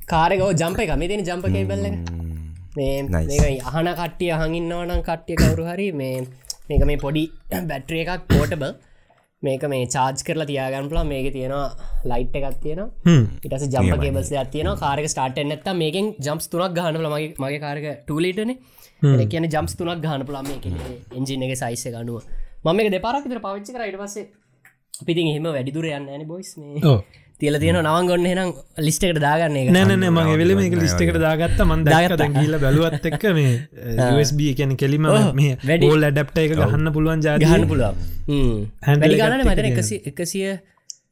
කාරකෝ 0.08 0.52
ජම්ප 0.54 0.80
එක 0.86 0.94
මේ 0.98 1.10
තියෙන 1.12 1.26
ජම්ප 1.30 1.46
කේබල්ල 1.56 1.86
මේ 2.78 3.58
අහන 3.72 3.90
කට්ටිය 4.00 4.32
හඟින්නවනම් 4.36 5.02
කට්ටිය 5.10 5.42
කවරු 5.42 5.68
හරි 5.72 5.90
මේ 5.94 6.16
මේක 6.70 6.86
මේ 6.86 7.02
පොඩි 7.06 7.24
බැට්‍රිය 7.72 8.04
එකක් 8.06 8.28
පෝටබ 8.30 8.64
මේක 9.44 9.64
මේ 9.74 9.86
චාර්ජ් 9.96 10.24
කරලා 10.28 10.50
තියාගන්පලා 10.52 11.06
මේක 11.06 11.28
තියෙනවා 11.38 11.66
ලයිට් 12.12 12.36
එකක් 12.40 12.60
තියෙනවා. 12.66 13.16
ඉටස 13.46 13.66
ජම්ප 13.76 13.98
කේබල්ස 14.04 14.32
තියන 14.56 14.70
කාරක 14.84 15.08
ස්ටාට 15.14 15.42
එන්නත්ත 15.44 15.68
මේකින් 15.84 16.14
ජම්ස් 16.28 16.48
තුනක් 16.52 16.78
ගහනල 16.78 17.10
මගේ 17.16 17.34
මගේ 17.44 17.62
කාරක 17.66 17.88
ටූලිටන 18.04 18.54
කියන 19.32 19.50
ජම්ස් 19.56 19.74
තුනක් 19.80 20.06
ගහන 20.06 20.28
පලා 20.30 20.44
මේක. 20.44 20.66
එන්ජින 21.18 21.48
එක 21.48 21.58
සයිස්ස 21.64 21.88
ගනුව 21.96 22.22
මම 22.66 22.80
එක 22.82 22.92
දෙපාරක් 22.96 23.26
විතර 23.26 23.42
පවිච්චි 23.46 23.74
කර. 23.76 23.84
ඉට 23.90 24.00
පස්සේ 24.00 24.28
පිතින් 25.08 25.34
එහෙම 25.34 25.50
වැඩිදුර 25.56 25.90
යන්න 25.90 26.28
බොයිස් 26.32 26.56
මේ. 26.58 26.96
තියල 27.42 27.58
තියෙන 27.62 27.78
නවගොන්න 27.82 28.26
එනම් 28.32 28.50
ලිස්ටකට 28.88 29.20
දාගන්න 29.24 29.56
නෑනෑ 29.76 30.12
මගේ 30.18 30.38
වෙල 30.42 30.54
මේක 30.60 30.76
ලිස්ට 30.82 31.04
එකට 31.06 31.20
දාගත්ත. 31.24 31.62
මන් 31.66 31.86
දාගත 31.88 32.26
ගීල 32.36 32.58
බැලුවත් 32.64 33.08
එක්ක 33.12 33.24
මේ 33.38 33.54
USB 34.16 34.44
එකැන 34.52 34.76
කෙලිම 34.82 35.08
මේ 35.40 35.56
වැඩි. 35.62 35.90
ෝල් 35.90 36.10
ඇඩප්ට 36.10 36.44
එක 36.44 36.54
ගහන්න 36.60 36.92
පුළුවන් 36.98 37.24
ජාගහන්න 37.28 37.48
ගහන්න 37.48 37.72
පුළුවන්. 37.72 37.96
Handle 38.90 39.08
වැඩි 39.08 39.24
ගන්න 39.24 39.42
එකත් 39.42 39.52
මතන 39.54 40.12
එකසිය 40.14 40.52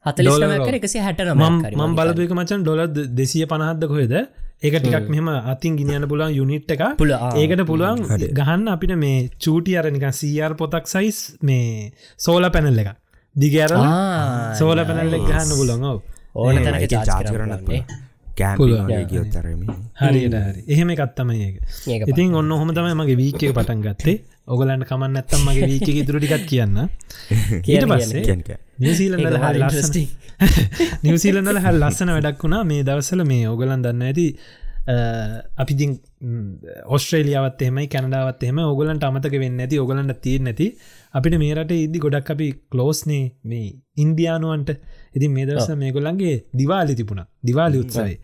හතලිස්නමකර 0.05 0.77
එකසි 0.81 1.01
හැට 1.07 1.25
මම් 1.29 1.97
බලපු 1.97 2.27
එක 2.27 2.37
මචන් 2.37 2.61
ඩොල 2.63 2.85
දෙසිය 3.17 3.49
පනහත්ද 3.49 3.89
කොහෙද? 3.93 4.15
ඒක 4.61 4.75
ටිකක් 4.77 5.09
මෙම 5.09 5.27
අතින් 5.53 5.75
ගිනියන්න 5.79 6.07
පුළන් 6.11 6.33
යුනිට් 6.35 6.71
එක 6.75 6.85
පුල. 7.01 7.17
ඒකට 7.35 7.65
පුළුවන් 7.65 8.05
ගහන්න 8.37 8.71
අපිට 8.75 8.95
මේ 9.03 9.29
චූටි 9.39 9.77
අරනික 9.81 10.09
සීර් 10.13 10.59
පොතක් 10.61 10.85
සයිස් 10.87 11.19
මේ 11.41 11.91
සෝල 12.19 12.45
පැනල් 12.51 12.83
එක 12.83 12.97
දිගෑර 13.39 13.73
සෝල 14.55 14.85
පැනල්ලෙක් 14.85 15.25
ගහන්න 15.25 15.51
පුලන් 15.53 15.83
ඔව. 15.85 15.99
ඕන 16.35 16.55
පුළුවන්. 16.59 18.07
කෑම්ප 18.37 19.09
ගියොත්තරම 19.11 19.61
හරියට 19.99 20.37
හරි. 20.37 20.63
එහෙම 20.67 20.93
ඒක. 21.37 21.55
ඉතින් 22.07 22.35
ඔන්න 22.35 22.51
හොම 22.53 22.71
තමයි 22.71 22.95
මගේ 22.95 23.17
වීකය 23.17 23.51
පටන් 23.51 23.83
ගත්තේ. 23.85 24.15
ඔගලන්ට 24.47 24.87
කමන්න 24.89 25.19
ඇත්තම් 25.21 25.43
මගේ 25.47 25.69
වීක 25.73 25.89
ඉතුරටිකත් 25.95 26.45
කියන්න. 26.45 26.79
ඊට 27.71 27.85
පස්සේ 27.85 28.57
නිවසීලන්නල 28.79 29.37
හරි 29.39 29.61
ලස්සන 29.61 29.97
නිවසීලන්නල 31.03 31.61
හල් 31.65 31.81
ලස්සන 31.81 32.15
වැඩක් 32.15 32.43
වුණා. 32.43 32.63
මේ 32.63 32.83
දවසල 32.83 33.25
මේ 33.25 33.47
ඔගලන් 33.49 33.85
දන්න 33.85 34.07
ඇති 34.09 34.27
අපි 35.57 35.89
ඔස්ට්‍රේලියාවත් 36.87 37.61
එෙමයි 37.61 37.87
කැනඩාවත් 37.87 38.47
එම 38.47 38.63
ඔගලන්ට 38.63 39.03
අමතක 39.03 39.35
වෙන්න 39.43 39.59
ඇති 39.59 39.81
ඔගලන්ට 39.83 40.21
තිීර 40.23 40.41
නැති 40.41 40.71
අපිට 41.13 41.37
මේරට 41.37 41.71
ඉදදි 41.75 41.99
ගොඩක් 41.99 42.31
අපි 42.31 42.47
කලෝස්නේ 42.71 43.23
මේ 43.43 43.69
ඉන්දයානුවන්ට. 43.97 44.69
ඉතින් 45.15 45.31
මේ 45.31 45.45
දවස 45.45 45.69
මේගොල්ලන්ගේ 45.75 46.35
දිවාලි 46.55 46.95
තිබුණ. 46.95 47.23
දිවාලි 47.43 47.77
උත්සයි 47.77 48.15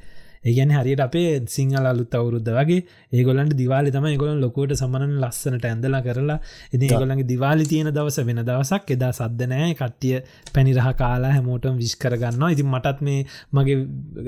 ඒගැන 0.46 0.74
හරියට 0.74 1.02
අපේ 1.02 1.30
සිංහල 1.48 1.86
අලුත් 1.86 2.14
අවුරුද්ධ 2.14 2.52
වගේ 2.52 2.82
ඒගොලන්ට 3.14 3.56
දිවාලි 3.56 3.92
තම 3.92 4.08
ගොලන් 4.16 4.40
ලොකෝට 4.40 4.76
සමන 4.76 5.16
ලස්සනට 5.20 5.66
ඇඳලා 5.66 6.02
කරලා 6.02 6.40
ඉති 6.72 6.92
ගොලන්ගේ 6.94 7.26
දිවාලි 7.26 7.66
තියෙන 7.66 7.90
දවස 7.90 8.20
වෙන 8.22 8.42
දවසක් 8.42 8.96
එදා 8.98 9.12
සද්ධනෑ 9.12 9.72
කට්ටිය 9.74 10.22
පැනිරහ 10.54 10.90
කාලා 10.96 11.34
හැමෝටම 11.36 11.78
විශ් 11.78 11.98
කරගන්න 11.98 12.46
ඉතින් 12.50 12.70
මටත් 12.70 13.02
මේ 13.02 13.26
මගේ 13.54 13.78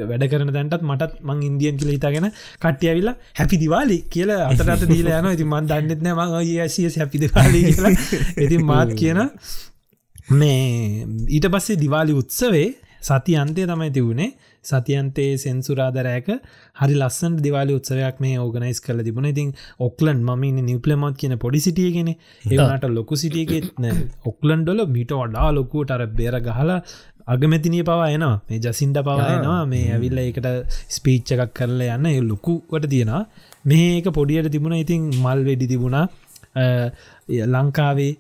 වැඩ 0.08 0.27
කරන 0.32 0.53
දැන්ටත් 0.53 0.84
මටත් 0.84 1.21
මං 1.23 1.45
ඉන්දියන් 1.49 1.77
කියල 1.77 1.93
හිතාගෙන 1.93 2.30
කට්ටියවිල්ලා 2.58 3.15
හැපි 3.38 3.62
දිවාලි 3.63 3.99
කියල 4.10 4.34
අතරට 4.39 4.88
දීල 4.89 5.12
යන 5.12 5.32
ඉතින් 5.32 5.49
මන් 5.49 5.71
දන්නෙත්න 5.71 6.12
ම 6.13 6.21
ඒසිය 6.58 6.89
හැපි 6.97 7.23
දිවාලි 7.23 7.63
කියලා. 7.67 7.93
ඉතින් 8.38 8.65
මාත් 8.65 8.93
කියන 8.95 9.23
මේ 10.32 11.06
ඊට 11.30 11.47
පස්සේ 11.47 11.80
දිවාලි 11.80 12.13
උත්සවේ 12.13 12.67
සති 13.01 13.38
අන්තය 13.38 13.65
තමයි 13.65 13.91
තිවුණේ 13.91 14.32
සතියන්තේ 14.69 15.32
සෙන්සුරාදරෑක 15.38 16.30
හරි 16.80 16.95
ලස්සන් 16.95 17.36
දිවාල 17.45 17.73
උත්සවයක් 17.77 18.17
මේ 18.19 18.38
ඕගනයිස් 18.38 18.80
කල 18.82 19.01
තිබුණ. 19.08 19.30
ඉතින් 19.34 19.51
ඔක්ලන්් 19.80 20.23
ම 20.30 20.45
නිපලමත් 20.62 21.17
කියන 21.17 21.36
පොඩි 21.38 21.60
සිටියගෙන 21.60 22.10
ඒනට 22.12 22.88
ලොකු 22.91 23.15
සිටියගෙත් 23.15 23.67
ඔක්ලන්ඩොල 24.25 24.82
මිට 24.89 25.13
වඩා 25.13 25.49
ලොකුට 25.51 25.91
අර 25.91 26.03
බේර 26.17 26.36
ගහලා 26.39 26.80
අගමැතිනය 27.27 27.82
පවා 27.84 28.10
එනවා. 28.10 28.36
මේ 28.49 28.60
ජසින්ට 28.60 28.99
පවායනවා 28.99 29.62
මේ 29.65 29.88
ඇවිල්ල 29.93 30.21
එකට 30.21 30.47
ස්පීච්ච 30.89 31.34
එකක් 31.36 31.51
කරලා 31.53 31.97
යන්න. 31.97 32.30
ලොකුවට 32.30 32.88
තියෙනවා. 32.89 33.23
මේක 33.65 34.08
පොඩියට 34.12 34.51
තිබුණ. 34.51 34.77
ඉතින් 34.77 35.10
මල් 35.15 35.41
වෙඩි 35.49 35.71
තිබුණා. 35.73 36.06
ලංකාවේ 37.47 38.12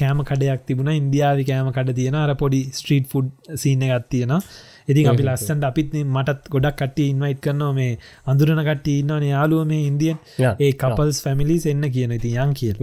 කෑම 0.00 0.20
කඩයක් 0.24 0.66
තිබුණ. 0.66 0.92
ඉන්දියාව 0.94 1.40
කෑම 1.44 1.70
කඩ 1.70 1.96
තියෙන 2.00 2.20
අර 2.24 2.34
පොඩි 2.34 2.60
ස්ට්‍රීට් 2.72 3.08
ෆුඩ් 3.08 3.56
සිීන 3.56 3.88
එකත් 3.88 4.10
තියෙනවා 4.10 4.42
ඉතින් 4.90 5.08
අපි 5.12 5.24
ලස්සන්ට 5.26 5.66
අපිත් 5.68 5.92
මටත් 6.04 6.48
ගොඩක් 6.54 6.76
කට්ටි 6.80 7.06
ඉන්වයිට් 7.12 7.40
කරනවා 7.44 7.72
මේ 7.78 7.92
අඳුරන 8.26 8.62
කට්ටි 8.68 8.94
ඉන්නවන 9.02 9.26
යාලුව 9.28 9.62
මේ 9.66 9.82
ඉන්දියන්. 9.90 10.18
ඒ 10.64 10.72
කපල්ස් 10.82 11.20
ෆැමිලිස් 11.24 11.66
එන්න 11.72 11.84
කියන 11.96 12.16
ඉති 12.18 12.32
යන් 12.38 12.52
කියල්. 12.54 12.76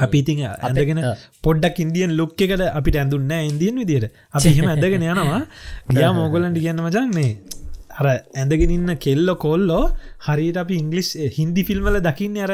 අපි 0.00 0.22
ඉතින් 0.24 0.44
ඇඳගෙන 0.46 1.02
පොඩ්ඩක් 1.44 1.82
ඉන්දියන් 1.86 2.16
ලොක්ක 2.20 2.46
එකට 2.46 2.64
අපිට 2.70 3.00
ඇඳුන්න 3.02 3.34
ඉන්දියන් 3.42 3.82
විදියට. 3.82 4.08
අපි 4.32 4.54
හෙම 4.58 4.70
ඇඳගෙන 4.72 5.06
යනවා. 5.10 5.42
ගියා 5.90 6.14
මෝගලන්ට 6.14 6.58
කියන්න 6.60 6.82
මචන් 6.86 7.14
මේ 7.18 7.32
අර 7.98 8.06
ඇඳගෙන 8.10 8.74
ඉන්න 8.76 8.96
කෙල්ලො 8.98 9.34
කොල්ලෝ 9.36 9.84
හරිට 10.26 10.56
අපි 10.56 10.80
ඉංගලිස් 10.82 11.10
හින්දි 11.38 11.62
ෆිල්ම්වල 11.64 11.98
දකින්න 12.08 12.38
අර 12.46 12.52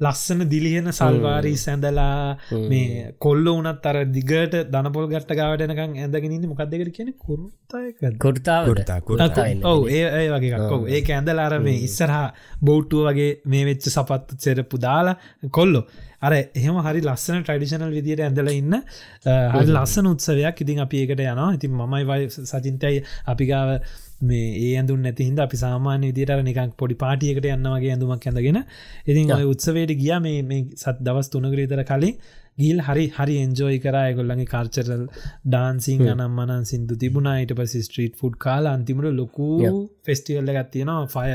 ලස්සන 0.00 0.40
දිලිහෙන 0.50 0.90
සල්වාරී 0.90 1.56
සැඳලා 1.56 2.36
මේ 2.70 3.12
කොල්ල 3.16 3.44
වනත් 3.48 3.86
අර 3.86 3.98
දිගට 4.06 4.56
දනපොල් 4.72 5.06
ගට්ට 5.06 5.36
ගාවටනකං 5.38 5.92
ඇඳගෙනන්න 5.96 6.48
මොකක්දකට 6.50 6.90
කියන 6.96 7.12
කුරුත්තය 7.16 7.92
කොටතා 8.18 8.58
ඔව 9.64 9.86
ඒ 9.88 10.02
ඒ 10.18 10.26
වගේ 10.32 10.96
ඒ 10.96 11.02
ඇඳලාර 11.10 11.54
මේ 11.60 11.76
ඉස්සරහා 11.88 12.26
බෞට්ටුව 12.60 13.06
වගේ 13.08 13.30
මේ 13.46 13.68
වෙච්ච 13.68 13.86
සපත්තු 13.88 14.38
සෙරපු 14.38 14.82
දාලා 14.86 15.14
කොල්ලො. 15.52 15.84
අර 16.20 16.32
එහෙම 16.34 16.76
හරි 16.86 17.00
ලස්සන 17.02 17.42
ට්‍රඩිෂනල් 17.42 17.94
විදියට 17.94 18.24
ඇඳල 18.26 18.50
ඉන්න 18.50 18.74
හරි 19.54 19.66
ලස්සන 19.68 20.10
උත්සවයක් 20.10 20.64
ඉතින් 20.64 20.82
අපි 20.86 21.04
ඒකට 21.04 21.22
යනවා. 21.22 21.50
ඉතින් 21.54 21.72
මමයි 21.72 22.04
වයි 22.10 22.28
සචින්තයි 22.50 23.04
අපිගාව 23.26 23.78
මේ 24.24 24.46
ඒ 24.58 24.70
ඇඳුන් 24.76 25.02
නැති 25.02 25.26
හිද 25.26 25.40
අපි 25.40 25.56
සාමාන්‍ය 25.56 26.06
විදිට 26.10 26.32
නිකක් 26.42 26.76
පොඩි 26.76 26.96
පාටියකට 26.96 27.48
යන්නවගේ 27.48 27.90
ඇඳුමක් 27.90 28.24
ඇඳගෙන 28.24 28.60
ඉතින් 29.06 29.34
උත්සවයට 29.46 29.92
ගිය 29.96 30.14
මේ 30.20 30.62
සත් 30.76 30.96
දවස් 31.00 31.30
තුනගරීතර 31.30 31.84
කලින් 31.84 32.16
ගිල් 32.58 32.78
හරි 32.80 33.04
හරි 33.08 33.34
එන්ජෝයි 33.38 33.80
කරා. 33.80 34.06
ගොල්ලගේ 34.12 34.46
කාර්චරල් 34.46 35.04
ඩාන්සිං 35.46 36.06
අනම් 36.06 36.38
මනන් 36.38 36.64
සිින්දු 36.64 36.94
තිබුණයිට 36.96 37.54
පසි 37.54 37.82
ස්ට්‍රීට් 37.82 38.14
ෆුඩ් 38.16 38.38
කාල 38.38 38.66
අන්තිමට 38.66 39.10
ලොකු 39.12 39.48
ෆෙස්ටිවල්ල 40.04 40.54
එකත් 40.54 40.70
තියෙනවා. 40.70 41.06
ෆය 41.08 41.30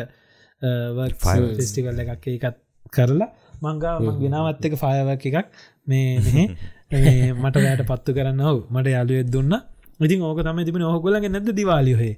ෆෙස්ටිවල්ල 1.58 2.04
එකක් 2.06 2.30
එකත් 2.30 2.62
කරලා 2.93 3.30
මංගා 3.62 3.95
ගෙනවත් 4.17 4.65
එක 4.65 4.78
ෆයවක් 4.78 5.28
එකක්. 5.32 5.47
මේ 5.86 6.47
මට 7.41 7.56
වැට 7.58 7.84
පත්තු 7.86 8.15
කරන්න 8.15 8.41
හව 8.41 8.58
මට 8.69 8.88
යාලුවෙත් 8.89 9.30
දුන්න. 9.30 9.60
ඉතින් 9.99 10.21
ඕක 10.23 10.41
තම 10.41 10.60
තිබෙන 10.63 10.84
ඔහකොලගේ 10.86 11.30
නැද 11.30 11.52
දිවාලියහේ 11.54 12.13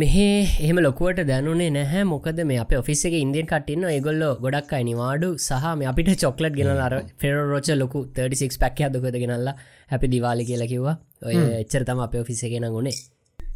මෙහේ 0.00 0.34
එහම 0.66 0.78
ලොකුවට 0.86 1.20
දැනුනේ 1.30 1.70
නැහැ. 1.70 2.02
මොකද 2.04 2.38
මේ 2.50 2.58
අප 2.64 2.72
ඔෆිස්සේ 2.80 3.20
ඉන්දියන් 3.20 3.46
කටන්න 3.46 3.88
ඒගොල්ල 3.90 4.22
ගොඩක් 4.44 4.72
අයි 4.78 4.84
නිවාඩු 4.90 5.28
සහ 5.38 5.66
මේ 5.78 5.88
අපිට 5.92 6.12
චොක්ලට් 6.24 6.54
ගෙනල 6.58 6.82
අර 6.86 6.94
ෆෙර 7.20 7.32
රෝච 7.52 7.70
ලොකු 7.82 8.04
36 8.20 8.60
පැක් 8.62 8.84
හදකොද 8.86 9.18
ගෙනල්ලා 9.24 9.56
හැපි 9.92 10.12
දිවාලි 10.14 10.48
කියලා 10.50 10.70
කිව්වා. 10.72 10.96
ඔය 11.26 11.36
එච්චර 11.62 11.84
තම 11.88 12.04
අප 12.06 12.14
ඔෆිස 12.22 12.42
ගෙන 12.54 12.68
ගුණේ 12.76 12.96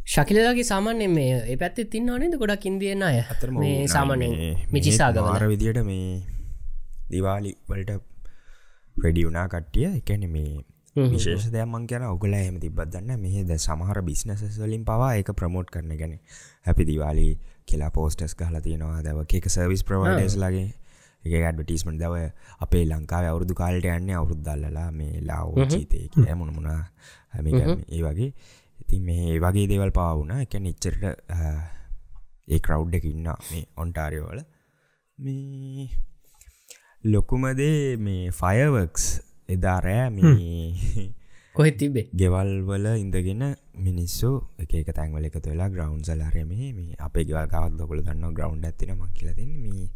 ශකිලගේ 0.07 0.63
සාමාන්‍ය 0.63 1.07
මේ 1.09 1.31
ඒ 1.51 1.57
පැත්ති 1.63 1.85
තින්න 1.93 2.11
නේද? 2.13 2.35
ගොඩක් 2.43 2.65
ඉන්දියන 2.65 3.03
අය. 3.03 3.17
මේ 3.61 3.87
සාමානය 3.87 4.29
මිචිසාගවර 4.73 5.47
විදියට 5.53 5.83
මේ 5.83 6.07
දිවාලි 7.11 7.51
වලට 7.69 7.91
වුණා 9.25 9.47
කට්ටිය. 9.47 9.87
එකැන 9.99 10.23
මේ 10.35 10.63
විශේෂ 10.97 11.47
දෙයක්මන් 11.51 11.85
කියන 11.85 12.05
ඔගල 12.05 12.33
එම 12.35 12.57
තිබත්දන්න 12.59 13.21
මෙහෙද 13.21 13.53
සමහර 13.57 14.01
බිස්නස 14.03 14.43
වලින් 14.57 14.83
පවා 14.85 15.13
එක 15.15 15.31
ප්‍රමෝට් 15.33 15.69
කරන 15.69 15.93
ගැන 15.93 16.17
හැපි 16.65 16.87
දිවාලි 16.89 17.27
කියලා 17.65 17.91
පෝස්ටස් 17.91 18.35
ගහලා 18.35 18.61
තියෙනවා. 18.61 19.01
දැව 19.01 19.23
එක 19.23 19.49
සර්විස් 19.49 19.83
ප්‍රවඩස් 19.83 20.37
ලගේ 20.37 20.67
එක 21.23 21.33
ඇඩ්වටිස්මට 21.41 21.99
දව 21.99 22.23
අපේ 22.59 22.83
ලංකාව 22.85 23.29
අවුරදු 23.31 23.53
කාලට 23.53 23.87
යන්න 23.87 24.13
අවුරුද්දල්ලලා 24.13 24.89
මේ 24.91 25.21
ලාව 25.21 25.53
චීතය 25.67 26.03
කිය 26.09 26.33
මුණමුණා 26.33 26.81
හැම 27.33 27.47
ඒ 27.47 28.01
වගේ. 28.01 28.31
ඉතින් 28.79 29.01
මේ 29.03 29.39
වගේ 29.39 29.67
දේවල් 29.67 29.91
පාවුණ 29.91 30.35
එක 30.39 30.59
නිච්චරට 30.59 31.03
ඒ 32.47 32.59
කරව් 32.59 32.93
එක 32.95 33.05
ඉන්න 33.05 33.31
මේ 33.45 33.63
ඔන්ටාරියෝවල 33.77 34.43
මේ 35.19 35.87
ලොකුමදේ 37.03 37.97
මේ 37.99 38.31
ෆයවර්ක්ස් 38.31 39.07
එදා 39.49 39.77
රෑ 39.79 40.09
මේ 40.11 41.05
කොහෙ 41.55 41.71
තිබේ 41.73 42.07
ගෙවල් 42.13 42.51
වල 42.63 42.87
ඉඳගෙන 42.95 43.43
මිනිස්සු 43.81 44.31
එක 44.57 44.89
තැන්වල 44.91 45.25
එක 45.25 45.37
තුවෙලා 45.37 45.69
ග්‍රවන්් 45.69 46.01
සලාරම 46.03 46.49
මේ 46.49 46.97
අපේ 47.01 47.25
ගෙවල් 47.25 47.47
කවක් 47.47 47.77
දොකල 47.77 48.01
දන්න 48.01 48.33
ග්‍රවන්් 48.33 48.65
ඇතින 48.65 48.93
මක්කිලතින්න 48.95 49.55
මේ 49.63 49.87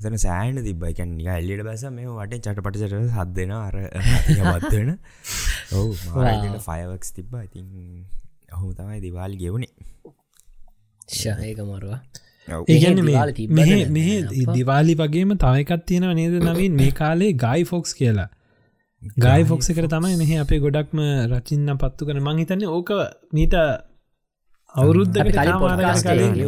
එතන 0.00 0.18
සෑන 0.18 0.58
තිබයිකන් 0.60 1.12
නික 1.18 1.28
එල්ලිට 1.32 1.62
බැස 1.64 1.84
මේ 1.92 2.08
වට 2.10 2.42
චටපටචට 2.46 3.14
හදදෙන 3.14 3.52
අර 3.56 3.76
වත්වෙන 4.56 4.90
ඔවු 5.72 5.92
ෆයවක්ස් 6.60 7.12
තිබ්බ. 7.12 7.34
ඉතින් 7.40 7.66
ඔහු 8.52 8.72
තමයි 8.72 9.00
දිවාල් 9.00 9.36
ගෙවුණේ 9.36 9.72
ශයක 11.12 11.62
මරවා. 11.62 12.00
ඒගැන 12.66 13.02
මෙහ 13.96 14.10
දිවාලි 14.52 14.94
වගේම 14.96 15.34
තවයිකත් 15.38 15.84
තියෙන 15.86 16.08
නේද 16.14 16.38
නවින්? 16.42 16.72
මේ 16.74 16.92
කාලේ 16.92 17.32
ගයි 17.38 17.62
ෆොක්ස් 17.64 17.94
කියලා 17.94 18.28
ගයි 19.02 19.44
ෆොක්ස 19.44 19.68
කර 19.68 19.86
තමයි 19.90 20.16
මෙහ 20.18 20.32
අපේ 20.40 20.60
ගොඩක්ම 20.64 21.00
රචින්න 21.28 21.70
පත්තු 21.76 22.06
කන 22.06 22.20
මංහිතන්නේ 22.22 22.68
ඕක 22.70 22.90
මීට 23.32 23.54
අවුරුද්ධ 24.74 25.18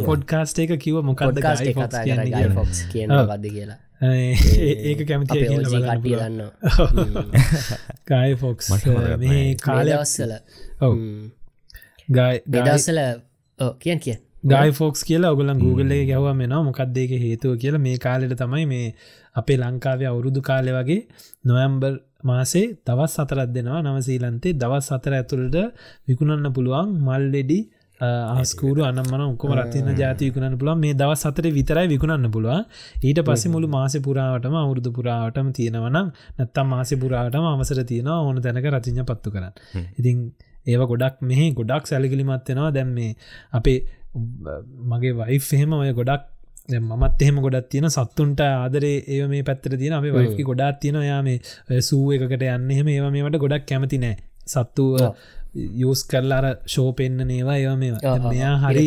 පොඩ්කාස්ට 0.05 0.59
එක 0.59 0.71
කිව 0.79 0.99
මොකක්ද 1.03 1.39
බද 3.31 3.45
කියලා. 3.55 3.79
ඒක 4.89 4.99
කැමති 5.09 5.39
දන්න 5.43 6.39
ගයි 8.09 8.31
ෆොක්ස් 8.37 8.71
මේ 9.19 9.43
කාලයවස්සල 9.65 10.31
ඔව. 10.81 10.93
ගදස්සල 12.09 12.99
කියන් 13.81 13.99
කිය 13.99 14.17
ගයි 14.45 14.71
ෆෝක්ස් 14.71 15.01
කියලා 15.03 15.35
ඔගලන් 15.35 15.59
Google 15.59 15.95
එක 15.99 16.09
ගැව 16.09 16.25
මෙෙන 16.39 16.55
මොකක්දේක 16.65 17.11
හේතුව 17.21 17.59
කියලා. 17.61 17.85
මේ 17.85 17.97
කාලෙට 17.97 18.35
තමයි 18.41 18.65
මේ 18.73 18.87
අපේ 19.35 19.57
ලංකාවේ 19.57 20.09
අවුරුදු 20.11 20.41
කාලෙ 20.41 20.71
වගේ 20.71 21.01
නොයම්බර් 21.45 21.93
මාසේ 22.25 22.65
දවස් 22.85 23.15
සතරත් 23.17 23.49
දෙනවා 23.51 23.81
නවසීලන්තේ 23.83 24.53
දවස් 24.55 24.87
සතර 24.89 25.13
ඇතුළට 25.13 25.57
විකුණන්න 26.07 26.53
පුළුවන් 26.53 26.93
මල්ලෙඩි 26.99 27.59
ආස්කූරු 28.01 28.81
අනම්මන 28.83 29.21
උක්කම 29.25 29.51
රතින්න 29.55 29.89
ජාති 29.95 30.29
විකුණන්න 30.29 30.57
පුළුව 30.57 30.77
මේ 30.77 30.93
දවස් 30.93 31.23
සතර 31.23 31.47
විතරයි 31.49 31.87
විකුණන්න 31.87 32.27
පුළුව 32.29 32.57
ඊට 33.01 33.21
පස්සේ 33.21 33.51
මුළු 33.51 33.67
මාස 33.69 33.95
පුරාවටම 33.99 34.55
අවුරුදු 34.55 34.91
පුරාවටම 34.91 35.49
තියෙනවනම් 35.51 36.07
නැත්තම් 36.37 36.67
මාස 36.67 36.91
පුරාටම 36.95 37.45
අමසර 37.45 37.81
තියෙනවා 37.83 38.19
ඕන 38.21 38.41
තැනක 38.41 38.67
රතිඥ 38.69 39.03
පත්තු 39.03 39.31
කරන්න. 39.31 39.53
ඉතින් 39.99 40.17
ඒව 40.65 40.81
ගොඩක් 40.85 41.21
මෙහි 41.23 41.47
ගොඩක් 41.53 41.85
සැලකිලිමත්වෙනවා 41.85 42.71
දැම් 42.71 42.91
මේ 42.91 43.11
අපේ 43.53 43.79
මගේ 44.91 45.13
වයිෆ් 45.13 45.47
එහෙම 45.53 45.73
ඔය 45.73 45.91
ගොඩක් 45.93 46.23
මත් 46.67 47.21
එහෙම 47.21 47.41
ගොඩත් 47.41 47.69
තියෙන 47.69 47.89
සත්තුන්ට 47.89 48.39
ආදරේ 48.41 48.97
ඒ 49.07 49.27
මේ 49.27 49.43
පැත්තර 49.43 49.77
තියෙන 49.77 49.93
අපේ 49.93 50.13
වයිකි 50.13 50.43
ගොඩක් 50.43 50.79
තියෙන 50.81 51.01
යා 51.03 51.21
මේ 51.21 51.81
සූ 51.81 52.11
එකකට 52.11 52.41
යන්න. 52.43 52.71
එහෙම 52.71 52.87
ඒව 52.89 53.09
මේට 53.11 53.37
ගොඩක් 53.37 53.67
කැමති 53.67 53.99
නෑ. 53.99 54.15
සත්තු 54.47 54.85
යස් 55.55 56.01
කරලාර 56.03 56.45
ෂෝ 56.65 56.89
පෙන්න්න 56.93 57.21
නේවා 57.27 57.57
ඒවා 57.57 57.77
මේ 57.77 57.91
මෙයා 58.25 58.55
හරි 58.63 58.85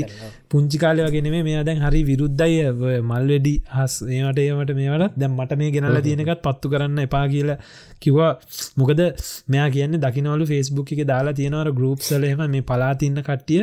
පුංචි 0.50 0.78
කාලය 0.78 1.04
වගෙන 1.06 1.28
මේ 1.46 1.62
දැන් 1.64 1.80
හරි 1.84 2.02
විරුද්ධයි. 2.10 2.58
මල් 3.00 3.30
වැඩි 3.30 3.54
හස් 3.74 3.94
ඒට 4.08 4.40
ඒවට 4.44 4.72
මේවට 4.80 5.16
දැම් 5.16 5.36
මට 5.36 5.58
මේ 5.60 5.70
ගෙනල 5.70 6.00
තියෙනකත් 6.00 6.42
පත්තු 6.46 6.72
කරන්න 6.72 7.04
එපා 7.06 7.24
කියලා 7.28 7.58
කිවා 8.00 8.32
මොකද 8.76 9.04
මෙයා 9.48 9.68
කියන්න 9.70 10.00
දකිනවලු 10.00 10.50
ෆෙස්බුක් 10.52 10.92
එක 10.94 11.04
දාලා 11.12 11.38
තියෙනවර 11.40 11.70
ගරුප් 11.72 12.02
සලහෙම 12.02 12.44
මේ 12.48 12.66
පලාතින්න 12.72 13.22
කට්ටිය 13.22 13.62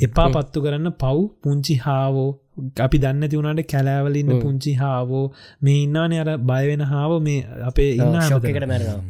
එපා 0.00 0.28
පත්තු 0.30 0.62
කරන්න 0.62 0.90
පව් 0.94 1.16
පුංචි 1.42 1.76
හාවෝ. 1.78 2.30
අපි 2.80 2.98
දන්න 2.98 3.28
තිවුණට 3.28 3.64
කැලෑවලින්න 3.66 4.34
පුංචි 4.40 4.74
හාවෝ. 4.74 5.24
මේ 5.62 5.78
ඉන්නවාන 5.82 6.18
අර 6.18 6.36
බයවෙන 6.44 6.84
හාව. 6.86 7.16
මේ 7.20 7.40
අපේ 7.64 7.90
ඉන්න 7.94 8.20
ශෝකට 8.24 8.62
මැරෙනවා. 8.64 9.00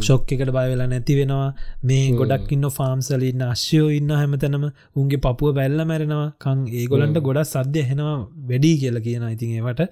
ශොක් 0.00 0.32
එකට 0.32 0.50
බයවෙලා 0.50 0.88
නැති 0.88 1.14
වෙනවා. 1.14 1.48
මේ 1.82 2.04
ගොඩක් 2.12 2.52
ඉන්න 2.52 2.66
ෆාම්සලඉන්න 2.70 3.42
අශ්‍යයෝ 3.46 3.88
ඉන්න 3.90 4.12
හැමතනම 4.12 4.64
උන්ගේ 4.96 5.20
පපුුව 5.20 5.52
බැල්ල 5.54 5.80
මැරෙනවා. 5.84 6.28
කං 6.40 6.62
ඒගොලන්ට 6.74 7.18
ගොඩක් 7.20 7.50
සද්‍ය 7.52 7.82
හෙනවා 7.90 8.16
වැඩි 8.48 8.72
කියලා 8.76 9.04
කියන 9.06 9.26
ඉතින් 9.28 9.56
ඒවට. 9.58 9.82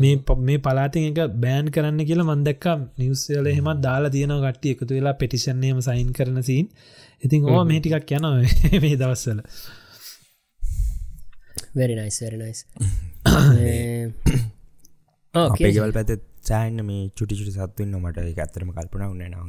මේ 0.00 0.14
මේ 0.40 0.58
පලාතින් 0.58 1.06
එක 1.10 1.20
බෑන් 1.38 1.70
කරන්න 1.70 2.02
කියලා 2.02 2.30
මන්දක්ක 2.30 2.66
නිවස්සල 2.98 3.50
හෙමත් 3.50 3.84
දාලා 3.86 4.14
තියෙනවා. 4.16 4.42
ගට්ටිය 4.46 4.74
එකතු 4.74 4.92
වෙලා 4.92 5.14
පෙටිෂන්නේම 5.14 5.80
සයින් 5.80 6.10
කරන 6.12 6.42
සීන් 6.42 6.66
ඉතින් 7.22 7.40
ඕ 7.52 7.62
මේටිකක් 7.70 8.10
යන 8.16 8.24
මේ 8.84 8.96
දවස්සල 9.00 9.40
very 11.74 11.94
nice 11.94 12.24
very 12.24 12.36
nice. 12.36 12.66
අපේ 15.34 15.72
ගෙවල් 15.76 15.92
පැත 15.96 16.10
සෑන්න 16.48 16.78
මේ 16.86 17.02
චුටි 17.18 17.34
චුටි 17.40 17.52
සත්තුන්න 17.56 17.92
මට. 18.00 18.18
එක 18.32 18.38
ඇත්තරම 18.44 18.70
කල්පන 18.76 19.02
උන්න 19.06 19.22
නම් 19.28 19.48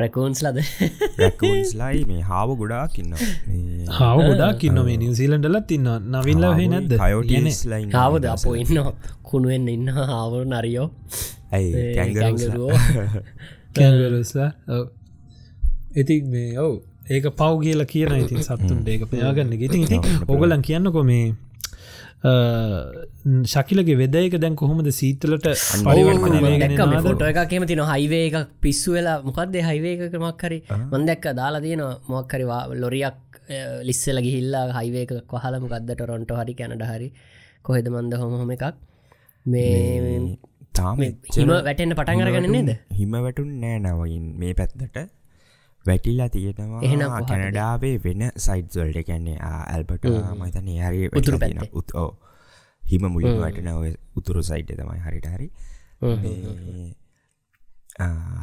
රැකෝන්ස් 0.00 0.40
ලද? 0.46 0.58
රැකෝන්ස්ලයි 1.20 2.00
මේ. 2.10 2.22
හාව 2.30 2.48
ගොඩාක් 2.62 2.94
ඉන්න 3.02 3.12
හාව 3.98 4.18
ගොඩාක් 4.28 4.60
ඉන්න 4.68 4.78
මේ 4.88 4.96
නිවසිීලන්ඩලත් 5.02 5.66
තින්න 5.72 5.88
නවිල්ල 6.14 6.44
හ 6.48 6.50
නැද 6.74 6.90
හයෝටලයි 7.04 7.84
හාවද? 7.98 8.24
අපෝ 8.34 8.54
ඉන්න 8.62 8.76
කුණුවෙන් 9.30 9.64
ඉන්න 9.76 9.86
හාවරු 9.98 10.42
නරියෝ. 10.54 10.88
ඇයි? 11.52 11.70
කැංගරුව 12.18 12.74
කැන්ගරුස්ලා 13.76 14.50
ඉති 15.94 16.16
මේ 16.24 16.58
ඔවු 16.58 16.76
ඒක 17.08 17.24
පව් 17.32 17.54
කියලා 17.62 17.86
කියන 17.86 18.12
ඉතින් 18.18 18.44
සත්තුන්ට 18.48 18.88
ඒක 18.88 19.08
පයාගන්න 19.08 19.56
ඉතින් 19.58 19.82
ඉති 19.86 19.98
ඔගලන් 20.28 20.62
කියන්නකො 20.62 21.02
මේ 21.04 21.24
ශකිලගේ 23.44 23.96
වෙදයක 23.96 24.36
දැන් 24.38 24.54
කොහොමද 24.54 24.88
සීතලට 24.92 25.48
ෆොට 27.02 27.22
එක 27.22 27.40
කෙම 27.48 27.66
තින 27.66 27.82
හයිවේ 27.84 28.22
එක 28.28 28.36
පිස්සු 28.60 28.92
වෙලා 28.92 29.16
මොකක්ද 29.22 29.58
හයිවේ 29.60 29.94
එක 30.06 30.14
මක් 30.16 30.42
හරි? 30.42 30.58
මන්දැක්ක 30.92 31.26
දාලා 31.34 31.60
තියෙන 31.60 31.82
මොක්කරිවා 32.08 32.62
ලොරියක් 32.74 33.18
ලිස්සල 33.82 34.22
ගිහිල්ලා 34.22 34.64
හයිවේක 34.78 35.12
කොහල 35.26 35.58
මොකක්දට 35.58 36.04
රොන්ට 36.04 36.30
හරි 36.32 36.54
කැනඩ 36.54 36.84
හරි? 36.84 37.08
කොහෙද 37.62 37.88
මන්ද 37.88 38.14
හොම 38.14 38.38
හොම 38.38 38.50
එකක්? 38.50 38.78
මේ 39.46 40.38
තාම 40.72 41.02
හිම 41.34 41.50
වැටෙන්න්න 41.60 41.96
පටන් 41.98 42.22
අරගන්න 42.24 42.54
නේද? 42.56 42.70
හිම 42.92 43.18
වැටුන් 43.18 43.50
නෑ 43.60 43.82
නවයින් 43.82 44.30
මේ 44.38 44.54
පැත්තට 44.54 45.10
වැටිලා 45.86 46.28
තියෙනවා 46.30 47.22
කැනඩාවේ 47.28 47.94
වෙන 48.04 48.28
සයිට්වල්ට 48.38 49.06
කැන්නේ 49.06 49.38
ඇල්බට 49.44 50.10
මතන 50.34 50.68
හරි 50.80 51.08
උතුර 51.12 51.38
පැන 51.38 51.64
උත් 51.72 51.96
හිම 52.82 53.06
මුලින් 53.08 53.38
වැටන 53.40 53.70
ඔය 53.74 53.92
උතුරු 54.16 54.42
සයිට් 54.42 54.72
තමයි 54.72 55.00
හරිට 55.00 55.28
හරි. 55.28 55.48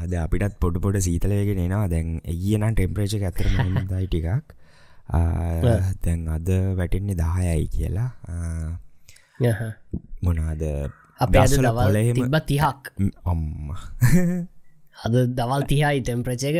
අද 0.01 0.13
අපිටත් 0.23 0.55
පොඩ 0.59 0.79
පොඩ 0.81 0.99
සීතලයගෙන 0.99 1.63
එනවා. 1.65 1.87
දැන් 1.87 2.15
ඒගනම් 2.25 2.73
ටෙම්පරේච 2.73 3.13
ඇතර 3.21 3.49
දයි 3.91 4.07
ටිකක්. 4.07 4.55
දැන් 6.03 6.27
අද 6.29 6.49
වැටෙන්නේ 6.77 7.19
දහයයි 7.21 7.67
කියලා. 7.75 8.09
මොනාද 10.21 10.63
අප 11.19 11.35
අද 11.35 11.57
දවල් 11.57 11.99
තිබ 12.13 12.39
තිහක්. 12.47 12.93
ඔම්ම 13.25 13.73
අද 15.05 15.15
දවල් 15.37 15.63
තිහයි 15.67 15.97
ටෙම්ප්‍රචක 16.01 16.57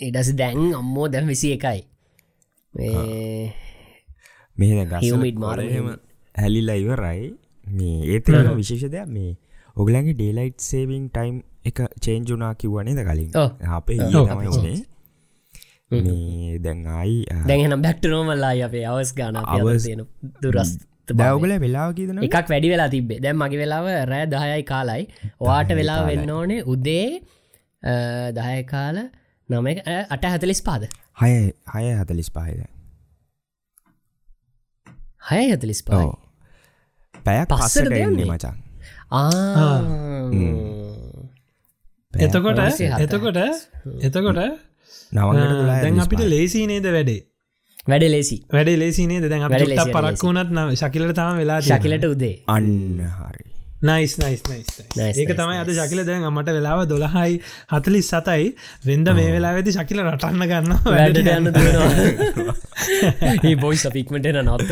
ඉඩස 0.00 0.30
දැන් 0.40 0.60
අම්මෝ 0.74 1.06
දැම් 1.08 1.26
විසි 1.26 1.48
එකයි 1.56 1.80
මේ 4.56 4.84
ගසමිට 4.86 5.38
මාරහෙම 5.44 5.88
හැලිලා 6.34 6.78
ඉවරයි. 6.82 7.22
මේ 7.66 7.96
ඒතරන 8.14 8.50
විශේෂ 8.60 8.92
දෙයක් 8.94 9.08
මේ 9.16 9.30
ඔගලන්ගේ 9.76 10.14
ඩේලයිට් 10.14 10.60
සේවිං 10.62 11.08
ටයිම් 11.10 11.36
එක 11.64 11.80
චේන්ජුනා 12.04 12.52
කිව්වනේද 12.60 13.00
කලින්? 13.08 13.30
අපේ 13.70 13.98
තමයි 13.98 14.52
උනේ. 14.58 14.78
මේ 15.90 16.58
දැන්ආයි 16.64 17.18
දැහෙනම් 17.50 17.82
බැක්ට 17.86 18.08
නෝමල්ලා 18.14 18.54
අපේ 18.68 18.84
අවස් 18.92 19.12
ගාන 19.18 19.42
අවසයන 19.42 20.06
දුරස් 20.42 20.72
දවගල 21.10 21.54
වෙලාව 21.64 21.94
කියදන 21.98 22.24
එකක් 22.24 22.50
වැඩි 22.52 22.74
වෙලා 22.74 22.90
තිබේ 22.94 23.20
දැම් 23.24 23.38
මගේ 23.42 23.62
වෙලාව 23.64 23.86
රෑ 24.12 24.26
දහයයි 24.34 24.64
කාලයි. 24.72 25.04
වාට 25.40 25.70
වෙලා 25.80 26.00
වෙන්න 26.10 26.34
ඕනේ 26.38 26.66
උදේ 26.74 27.06
දහය 28.38 28.58
කාල 28.74 28.98
නම 29.48 29.66
අට 30.08 30.24
හතලිස් 30.26 30.60
පාද? 30.62 30.82
හය 31.20 31.32
හය 31.68 31.84
හතලිස් 31.94 32.30
පාහිද 32.30 32.60
හය 35.28 35.42
හතලිස් 35.52 35.80
පා 35.82 36.04
පැයක් 37.14 37.48
පස්සට 37.52 37.90
දෙන්නේ? 37.90 38.26
මචන්. 38.26 38.56
එතකොට 42.18 42.60
එතකොට 42.98 43.40
එතකොට 44.02 44.40
නවගට 45.12 45.66
දැන් 45.66 46.00
අපිට 46.00 46.24
ලේසි 46.26 46.66
නේද 46.66 46.88
වැඩේ? 46.88 47.20
වැඩ 47.86 48.04
ලේසි. 48.06 48.38
වැඩ 48.52 48.70
ලේසිනේ 48.76 49.28
දැන් 49.28 49.46
පරක් 49.48 50.22
වුණත් 50.22 50.52
ශකිලට 50.76 51.14
තම 51.14 51.40
වෙලා 51.40 51.60
ශකිලට 51.62 52.04
උදේ. 52.06 52.34
අන්න 52.48 53.00
හරි 53.12 53.47
නයිස් 53.78 54.18
නයිස් 54.18 54.42
නයිස් 54.42 54.70
ඒක 55.14 55.30
තමයි 55.30 55.56
අද 55.56 55.68
ශකිල 55.70 56.00
දැන් 56.02 56.24
අමට 56.26 56.48
වෙලාව 56.50 56.80
දොළහයි 56.90 57.36
හතලිස් 57.70 58.08
සතයි 58.10 58.46
වෙන්ද 58.84 59.10
මේ 59.14 59.30
වෙලා 59.30 59.52
ඇති 59.54 59.70
ශකිල 59.70 60.02
රටන්න 60.02 60.42
ගන්න 60.44 60.72
වැඩට 60.84 61.28
යන්න 61.30 61.46
ඒ 63.44 63.54
බොයි 63.56 63.78
සපික්මට 63.78 64.26
නොත්ත 64.42 64.66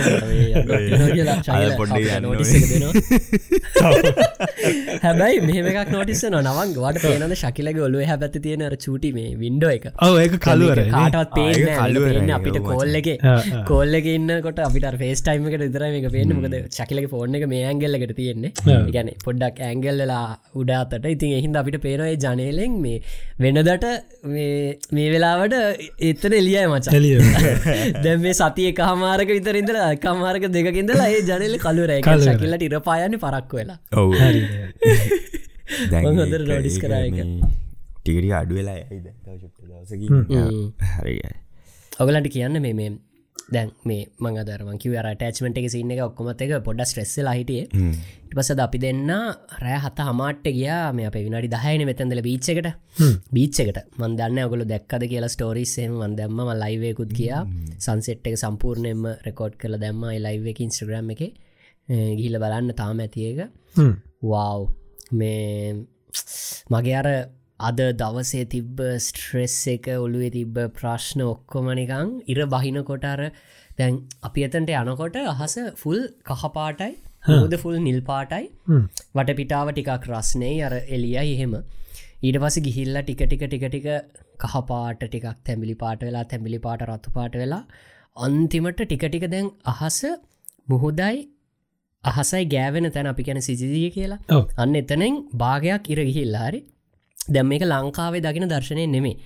හැබැයි 5.04 5.40
මෙහමක් 5.48 5.90
නොටිස 5.94 6.22
නවන් 6.28 6.72
වට 6.76 7.02
පේන 7.04 7.34
ශකිලක 7.34 7.80
ඔලුව 7.86 8.04
හැ 8.10 8.18
පැති 8.22 8.42
තියෙන 8.46 8.64
චුටි 8.84 9.10
මේ 9.16 9.30
වින්ඩෝ 9.42 9.72
එක? 9.76 9.86
ඔව 10.06 10.16
ඒ 10.22 10.28
කලුවර 10.46 10.80
කාටත් 10.94 11.34
පේ 11.36 11.76
කලුවරන්න 11.80 12.32
අපිට 12.38 12.58
කෝල්ල 12.68 12.98
එක. 13.00 13.10
කෝල්ලක 13.70 14.08
ඉන්නකොට 14.14 14.60
අපිට 14.68 14.88
ෆේස් 15.02 15.22
ටයිම 15.22 15.48
එකට 15.50 15.64
විතර 15.66 15.86
එක 15.88 16.08
පේන 16.16 16.34
මොකද 16.38 16.56
ශකිලක 16.78 17.08
ෆෝර්න 17.14 17.38
එක 17.40 17.46
මේ 17.48 17.64
ඇන්ගල්ලකට 17.70 18.14
තියෙන්නේ. 18.20 18.52
ගැන 18.96 19.12
පොඩ්ඩක් 19.24 19.62
ඇංගල්ලලා 19.68 20.24
උඩාතට 20.54 21.10
ඉතින් 21.14 21.36
එහින්ද 21.38 21.60
අපිට 21.62 21.80
පේනොය 21.86 22.12
ජනේලෙන් 22.18 22.78
මේ 22.80 23.00
වෙනදට 23.40 23.86
මේ 24.26 25.08
වෙලාවට 25.14 25.56
එත්තන 26.10 26.38
එලියයි 26.40 26.66
මචලිය 26.68 27.18
දැම් 28.04 28.20
මේ 28.20 28.34
සතිය 28.34 28.70
කහමාරක 28.74 29.30
විතරින්දල 29.30 29.80
කමාරක 30.04 30.46
දෙකින්දලා 30.56 31.08
ඒ 31.08 31.22
ජනල 31.28 31.56
කලු 31.58 31.86
රැ 31.90 32.00
කියලට 32.04 32.66
ඉරපායන්න 32.68 33.18
පරක්ව 33.24 33.56
වෙලා. 33.56 33.78
ඔව 33.94 34.12
හොඳර 36.06 36.42
රෝඩිස් 36.50 36.78
කරයක 36.84 37.18
ටිගරි 37.98 38.30
අඩු 38.40 38.54
වෙලා 38.58 38.78
හරි 40.94 41.18
ඔගලට 42.00 42.28
කියන්න 42.36 42.62
මේ 42.64 42.74
මේ 42.80 42.90
දැන් 43.54 43.68
මේ 43.88 44.02
මංගදරම 44.24 44.70
කිව 44.82 44.94
ටච්මට 45.00 45.58
එක 45.60 45.68
සින්න 45.74 45.90
එක 45.94 46.00
ඔක්කොමත් 46.06 46.40
එක 46.44 46.52
පොඩ 46.68 46.80
ස්ට්‍රෙස්සලා 46.90 47.34
හිටිය. 47.38 47.62
පසද 48.32 48.60
අපි 48.64 48.78
දෙන්න 48.84 49.10
රෑ 49.64 49.78
හත 49.84 50.06
හමාට්ට 50.08 50.46
ගියා 50.56 50.80
මේ 50.98 51.06
අප 51.10 51.16
විනාඩි 51.26 51.50
දහයන 51.54 51.84
මෙතැදල 51.90 52.22
බීච්චකට 52.26 52.68
බීච්චකට 53.36 53.78
මන් 54.00 54.16
දන්න 54.20 54.42
ඔගොල 54.46 54.64
දැක්කද 54.72 55.06
කියලා 55.12 55.32
ස්ටෝරිස්සෙන් 55.34 55.94
වන් 56.00 56.16
දැම්ම 56.20 56.42
ලයිවයකුත් 56.62 57.12
කියා 57.18 57.42
සංසෙට් 57.86 58.26
එක 58.30 58.38
සම්පූර්ණයම 58.42 59.06
රෙකෝඩ් 59.28 59.54
කළ 59.62 59.78
දැම්ම 59.84 60.02
ලයිව 60.26 60.50
එක 60.52 60.60
ඉන්ස්ට්‍රග්‍රම් 60.66 61.14
එක. 61.16 61.22
ගිහිල 62.18 62.36
බලන්න 62.42 62.74
තාම 62.74 62.98
ඇතියක 63.04 63.38
වව් 64.26 64.68
මේ 65.12 65.74
මගේ 66.70 66.96
අර 66.96 67.08
අද 67.60 67.80
දවසේ 68.00 68.46
තිබ්බ 68.54 68.80
ස්ට්‍රෙස් 69.00 69.58
එක 69.74 69.88
ඔළුවේ 69.96 70.32
තිබ්බ 70.32 70.62
ප්‍රශ්න 70.78 71.24
ඔක්කොමනිකං 71.26 72.14
ඉර 72.26 72.40
බහිනකොටර 72.54 73.26
දැන් 73.78 74.00
අපි 74.22 74.46
එතන්ට 74.48 74.76
යනකොට 74.76 75.18
අහස 75.24 75.56
ෆුල් 75.76 76.00
කහපාටයි 76.24 76.94
හෝද 77.24 77.54
ෆුල් 77.62 77.76
නිල් 77.80 78.00
පාටයි. 78.02 78.44
වට 79.16 79.36
පිටාව 79.40 79.70
ටිකක් 79.70 80.08
රස්නේ 80.10 80.54
අර 80.66 80.74
එලිය 80.96 81.16
එහෙම. 81.24 81.54
ඊට 82.22 82.38
පස 82.42 82.56
ගිහිල්ල 82.66 83.00
ටික 83.00 83.22
ටික 83.24 83.44
ටික 83.44 83.64
ටික 83.66 83.88
කහපාට 84.44 85.02
ටිකක් 85.04 85.26
තැමිලි 85.46 85.76
පාට 85.82 86.00
වෙලා 86.00 86.24
තැමිලි 86.24 86.60
පාට 86.66 86.84
රතු 86.88 87.14
පාට 87.16 87.40
වෙලා 87.42 87.62
අන්තිමට 88.16 88.82
ටික 88.82 89.06
ටික 89.06 89.26
දැන් 89.30 89.50
අහස 89.66 89.98
මුහුදයි 90.70 91.16
අහසයි 92.06 92.44
ගෑවෙන 92.46 92.90
තැන 92.90 93.06
අපි 93.06 93.22
කැන 93.22 93.40
සිසිදිය 93.40 93.90
කියලා. 93.90 94.20
අන්න 94.56 94.74
එතනෙන් 94.74 95.14
භාගයක් 95.34 95.90
ඉර 95.92 96.00
ගිහිල්ලාරි 96.02 96.60
දැම් 97.28 97.46
මේක 97.46 97.64
ලංකාවේ 97.64 98.22
දකින 98.22 98.48
දර්ශනය 98.48 98.84
නෙමේ 98.88 99.16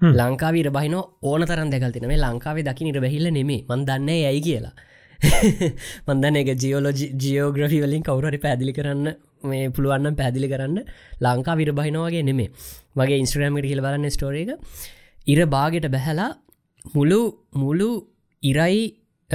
ලංකාව 0.00 0.54
ඉර 0.56 0.68
බහින 0.70 0.94
ඕන 0.94 1.42
තරන් 1.44 1.70
දැකල්තින 1.70 2.06
මේ 2.06 2.18
ලංකාවේ 2.18 2.64
දකි 2.64 2.88
ඉර 2.88 3.00
බැහිල්ල 3.00 3.28
නෙමේ 3.30 3.64
මන් 3.68 3.84
දන්න 3.84 4.10
යයි 4.18 4.40
කියලා. 4.40 4.74
මන්දන 6.08 6.36
එක 6.36 6.50
ජියෝලෝජි 6.56 7.06
ජියෝග්‍රෆි 7.14 7.80
වලින් 7.82 8.02
කවුරරි 8.02 8.38
පැදිලි 8.38 8.72
කරන්න 8.72 9.08
මේ 9.44 9.68
පුළුවන්න 9.68 10.16
පැදිලි 10.16 10.48
කරන්න. 10.48 10.78
ලංකා 11.20 11.56
විර 11.56 11.72
බහිනවාගේ 11.72 12.22
නෙමේ 12.22 12.48
මගේ 12.96 13.18
ඉන්ස්ට්‍රෑමට 13.18 13.68
කියල 13.68 13.82
බලන්න 13.86 14.10
ස්ටෝර 14.10 14.34
එක. 14.34 14.50
ඉර 15.26 15.40
බාගෙට 15.46 15.88
බැහැලා 15.88 16.30
මුළු 16.94 17.20
මුළු 17.54 17.88
ඉරයි 18.42 18.80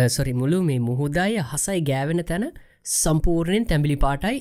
සොරි 0.08 0.34
මුළු 0.34 0.64
මේ 0.64 0.80
මුහුදාය 0.80 1.38
හසයි 1.52 1.82
ගෑවෙන 1.82 2.24
තැන 2.24 2.46
සම්පූර්ණයෙන් 2.94 3.64
තැඹිලි 3.70 3.96
පාටයි 4.02 4.40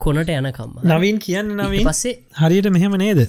කොනට 0.00 0.30
යනකම්ම 0.36 0.72
නවින් 0.92 1.18
කියන්න 1.24 1.50
නවින්? 1.58 1.84
පස්සේ 1.88 2.14
හරියට 2.38 2.68
මෙහෙම 2.76 2.94
නේද? 3.02 3.20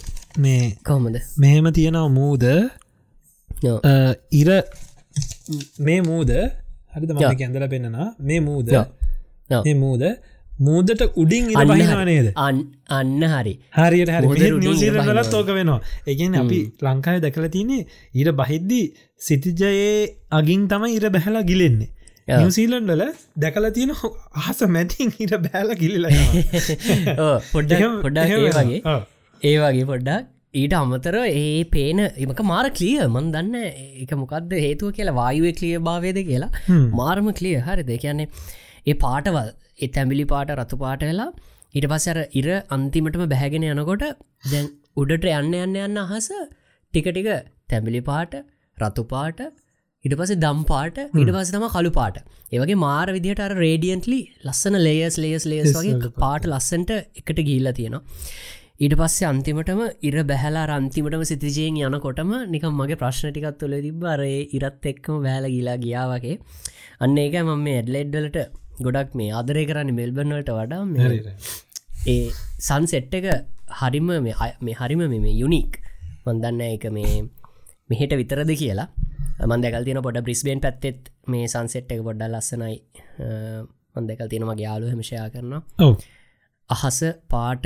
මේ 0.43 0.63
කොහොමද? 0.87 1.17
මෙහෙම 1.43 1.67
තියෙනව 1.77 2.07
මූද? 2.15 2.45
ඉර 4.39 4.49
මේ 5.87 5.99
මූද? 6.07 6.31
හරිද? 6.95 7.11
මට 7.13 7.35
ගැඳල 7.41 7.67
පෙන්න්නනා 7.73 8.07
මේ 8.29 8.39
මූද? 8.47 8.71
මේ 9.67 9.75
මූද? 9.83 10.05
මූදට 10.67 11.01
උඩින් 11.23 11.51
බහිනවනේද 11.53 12.27
අන්න 12.45 13.23
හරි. 13.33 13.53
හරියට 13.77 14.11
හරි. 14.15 14.25
ඕක 15.39 15.49
වෙනවා. 15.57 15.81
එකන් 16.13 16.39
අපි 16.41 16.59
ලංකාය 16.87 17.21
දැකල 17.25 17.45
තියනේ 17.57 17.83
ඉර 18.21 18.31
බහිද්දී 18.41 18.85
සිතිජයේ 19.21 20.01
අගින් 20.39 20.65
තම 20.73 20.87
ඉර 20.95 21.05
බැහලා 21.17 21.45
ගිලෙන්නේ. 21.51 21.89
නිවසීලන්ඩල 22.27 23.03
දැකල 23.43 23.67
තියෙන 23.75 23.93
අහස 24.41 24.59
මැතින් 24.77 25.13
ඉර 25.25 25.33
බෑල 25.45 25.75
ගිලිල 25.81 26.07
පොඩ්ඩ 27.53 27.85
පොඩ්ඩක් 28.05 28.33
ඒ 28.37 28.49
වගේ. 28.57 28.97
ඒ 29.41 29.55
වගේ 29.63 29.87
පොඩ්ඩක්. 29.91 30.25
ඊට 30.61 30.73
අමතර 30.79 31.15
ඒ 31.23 31.63
පේන 31.75 31.99
එමක 32.05 32.41
මාර 32.51 32.65
කලිය 32.77 32.95
මන් 33.05 33.27
දන්න 33.35 33.55
එක 34.03 34.11
මොකක්ද 34.21 34.55
හේතුව 34.65 34.95
කියලා 34.97 35.17
වායුව 35.19 35.47
කලිය 35.59 35.75
භාවේද 35.89 36.19
කියලා. 36.29 36.51
මාර්ම 36.99 37.29
කලිය 37.39 37.55
හරි 37.67 37.85
දෙ 37.91 37.99
කියන්නේ 38.05 38.27
ඒ 38.87 38.97
පාටවල් 39.05 39.49
ඒ 39.83 39.89
තැමිලි 39.97 40.25
පාට 40.33 40.51
රතු 40.59 40.81
පාට 40.83 41.07
වෙලා 41.09 41.29
ඊට 41.75 41.87
පස්සර 41.91 42.19
ඉර 42.41 42.49
අන්තිමටම 42.75 43.23
බැහැගෙන 43.33 43.67
යනකොට 43.71 44.05
දැන් 44.51 44.67
උඩට 45.01 45.29
යන්න 45.37 45.55
යන්න 45.63 45.79
යන්න 45.85 46.03
අහස 46.03 46.29
ටික 46.33 47.09
ටික 47.09 47.31
තැමිලි 47.71 48.01
පාට 48.09 48.35
රතු 48.77 49.03
පාට 49.13 49.41
ඉට 50.05 50.15
පස 50.19 50.31
දම් 50.43 50.59
පාට 50.71 50.97
ඉට 51.21 51.31
පස 51.35 51.49
තම 51.53 51.65
කළු 51.75 51.91
පාට. 51.97 52.17
ඒවගේ 52.55 52.77
මාර 52.85 53.07
විදිහට 53.15 53.41
අර 53.45 53.51
රේඩියන්ටලි 53.63 54.19
ලස්සන 54.47 54.77
ලේයස් 54.87 55.15
ලේස් 55.23 55.45
ලේස් 55.51 55.71
වගේ 55.77 56.11
පාට. 56.23 56.45
ලස්සන්ට 56.51 56.91
එකට 57.21 57.39
ගිල්ල 57.49 57.69
තියෙනවා. 57.79 58.03
ඊට 58.83 58.95
පස්සේ 59.01 59.27
අන්තිමටම 59.31 59.81
ඉර 60.09 60.17
බැහලා 60.31 60.65
අන්තිමටම 60.77 61.23
සිතිජයෙන් 61.31 61.79
යනකොටම 61.87 62.31
නිකම් 62.53 62.77
මගේ 62.81 62.99
ප්‍රශ්න 63.03 63.31
ටිකත් 63.31 63.57
තුළ 63.61 63.75
තිබ 63.85 64.05
අරේ 64.13 64.39
ඉරත් 64.59 64.87
එක්කම 64.91 65.17
බෑල 65.25 65.47
ගිලා 65.55 65.77
ගියා 65.85 66.05
වගේ. 66.13 66.37
අන්න 67.03 67.17
ඒක 67.23 67.37
මම 67.41 67.63
මේ 67.67 67.77
ඇඩ්ලෙඩ්ඩලට 67.79 68.37
ගොඩක් 68.85 69.17
මේ 69.19 69.31
ආදරය 69.39 69.65
කරන්න 69.71 69.97
මෙල්බර්නට 69.99 70.53
වඩා 70.59 70.83
ඒ 72.13 72.19
සන් 72.67 72.85
සෙට් 72.93 73.17
එක 73.19 73.27
හරිම 73.81 74.13
මේ 74.27 74.77
හරිම 74.81 75.03
මේ 75.15 75.35
යුනික් 75.41 75.81
මන්දන්න 76.27 76.63
එක 76.69 76.87
මේ 76.99 77.17
මෙහෙට 77.91 78.13
විතරද 78.21 78.53
කියලා 78.61 78.87
මන්දකල් 79.45 79.83
තින 79.85 80.01
පොඩ 80.01 80.19
බ්‍රිස්බේන් 80.23 80.61
පැත්තෙත් 80.61 81.09
මේ 81.27 81.47
සංසෙට් 81.47 81.91
එක 81.91 82.03
පොඩ්ඩ 82.03 82.29
ලස්සනයි. 82.29 82.77
මන්දකල් 83.95 84.29
තියෙනමගේ 84.29 84.63
යාලු 84.63 84.91
හමෂයා 84.93 85.27
කරනවා. 85.29 85.61
අහස 86.69 86.99
පාට 87.29 87.65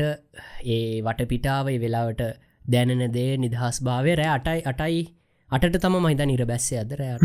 ඒ 0.68 1.02
වටපිටාව 1.02 1.68
ඒ 1.68 1.80
වෙලාවට 1.80 2.22
දැනෙන 2.66 3.04
දේ 3.14 3.32
නිදහස් 3.38 3.82
භාවය 3.84 4.16
රෑ 4.16 4.32
අටයි 4.38 4.62
අටයි 4.66 5.02
අටට 5.50 5.80
තම 5.80 5.98
මහිත 6.00 6.22
නිර 6.26 6.46
බැස්සේ 6.46 6.80
අදරයට 6.80 7.24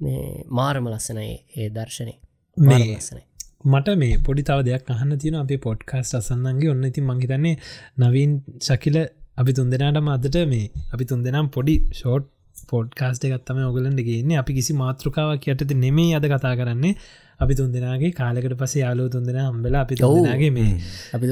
මේ 0.00 0.44
මාරම 0.50 0.86
ලස්සනයි 0.88 1.32
ඒ 1.56 1.68
දර්ශනය 1.70 2.14
ලස්සනයි. 2.56 3.24
මට 3.64 3.96
මේ 3.96 4.20
පොඩි 4.26 4.42
තව 4.42 4.66
දෙයක් 4.68 4.90
අහන්න 4.90 5.16
තියෙන 5.18 5.36
අපේ 5.36 5.58
පොඩ්කාස්ට 5.58 6.14
අසන්නන්ගේ. 6.14 6.70
ඔන්න 6.70 6.84
ඉතින් 6.84 7.04
මංහිතන්නේ 7.04 7.56
නවීන් 7.98 8.32
ශකිල 8.60 8.96
අපි 9.36 9.52
තුන්දෙනට 9.52 10.00
මදට 10.02 10.46
මේ 10.46 10.66
අපි 10.92 11.04
තුන්දෙනම් 11.04 11.48
පොඩි 11.48 11.76
ෂෝට් 11.92 12.28
පොඩ්කාස්ට 12.70 13.24
එකත්තම 13.26 13.58
ඔගලන්ට 13.68 14.00
ගේන්නේ. 14.08 14.38
අපි 14.42 14.52
කිසි 14.58 14.78
මාතෘකාවක් 14.82 15.50
යටත 15.52 15.74
නෙමේ 15.84 16.14
අද 16.18 16.26
කතා 16.26 16.54
කරන්නේ. 16.60 16.94
අපි 17.40 17.54
තුන්දෙනගේ 17.54 18.12
කාලකට 18.12 18.54
පස 18.60 18.74
යාලෝ 18.76 19.08
තුන්දෙන 19.08 19.38
හම්බෙලා 19.40 19.82
අපි 19.86 19.94
තුන්දෙනගේ 19.96 20.50
මේ 20.56 20.72
අපි 21.14 21.26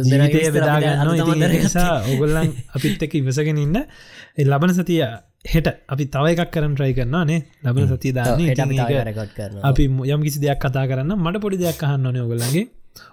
බෙදාගන්න 0.57 1.45
නිසා 1.55 1.91
ඔගොල්ලන් 2.13 2.53
අපිත් 2.77 3.03
එක 3.07 3.17
ඉවසගෙන 3.21 3.61
ඉන්න. 3.65 3.79
ලබන 4.47 4.75
සතිය 4.75 5.03
හෙට 5.47 5.69
අපි 5.89 6.05
තව 6.15 6.35
එකක් 6.35 6.51
කරන්න 6.55 6.75
ට්‍රයි 6.75 6.97
කරන්නා 6.99 7.25
නේ. 7.25 7.41
ලබන 7.65 7.93
රෙකෝඩ් 9.11 9.33
කරන 9.37 9.63
අපි 9.65 9.89
යම් 10.09 10.27
කිසි 10.27 10.45
දෙයක් 10.45 10.61
කතා 10.61 10.87
කරන්න 10.91 11.17
මට 11.19 11.45
පොඩි 11.45 11.63
දෙයක් 11.65 11.85
අහන්න 11.85 12.11
ඕනේ 12.11 12.27
ඔගොල්ලගේ 12.27 12.67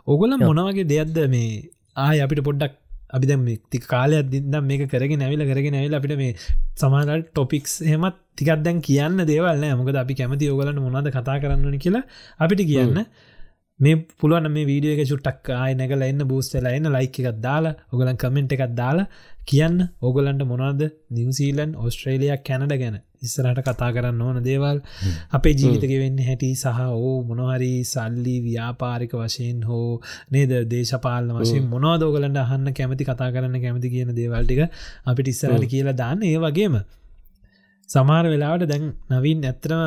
ඔගොල්ල 0.08 0.40
මොනවගේ 0.42 0.90
දෙයක්ද 0.94 1.20
මේ 1.28 1.52
ආය 1.98 2.18
අපිට 2.24 2.44
පොඩ්ඩක් 2.48 2.74
අපි 3.10 3.26
දැම 3.28 3.46
ති 3.70 3.80
කාලයක් 3.86 4.30
දින්දම් 4.30 4.66
මේක 4.66 4.84
කරගෙන 4.90 5.20
නැවිල 5.20 5.46
කරගෙන 5.46 5.76
ඇවිල 5.76 5.98
අපිට 6.00 6.18
මේ 6.18 6.34
සමාලට 6.78 7.30
ටොපික්ස් 7.30 7.74
හෙමත් 7.84 8.18
තිකත් 8.36 8.64
දැන් 8.64 8.82
කියන්න 8.82 9.24
දේවල්න්න 9.26 9.78
මොකද 9.78 9.96
අපි 9.96 10.14
කැමති 10.14 10.50
ඔගලන්න 10.50 10.82
මොනාද 10.82 11.10
කතා 11.10 11.40
කරන්නන 11.40 11.80
කියලා 11.80 12.04
අපිට 12.40 12.66
කියන්න. 12.66 13.06
මේ 13.80 13.96
පුළුවන් 14.20 14.48
මේ 14.52 14.66
වීඩිය 14.66 14.94
එක 14.96 15.10
චුට්ටක් 15.10 15.50
ආය 15.54 15.74
නැගල 15.76 16.04
එන්න 16.04 16.28
බූස්ටල 16.30 16.68
එන්න 16.70 16.88
ලයික් 16.92 17.20
එකක් 17.22 17.40
දාලා 17.42 17.76
ඔගලන් 17.94 18.18
කමෙන්ට් 18.18 18.56
එකක් 18.56 18.64
දාලා 18.74 19.08
කියන්න 19.46 19.80
ඕගොලන්ට 20.02 20.44
මොනාද 20.52 20.82
නිවසීලන් 21.18 21.76
ඔස්ට්‍රේලයා 21.78 22.38
කැනඩ 22.48 22.76
ගැන. 22.82 22.98
ඉස්සරට 23.26 23.62
කතා 23.62 23.92
කරන්න 23.92 24.22
ඕන 24.22 24.42
දේවල්. 24.44 24.82
අපේ 25.32 25.54
ජීවිතක 25.54 25.94
වෙන්න 25.96 26.20
හැටි 26.22 26.52
සහ 26.56 26.82
ඕ 26.98 27.16
මොනහරි 27.24 27.72
සල්ලි 27.86 28.36
ව්‍යාපාරික 28.42 29.16
වශයෙන් 29.16 29.64
හෝ 29.64 30.02
නේද 30.32 30.54
දේශපාලන 30.68 31.32
වශයෙන් 31.38 31.66
මොනවාදෝගලට 31.68 32.44
අහන්න 32.44 32.74
කැමති 32.74 33.06
කතා 33.06 33.32
කරන්න 33.32 33.58
කැමති 33.62 33.90
කියන 33.90 34.14
දේවල්ටික 34.16 34.62
අපිට 35.06 35.28
ඉස්සරට 35.28 35.66
කියලා 35.68 35.96
දාන්න. 35.96 36.24
ඒ 36.24 36.38
වගේම 36.40 36.78
සමාර 37.90 38.26
වෙලාට 38.26 38.66
දැන් 38.66 38.86
නවින් 39.12 39.42
ඇත්තරම 39.44 39.82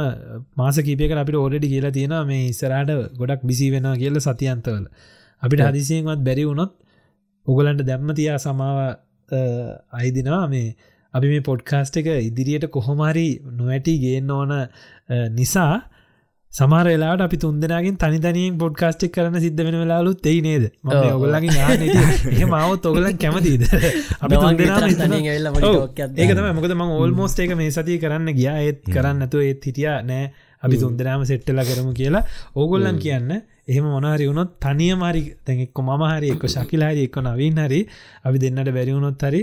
මාස 0.57 0.77
කීපයක 0.81 1.15
අපිට 1.15 1.37
ඕඩඩි 1.37 1.69
කියලා 1.69 1.93
තියෙන 1.93 2.15
මේ 2.27 2.43
ඉස්සරට 2.49 2.93
ගොඩක් 3.21 3.43
බිසි 3.45 3.71
වෙනවා 3.71 3.97
කියල 3.97 4.21
සතියන්තවල. 4.21 4.85
අපිට 5.43 5.63
හදිසියෙන්වත් 5.63 6.23
බැරි 6.23 6.45
වුණොත් 6.45 6.73
ඔගලන්ට 7.47 7.83
දැම්ම 7.83 8.11
තියා 8.15 8.39
සමාව 8.39 8.79
අයිදිනවා 9.93 10.47
මේ 10.49 10.77
අපි 11.15 11.27
මේ 11.29 11.41
පොඩ්කාස්ට 11.41 11.97
එක 11.97 12.09
ඉදිරියට 12.23 12.67
කොහොමරි 12.71 13.29
නොවැටි 13.53 13.99
ගේන්න 13.99 14.31
ඕන 14.31 14.53
නිසා 15.35 15.71
සමාර 16.53 16.87
වෙලාට 16.87 17.21
අපි 17.21 17.37
තුන්දෙනගෙන් 17.37 17.97
තනිතනියෙන් 17.97 18.59
පොඩ්කාස්ටික් 18.59 19.13
කරන 19.13 19.37
සිද්ධ 19.41 19.63
වෙන 19.65 19.77
වෙලාලුත් 19.77 20.27
එයි 20.27 20.41
නේද? 20.41 20.65
ම 20.85 20.89
ඔව්. 20.89 21.23
ඔගලගේ 21.25 21.51
ඒ 22.33 22.45
මවත් 22.45 22.87
ඔගලන් 22.87 23.17
කැමතිද? 23.17 23.63
අපි 24.21 24.35
තුන්දෙනාම 24.37 24.81
හිතනවා- 24.89 25.21
ඔව්. 25.69 25.75
ඒක 26.19 26.31
තම 26.35 26.49
මොකද 26.55 26.73
ම 26.73 26.81
ඕල්මෝස්ට 26.97 27.39
එක 27.41 27.55
මේ 27.57 27.71
සතිය 27.71 27.99
කරන්න 27.99 28.33
ගියා. 28.33 28.59
ඒත් 28.61 28.81
කරන්න 28.95 29.23
ඇතු 29.23 29.39
ඒත් 29.41 29.65
හිටිය. 29.65 29.89
නෑ. 30.03 30.33
අපි 30.63 30.77
තුන්දෙනම 30.81 31.25
සෙට්ටල 31.25 31.61
කරමු 31.63 31.93
කියලා 31.93 32.25
ඕගොල්ලන් 32.57 32.99
කියන්න. 32.99 33.31
එහෙම 33.69 33.85
මොනහරි 33.87 34.27
වුණොත් 34.27 34.57
තනිය 34.61 34.95
මරි 34.97 35.23
තැෙක්කො 35.47 35.83
ම 35.83 36.03
හරි 36.09 36.31
එක්ක 36.31 36.45
ශකිලාහරි 36.49 37.05
එක්ක 37.05 37.17
නවීන් 37.21 37.59
හරි 37.61 37.81
අපි 38.25 38.39
දෙන්නට 38.39 38.71
බැරිවුණොත් 38.73 39.23
හරි 39.23 39.43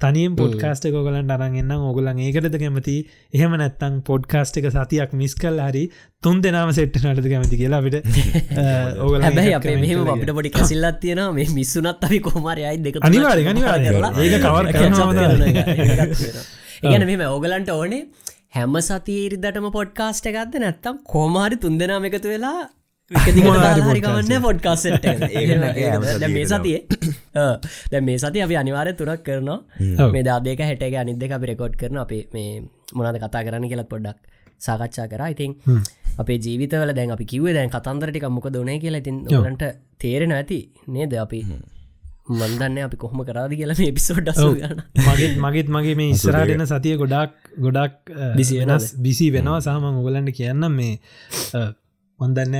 තනියම් 0.00 0.32
පොඩ්කාස්ට 0.36 0.86
ගොලන් 0.94 1.30
අරන්ගන්න 1.34 1.72
ඕගොලන් 1.76 2.20
ඒකටද 2.20 2.56
කැමති 2.62 2.94
එහෙම 3.34 3.54
නැත්තං 3.60 4.00
පොඩ්කාස්ට 4.08 4.58
එක 4.60 4.66
සතියක් 4.68 5.14
මිස් 5.20 5.34
කල් 5.34 5.60
හරි 5.66 5.84
තුන් 6.22 6.42
දෙනාම 6.44 6.72
සෙට්ට 6.78 6.98
නටද 7.02 7.28
කැමති 7.32 7.60
කියලා 7.60 7.80
අපිට 7.82 7.96
ඕගල 9.04 9.26
අපේ 9.28 9.76
මෙහම 9.76 10.12
අපිට 10.14 10.34
පොඩි 10.38 10.52
කසිල්ලත් 10.58 11.00
තියෙන 11.00 11.22
මේ 11.38 11.48
මිස්සුනත් 11.54 12.04
අපි 12.08 12.20
කොමරයයි 12.20 12.76
දෙක. 12.80 13.00
කරලා 13.00 14.12
ඒක 14.18 14.36
cover 14.42 14.64
catch 14.72 15.00
up 15.00 15.10
කරනවා 15.10 15.14
කරන 15.14 15.36
තමයි. 15.36 15.52
එක. 15.52 15.68
ඒකත් 15.86 16.14
තියෙනවා. 16.18 16.46
ඒ 16.82 16.92
ගැන 16.92 17.06
මෙම 17.10 17.26
ඕගලන්ට 17.28 17.70
ඕනේ 17.70 18.02
හැම 18.56 18.80
සතිීරිදටම 18.82 19.68
පොඩ්කාස්ට 19.78 20.32
එකක්ද 20.32 20.58
නැත්තම් 20.60 21.04
කෝමාරි 21.06 21.62
තුන් 21.62 21.78
දෙනාම 21.78 22.10
එකතු 22.10 22.28
වෙලා 22.28 22.58
හරිකවන්න 23.10 24.42
පොඩ්කාස්ට 24.42 25.06
මේ. 26.34 26.44
සතියේ 26.46 26.80
දැ 27.92 28.00
මේ 28.00 28.18
සති 28.18 28.40
අපි 28.40 28.56
අනිවාරය 28.56 28.94
තුරක් 28.94 29.20
කරනවා. 29.22 29.58
මේ 30.10 30.22
දාදක 30.22 30.62
හැටක 30.62 30.96
අනිද 30.96 31.18
දෙක 31.18 31.32
අපි 31.32 31.50
රෙකෝඩ් 31.52 31.76
කරන 31.76 31.98
අපේ 31.98 32.22
මේ 32.32 32.62
මොනද 32.94 33.18
කතා 33.18 33.44
කරන්න 33.44 33.68
කියලත් 33.68 33.88
පොඩ්ඩක් 33.88 34.18
සාකච්ඡා 34.60 35.06
කර. 35.06 35.22
ඉතින් 35.28 35.52
අපේ 36.18 36.38
ජීවිතවල 36.38 36.94
දැන් 36.94 37.12
අපි 37.12 37.24
කිවේ 37.26 37.54
දැන් 37.54 37.70
කතන්දරටික 37.70 38.26
මොක 38.30 38.48
දනේ 38.50 38.78
කියලා 38.78 39.04
ඉතින් 39.04 39.20
ලට 39.42 39.70
තේරෙන 39.98 40.32
ඇති 40.32 40.60
නේද? 40.88 41.12
අපි 41.18 41.40
මන්දන්න 42.30 42.78
අපි 42.86 42.96
කොහොම 42.96 43.20
කරාද 43.22 43.52
කියලා 43.52 43.76
මේ 43.78 43.92
පිසෝඩ් 43.92 44.30
මගේත් 45.08 45.36
මගේත් 45.38 45.68
මගේ 45.68 45.94
මේ 45.94 46.08
ඉස්සරාටන 46.10 46.64
සතිය 46.66 46.96
ගොඩක් 46.96 47.36
ගොඩක් 47.60 48.14
බිසි 48.38 48.62
වෙනස් 48.62 48.86
බිසි 48.98 49.28
වෙනවා 49.30 49.60
සාම 49.60 49.84
ඔගලන්ට 49.92 50.32
කියන්න 50.32 50.64
මේ 50.72 50.94
මොන්දන්න 52.18 52.56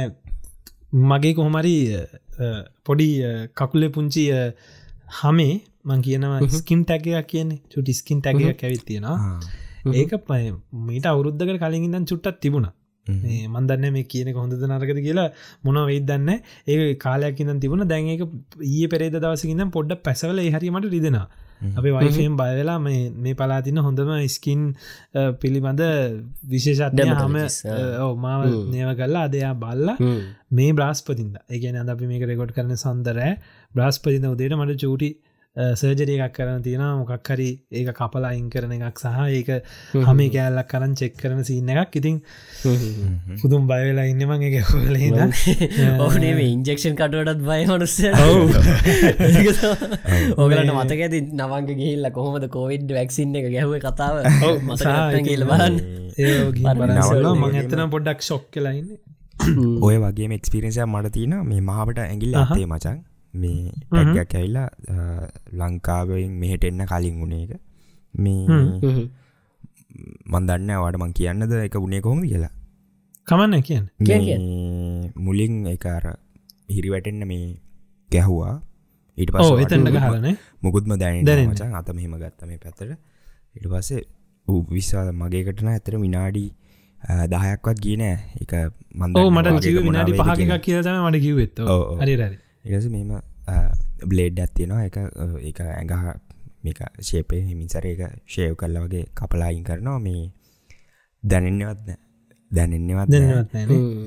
මගේ 0.94 1.34
කොහොමරි 1.34 1.74
පොඩි 2.84 3.08
කකුලේ 3.56 3.88
පුංචි 3.88 4.24
හමේ 5.16 5.54
මං 5.84 6.00
කියනවා 6.00 6.48
ස්කිම් 6.50 6.84
ටැකයක් 6.84 7.26
කියන්නේ. 7.26 7.60
චුටි 7.70 7.92
ස්කින් 7.92 8.20
ටැකයක් 8.20 8.62
ඇවිත් 8.62 8.84
තියෙනවා. 8.86 9.18
ඒක 9.92 10.14
පය 10.24 10.42
මීට 10.86 11.06
අවුරුද්ධකට 11.06 11.60
කලින් 11.60 11.86
ඉදන් 11.88 12.06
චුට්ටත් 12.06 12.40
තිබුණ. 12.40 12.68
මන්දන්න 13.48 13.92
මේ 13.92 14.04
කියන 14.04 14.30
හොඳ 14.34 14.54
නරකද 14.62 15.00
කියලා 15.06 15.28
මොන 15.64 15.80
වෙයිදන්න 15.84 16.30
ඒ 16.68 16.94
කාලයක් 16.96 17.40
ඉන්න 17.40 17.60
තිබුණ. 17.60 17.88
දැන් 17.88 18.08
ඒක 18.08 18.22
ඒ 18.62 18.86
පෙරේද 18.86 19.16
දවසකින්න 19.16 19.70
පොඩ්ඩ 19.70 20.00
පැසවල 20.02 20.40
හරිමට 20.48 20.88
රිදෙනවා 20.88 21.28
අපේ 21.60 21.92
වයිෆයෙන් 21.92 22.36
බයවෙලා 22.36 22.78
මේ 22.78 23.34
පලාතින්න 23.34 23.78
හොඳම 23.78 24.10
ස්කින් 24.28 24.62
පිළිබඳ 25.40 25.82
විශේෂත්ය 26.48 27.06
හම 27.10 27.36
මාව 28.20 28.42
නේව 28.72 28.90
කල්ලා 28.94 29.26
අදයා 29.28 29.54
බල්ල 29.54 29.88
මේ 30.50 30.72
බ්‍රස්පතින්ද. 30.72 31.36
ඒගැන 31.50 31.76
අද 31.76 31.88
අපි 31.88 32.06
මේක 32.06 32.24
රෙකොඩ් 32.24 32.52
කරන 32.52 32.74
සන්දරෑ 32.76 33.32
බ්‍රස්පතින 33.74 34.26
උදේට 34.26 34.56
මට 34.56 34.80
චූටි 34.80 35.10
සර්ජරය 35.56 36.18
එකක් 36.18 36.32
කරන 36.34 36.62
තියෙන 36.62 36.98
මොකක් 36.98 37.28
හරි 37.28 37.60
ඒක 37.72 37.94
කපලා 37.94 38.30
අයින් 38.30 38.50
කරන 38.50 38.72
එකක් 38.74 38.98
සහ 38.98 39.06
ඒක 39.30 39.62
හම. 39.94 40.28
කෑල්ලක් 40.28 40.66
කරන්න 40.66 40.94
චෙක් 40.94 41.16
කරන 41.16 41.44
සින්න 41.44 41.68
එකක්. 41.74 41.94
ඉතින් 41.94 42.22
පුදුම් 43.38 43.68
බයවෙලා 43.70 44.06
ඉන්නමං 44.10 44.42
එක 44.42 44.64
හොල 44.64 44.96
ඕනේ 46.00 46.34
මේ 46.38 46.48
ඉන්ජෙක්ෂන් 46.48 46.96
කටුවටත් 46.98 47.44
බය 47.44 47.66
මනුස්ස 47.66 48.00
ඕගලට 50.36 50.74
මතක 50.74 51.00
ඇති 51.00 51.20
නවංග 51.30 51.66
ගිහිල්ල 51.72 52.10
කොහොමද 52.10 52.48
කෝවිඩ් 52.50 52.90
වැක්සින්න 52.90 53.36
එක 53.36 53.48
ගැහුව 53.48 53.78
කතාව? 53.78 54.24
මතකල් 54.66 55.46
බලන්න. 55.46 55.78
මං 57.38 57.54
ඇතන 57.54 57.90
පොඩ්ඩක් 57.90 58.22
ශොක් 58.22 58.50
කලයින්න 58.50 58.98
ඔය 59.82 59.98
වගේ 60.00 60.34
එක්ස්පිරෙන්සිය 60.34 60.84
මට 60.84 61.12
තියෙන 61.12 61.46
මේ 61.46 61.60
මහට 61.62 61.98
ඇගිල්ල 62.02 62.34
අතේ 62.40 62.66
මචන් 62.66 63.13
මේ 63.42 63.60
ටැගයක් 63.90 64.34
ඇවිල්ලා 64.38 64.68
ලංකාවෙන් 65.60 66.32
මෙහෙට 66.40 66.64
එන්න 66.68 66.82
කලින් 66.90 67.16
වුණ 67.20 67.34
එක 67.38 67.52
මේ 68.14 68.42
මන්දන්න 70.32 70.70
වාට 70.82 70.98
මං 71.00 71.12
කියන්නද 71.18 71.52
එක 71.66 71.76
උනේ 71.86 72.02
කොහොම 72.06 72.20
කියලා. 72.24 72.52
කමන්න 73.28 73.62
කියන්න. 73.68 73.86
මුලින් 75.26 75.54
එකර 75.74 76.04
හිරි 76.74 76.88
වැටෙන්න්න 76.94 77.26
මේ 77.32 77.46
ගැහුවා. 78.10 78.56
ඊට 79.18 79.30
පස් 79.34 79.48
එතන්න 79.64 79.88
ගහලන 79.94 80.26
මුකුත්ම 80.62 80.92
දැන 81.02 81.24
දැනචන් 81.28 81.74
අත 81.80 81.88
මෙහෙම 81.96 82.14
ගත්ත 82.22 82.40
මේ 82.50 82.60
පැත්තට. 82.64 82.98
ඉට 83.56 83.66
පස්සේ 83.72 84.02
විශ්වාද 84.76 85.08
මගේකටන 85.22 85.68
ඇතර 85.72 85.94
විනාඩී 86.04 86.50
දහයක්වත් 87.32 87.78
කියන 87.84 88.02
එක 88.06 88.52
මන්ද 88.94 89.14
මට 89.34 89.66
ජීව 89.66 89.78
විනාඩි 89.88 90.12
පහක 90.20 90.58
කියතම 90.66 90.96
මට 91.08 91.20
කිව්වෙත් 91.24 91.62
හරිරරි 92.02 92.36
එකස 92.64 92.86
මෙම 92.88 93.10
බ්ලේඩ් 94.04 94.38
ඇත්තියෙනවා 94.38 94.84
එක 94.84 94.96
එක 95.42 95.58
ඇඟහ 95.62 96.06
මේක 96.64 96.80
ශේපය 97.00 97.40
හිමිසර 97.42 97.86
එක 97.86 98.02
ශේව් 98.26 98.56
කල්ල 98.56 98.78
වගේ 98.78 99.04
කපලායින් 99.14 99.64
කරනවා. 99.64 99.98
මේ 100.00 100.32
දැනෙන්නවත් 101.22 101.98
දැනෙන්නවත් 102.50 103.08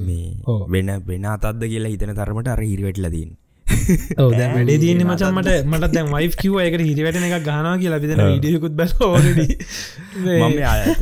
මේ 0.01 0.27
වෙන 0.67 0.89
වෙන 1.05 1.27
අතත්ද 1.27 1.61
කියලා 1.63 1.93
හිතන 1.93 2.13
තරමට 2.13 2.47
අර 2.47 2.61
හිරිවැටලදීන් 2.61 3.31
වැඩේ 4.17 4.77
තියන 4.79 5.03
මචන් 5.03 5.33
මට. 5.33 5.55
මට 5.65 5.91
දැන් 5.93 6.09
වයි් 6.11 6.29
කිව 6.35 6.57
එකට 6.63 6.81
හිරිවැටන 6.81 7.25
එකක් 7.27 7.45
ගහනා 7.45 7.75
කියලා. 7.81 7.99
පිදෙන 7.99 8.21
විඩියකුත් 8.25 8.73
බැ 8.79 8.87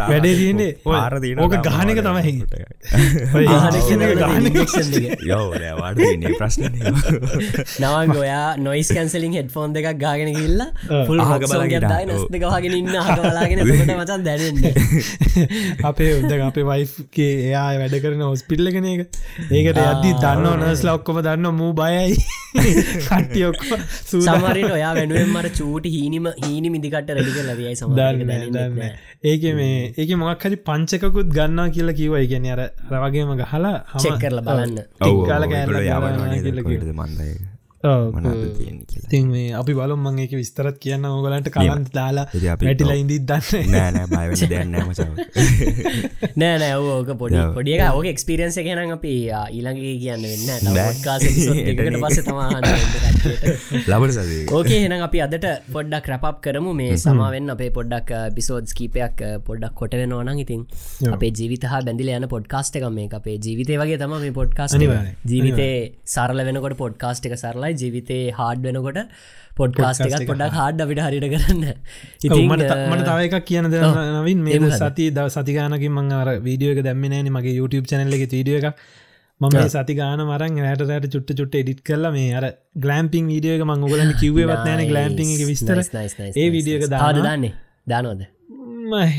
වැඩේ 0.01 0.35
තියන්නේ 0.35 0.71
ආර 0.95 1.13
ඕක 1.39 1.55
ගානක 1.67 1.99
තමයි. 1.99 2.33
ප්‍රශ්න 6.35 6.65
නවන් 7.81 8.13
ගොයා 8.13 8.47
නොයිස් 8.59 8.89
කැන්සලින් 8.91 9.37
හෙට 9.37 9.51
ෆෝන් 9.51 9.75
එකක් 9.75 9.99
ගාගෙන 9.99 10.33
කිල්ලා 10.35 10.69
පුල් 11.07 11.23
හගබලගෙටයි 11.23 12.03
නස්ත 12.09 12.35
ගහගෙන 12.43 12.77
ඉන්න 12.79 12.93
හගලාගෙන 13.07 13.59
මචන් 13.65 14.21
දැනන්න. 14.27 14.57
අපේ 15.83 16.11
උද 16.19 16.31
අපේ 16.41 16.65
වයිගේ 16.65 17.31
එයා 17.49 17.67
වැඩ 17.79 17.97
කරන 18.03 18.23
හොස්පිල්ලගෙන 18.27 18.87
එක 18.91 19.01
ඒකට 19.51 19.79
අද්දි 19.83 20.13
දන්න 20.21 20.65
නස්ලා 20.71 20.97
ඔක්කොම 20.99 21.21
දන්න 21.21 21.55
මූ 21.55 21.71
බයයි 21.73 22.15
කටියොක් 23.05 23.59
සමරට 23.63 24.71
ඔයා 24.71 24.93
වෙනුවෙන් 24.93 25.29
මට 25.31 25.57
චූටි 25.59 25.89
හීනිම 25.89 26.29
හීනි 26.39 26.69
මිදිකට 26.69 27.09
රැඩික 27.09 27.39
ලවයි 27.43 27.75
සම 27.75 27.97
ඒක 29.25 29.43
මේ 29.55 29.81
ඒක 29.95 30.15
මොක් 30.17 30.45
හරි 30.45 30.61
පංචකුත් 30.67 31.29
ගන්නා 31.31 31.67
කියලා 31.69 31.97
කිවයි 31.99 32.27
ගැන 32.27 32.47
අර 32.55 32.63
රවගේම 32.93 33.35
ගහලා 33.37 33.75
හම 33.93 34.19
කරල 34.19 34.39
බලන්න. 34.41 34.77
කාල 35.25 35.43
කෑල්ල 37.85 38.11
මන්දය 38.15 39.01
තින් 39.09 39.25
මේ 39.29 39.47
අපි 39.61 39.77
බලම් 39.79 40.01
මං 40.03 40.21
ඒක 40.25 40.35
විස්තරත් 40.39 40.77
කියන්න 40.79 41.05
ඕගලන්ට 41.05 41.49
කලන්ත 41.55 41.91
දාලා 41.97 42.25
වැටිලා 42.61 42.97
ඉදි 43.03 43.19
දන්න 43.23 43.71
නෑ 46.35 46.55
නෑ 46.57 46.73
ඕක 46.75 47.09
පොඩි 47.17 47.41
පොඩිය 47.55 47.79
ඕක 47.87 48.07
එක්ස්පිරියන්ස 48.13 48.59
ගැන 48.61 48.95
අපි 48.97 49.13
ඊළඟගේ 49.31 49.95
කියන්න 50.03 50.23
වෙන්න 50.25 52.01
පස 52.03 52.17
සද 54.15 54.31
ඕකේ 54.51 54.79
හෙන 54.83 54.95
අපි 54.99 55.21
අදට 55.25 55.45
පොඩ්ඩක් 55.71 56.09
රැපප් 56.13 56.39
කරමු. 56.45 56.73
මේ 56.73 56.97
සමාවෙන් 56.97 57.53
අපේ 57.55 57.69
පොඩ්ඩක් 57.77 58.11
බිසෝඩ් 58.37 58.73
කීපයක් 58.79 59.23
පොඩ්ඩක් 59.47 59.75
කොටව 59.81 60.03
නොනං 60.11 60.41
ඉතින් 60.45 60.61
අපේ 61.11 61.31
ජීවිත 61.31 61.67
බැඳිල 61.87 62.11
යන 62.15 62.27
පොඩ්කාස්ට 62.35 62.79
එක 62.79 62.87
මේ 62.97 63.09
අපේ 63.19 63.37
ජීවිතය 63.39 63.79
වගේ 63.81 63.99
තම 64.01 64.15
මේ 64.17 64.35
පොඩ්කාස් 64.39 64.75
ජීවිතේ 64.75 65.73
සරල 66.05 66.43
වෙනකොට 66.49 66.77
පොඩ්කාස්ට 66.83 67.29
එක 67.29 67.37
සරලයි 67.37 67.73
ජීවිතේ 67.81 68.23
හාඩ් 68.39 68.59
වෙනකොට 68.67 68.99
පොඩ්කාස්ට 69.59 70.05
එකත් 70.07 70.27
පොඩක් 70.29 70.57
හාඩ් 70.59 70.83
අපිට 70.85 71.01
හරිට 71.05 71.27
කරන්න. 71.33 71.63
ඉතිමට 72.25 72.65
මට 72.91 73.07
තව 73.07 73.19
එකක් 73.27 73.47
කියන 73.49 73.69
නවින්. 73.71 74.43
මේ 74.47 74.59
සති 74.81 75.07
ද 75.17 75.25
සතිගානකින් 75.37 75.95
මං 75.97 76.13
අර 76.19 76.29
වීඩියෝ 76.47 76.75
එක 76.75 76.85
දැම්මනෑන 76.89 77.31
මගේ 77.37 77.57
YouTube 77.59 77.89
චැනල්ල 77.91 78.17
එක 78.19 78.25
වීඩියෝ 78.35 78.61
එක 78.61 78.67
මම 79.41 79.55
සති 79.71 79.93
ගාන 79.95 80.21
මරන් 80.27 80.61
රෑටරට 80.65 81.11
චුට්ට 81.15 81.35
චුට්ට 81.39 81.59
එඩිට 81.61 81.81
කරල 81.87 82.05
මේ 82.17 82.31
අර 82.39 82.45
ගලම්පිං 82.85 83.25
වීඩියෝක 83.33 83.67
මං 83.69 83.89
ගලන්න 83.91 84.15
කිව්වත් 84.21 84.63
නෑන. 84.69 84.87
ගලම්පිං 84.93 85.35
එක 85.35 85.43
විස්තර. 85.51 85.77
ඒ 86.41 86.47
වීඩියෝක 86.55 86.89
දාද 86.95 87.21
දන්නේ? 87.25 87.53
දානෝද 87.87 88.21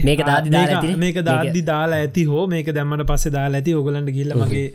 මේක 0.09 0.21
දාදි 0.23 0.51
මේක 1.05 1.19
දාදදි 1.29 1.62
දාලා 1.71 2.01
ඇති 2.03 2.25
හෝ 2.31 2.45
මේක 2.53 2.69
දැම්මට 2.77 3.07
පස්සේ 3.11 3.33
දාලා 3.37 3.61
ඇති 3.61 3.75
ඔගලන්ට 3.81 4.11
ගිල්ලමගේ 4.19 4.67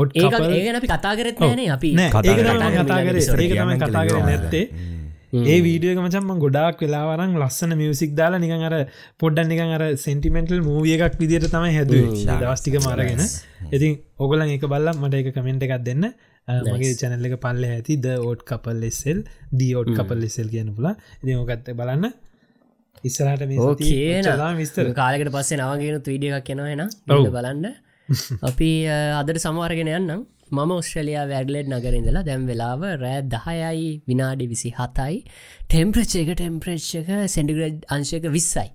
ඔට් 0.00 0.16
ඒගන 0.16 0.78
අපි 0.80 0.92
කතා 0.92 1.14
කරත් 1.20 1.40
න 1.48 1.64
අපි. 1.76 1.90
කතා 2.12 3.00
කර. 3.06 3.16
ඒක 3.38 3.56
තම 3.56 3.72
කතා 3.84 4.04
කර 4.10 4.20
නැත්තේ. 4.28 4.64
ඒ 5.46 5.58
වීඩියක 5.66 5.98
මචන්ම 6.02 6.38
ගොඩක් 6.44 6.84
වෙලාවරන් 6.84 7.32
ලස්සන 7.40 7.72
මියසික් 7.80 8.14
දාලා 8.20 8.42
නිකන් 8.44 8.62
අර 8.68 8.76
පොඩ්ඩන් 9.22 9.50
නිකන් 9.52 9.74
අර 9.76 9.82
සෙන්ටිමෙන්ටල් 10.04 10.62
මූවිය 10.68 10.94
එකක් 10.98 11.18
විදිට 11.22 11.48
තමයි 11.54 11.74
හැද 11.78 11.90
දවස්ටික 11.92 12.78
මාරගෙන 12.86 13.20
ඉතින් 13.72 13.98
ඔගලන් 14.24 14.48
එක 14.56 14.64
බල්ලම් 14.72 14.96
මට 15.02 15.22
එක 15.22 15.28
කමෙන්ට් 15.36 15.66
එකක් 15.68 15.82
දෙන්න. 15.88 16.06
මගේ 16.48 16.94
චැනල්ල 17.00 17.26
එක 17.28 17.34
පල්ල 17.44 17.64
ඇති 17.68 17.94
ද 18.04 18.14
ඕට් 18.28 18.42
කපල් 18.50 18.78
ලෙස්සෙල් 18.84 19.20
දී 19.60 19.72
ඕට් 19.78 19.90
කපල් 19.98 20.20
ලෙසෙල් 20.24 20.48
කියන 20.52 20.68
පුලා 20.76 20.94
ඉති 21.22 21.34
ඕකත්ත 21.34 21.72
බලන්න 21.80 22.12
ඉස්සරට 23.08 23.44
විස්තර. 24.60 24.86
කාලකට 24.94 25.32
පස්සේ 25.32 25.60
නවගෙන 25.60 26.00
ත්‍රීඩිය 26.02 26.38
එකක් 26.38 26.48
කෙනවා 26.48 26.72
එන 26.76 26.86
බලන්න. 27.32 27.68
අපි 28.50 28.70
අදට 29.20 29.42
සමවාරගෙන 29.42 29.92
යන්නම්. 29.92 30.24
මම 30.48 30.72
ඔස්ට්‍රලයා 30.72 31.24
වැඩලෙඩ් 31.26 31.70
නගරින්දලා 31.70 32.22
දැම් 32.22 32.42
වෙලාව 32.46 32.82
රෑ 33.00 33.22
දහයයි 33.26 33.88
විනාඩි 34.06 34.46
විසි 34.46 34.70
හතයි 34.70 35.16
ටෙම්ප්‍රච්චේක 35.66 36.28
ටෙම්ප්‍රේච්ක 36.32 37.10
සෙන්ඩිග්‍රඩ් 37.28 37.80
අංශයක 37.88 38.28
විස්සයි. 38.30 38.68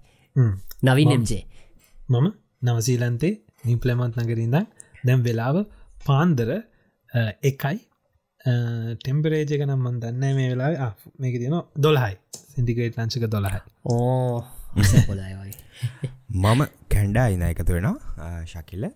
නවින් 0.84 1.12
එම්ජේ 1.12 1.44
මම 2.10 2.28
නවසීලන්තේ 2.64 3.34
නිපලමත් 3.66 4.20
නගරින්ද 4.22 4.58
දැම් 5.04 5.24
වෙලාව 5.24 5.64
පාන්දර 6.06 6.52
එකයි 7.44 7.78
ටෙම්පරේජක 8.44 9.62
නම් 9.62 9.80
මන් 9.80 10.00
දන්න 10.00 10.36
මේ 10.36 10.50
වෙලා 10.50 10.90
මේක 11.20 11.36
තියන 11.38 11.58
දොලහයි 11.78 12.16
සිටිකේට් 12.32 12.98
ලංචක 12.98 13.30
දොලහයි 13.30 13.62
ඕ. 13.86 14.44
මම 16.44 16.62
කැන්ඩා 16.90 17.28
ඉන 17.28 17.44
එකතු 17.44 17.74
වෙනවා. 17.74 18.42
ශකිල්ල. 18.46 18.90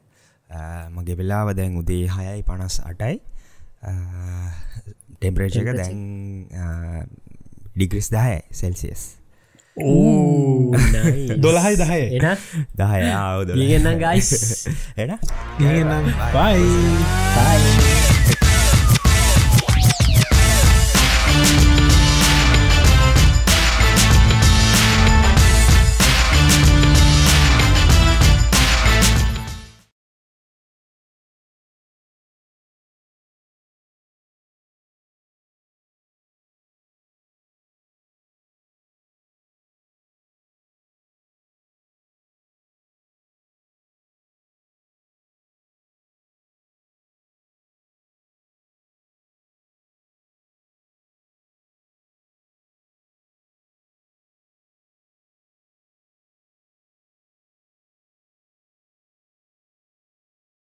මගේ 0.92 1.18
වෙලාව 1.18 1.54
දැන් 1.54 1.78
උදේ 1.78 2.06
හයයි 2.10 2.42
පනස් 2.44 2.80
අටයි. 2.84 3.22
ටෙම්පරේචක 5.20 5.70
දැන් 5.74 6.02
ඩිග්‍රිස් 7.76 8.10
දහය 8.10 8.40
සෙල්සිස් 8.52 9.06
දොළහයි 11.38 11.76
දහය 11.76 12.02
එන? 12.18 12.28
දහය 12.74 13.02
ආවද 13.12 13.54
ලිගන්න 13.54 14.00
ගයිස් 14.00 14.68
එන? 14.98 15.18
ගනම් 15.60 16.12
බයි 16.34 16.68
බයි 17.38 18.15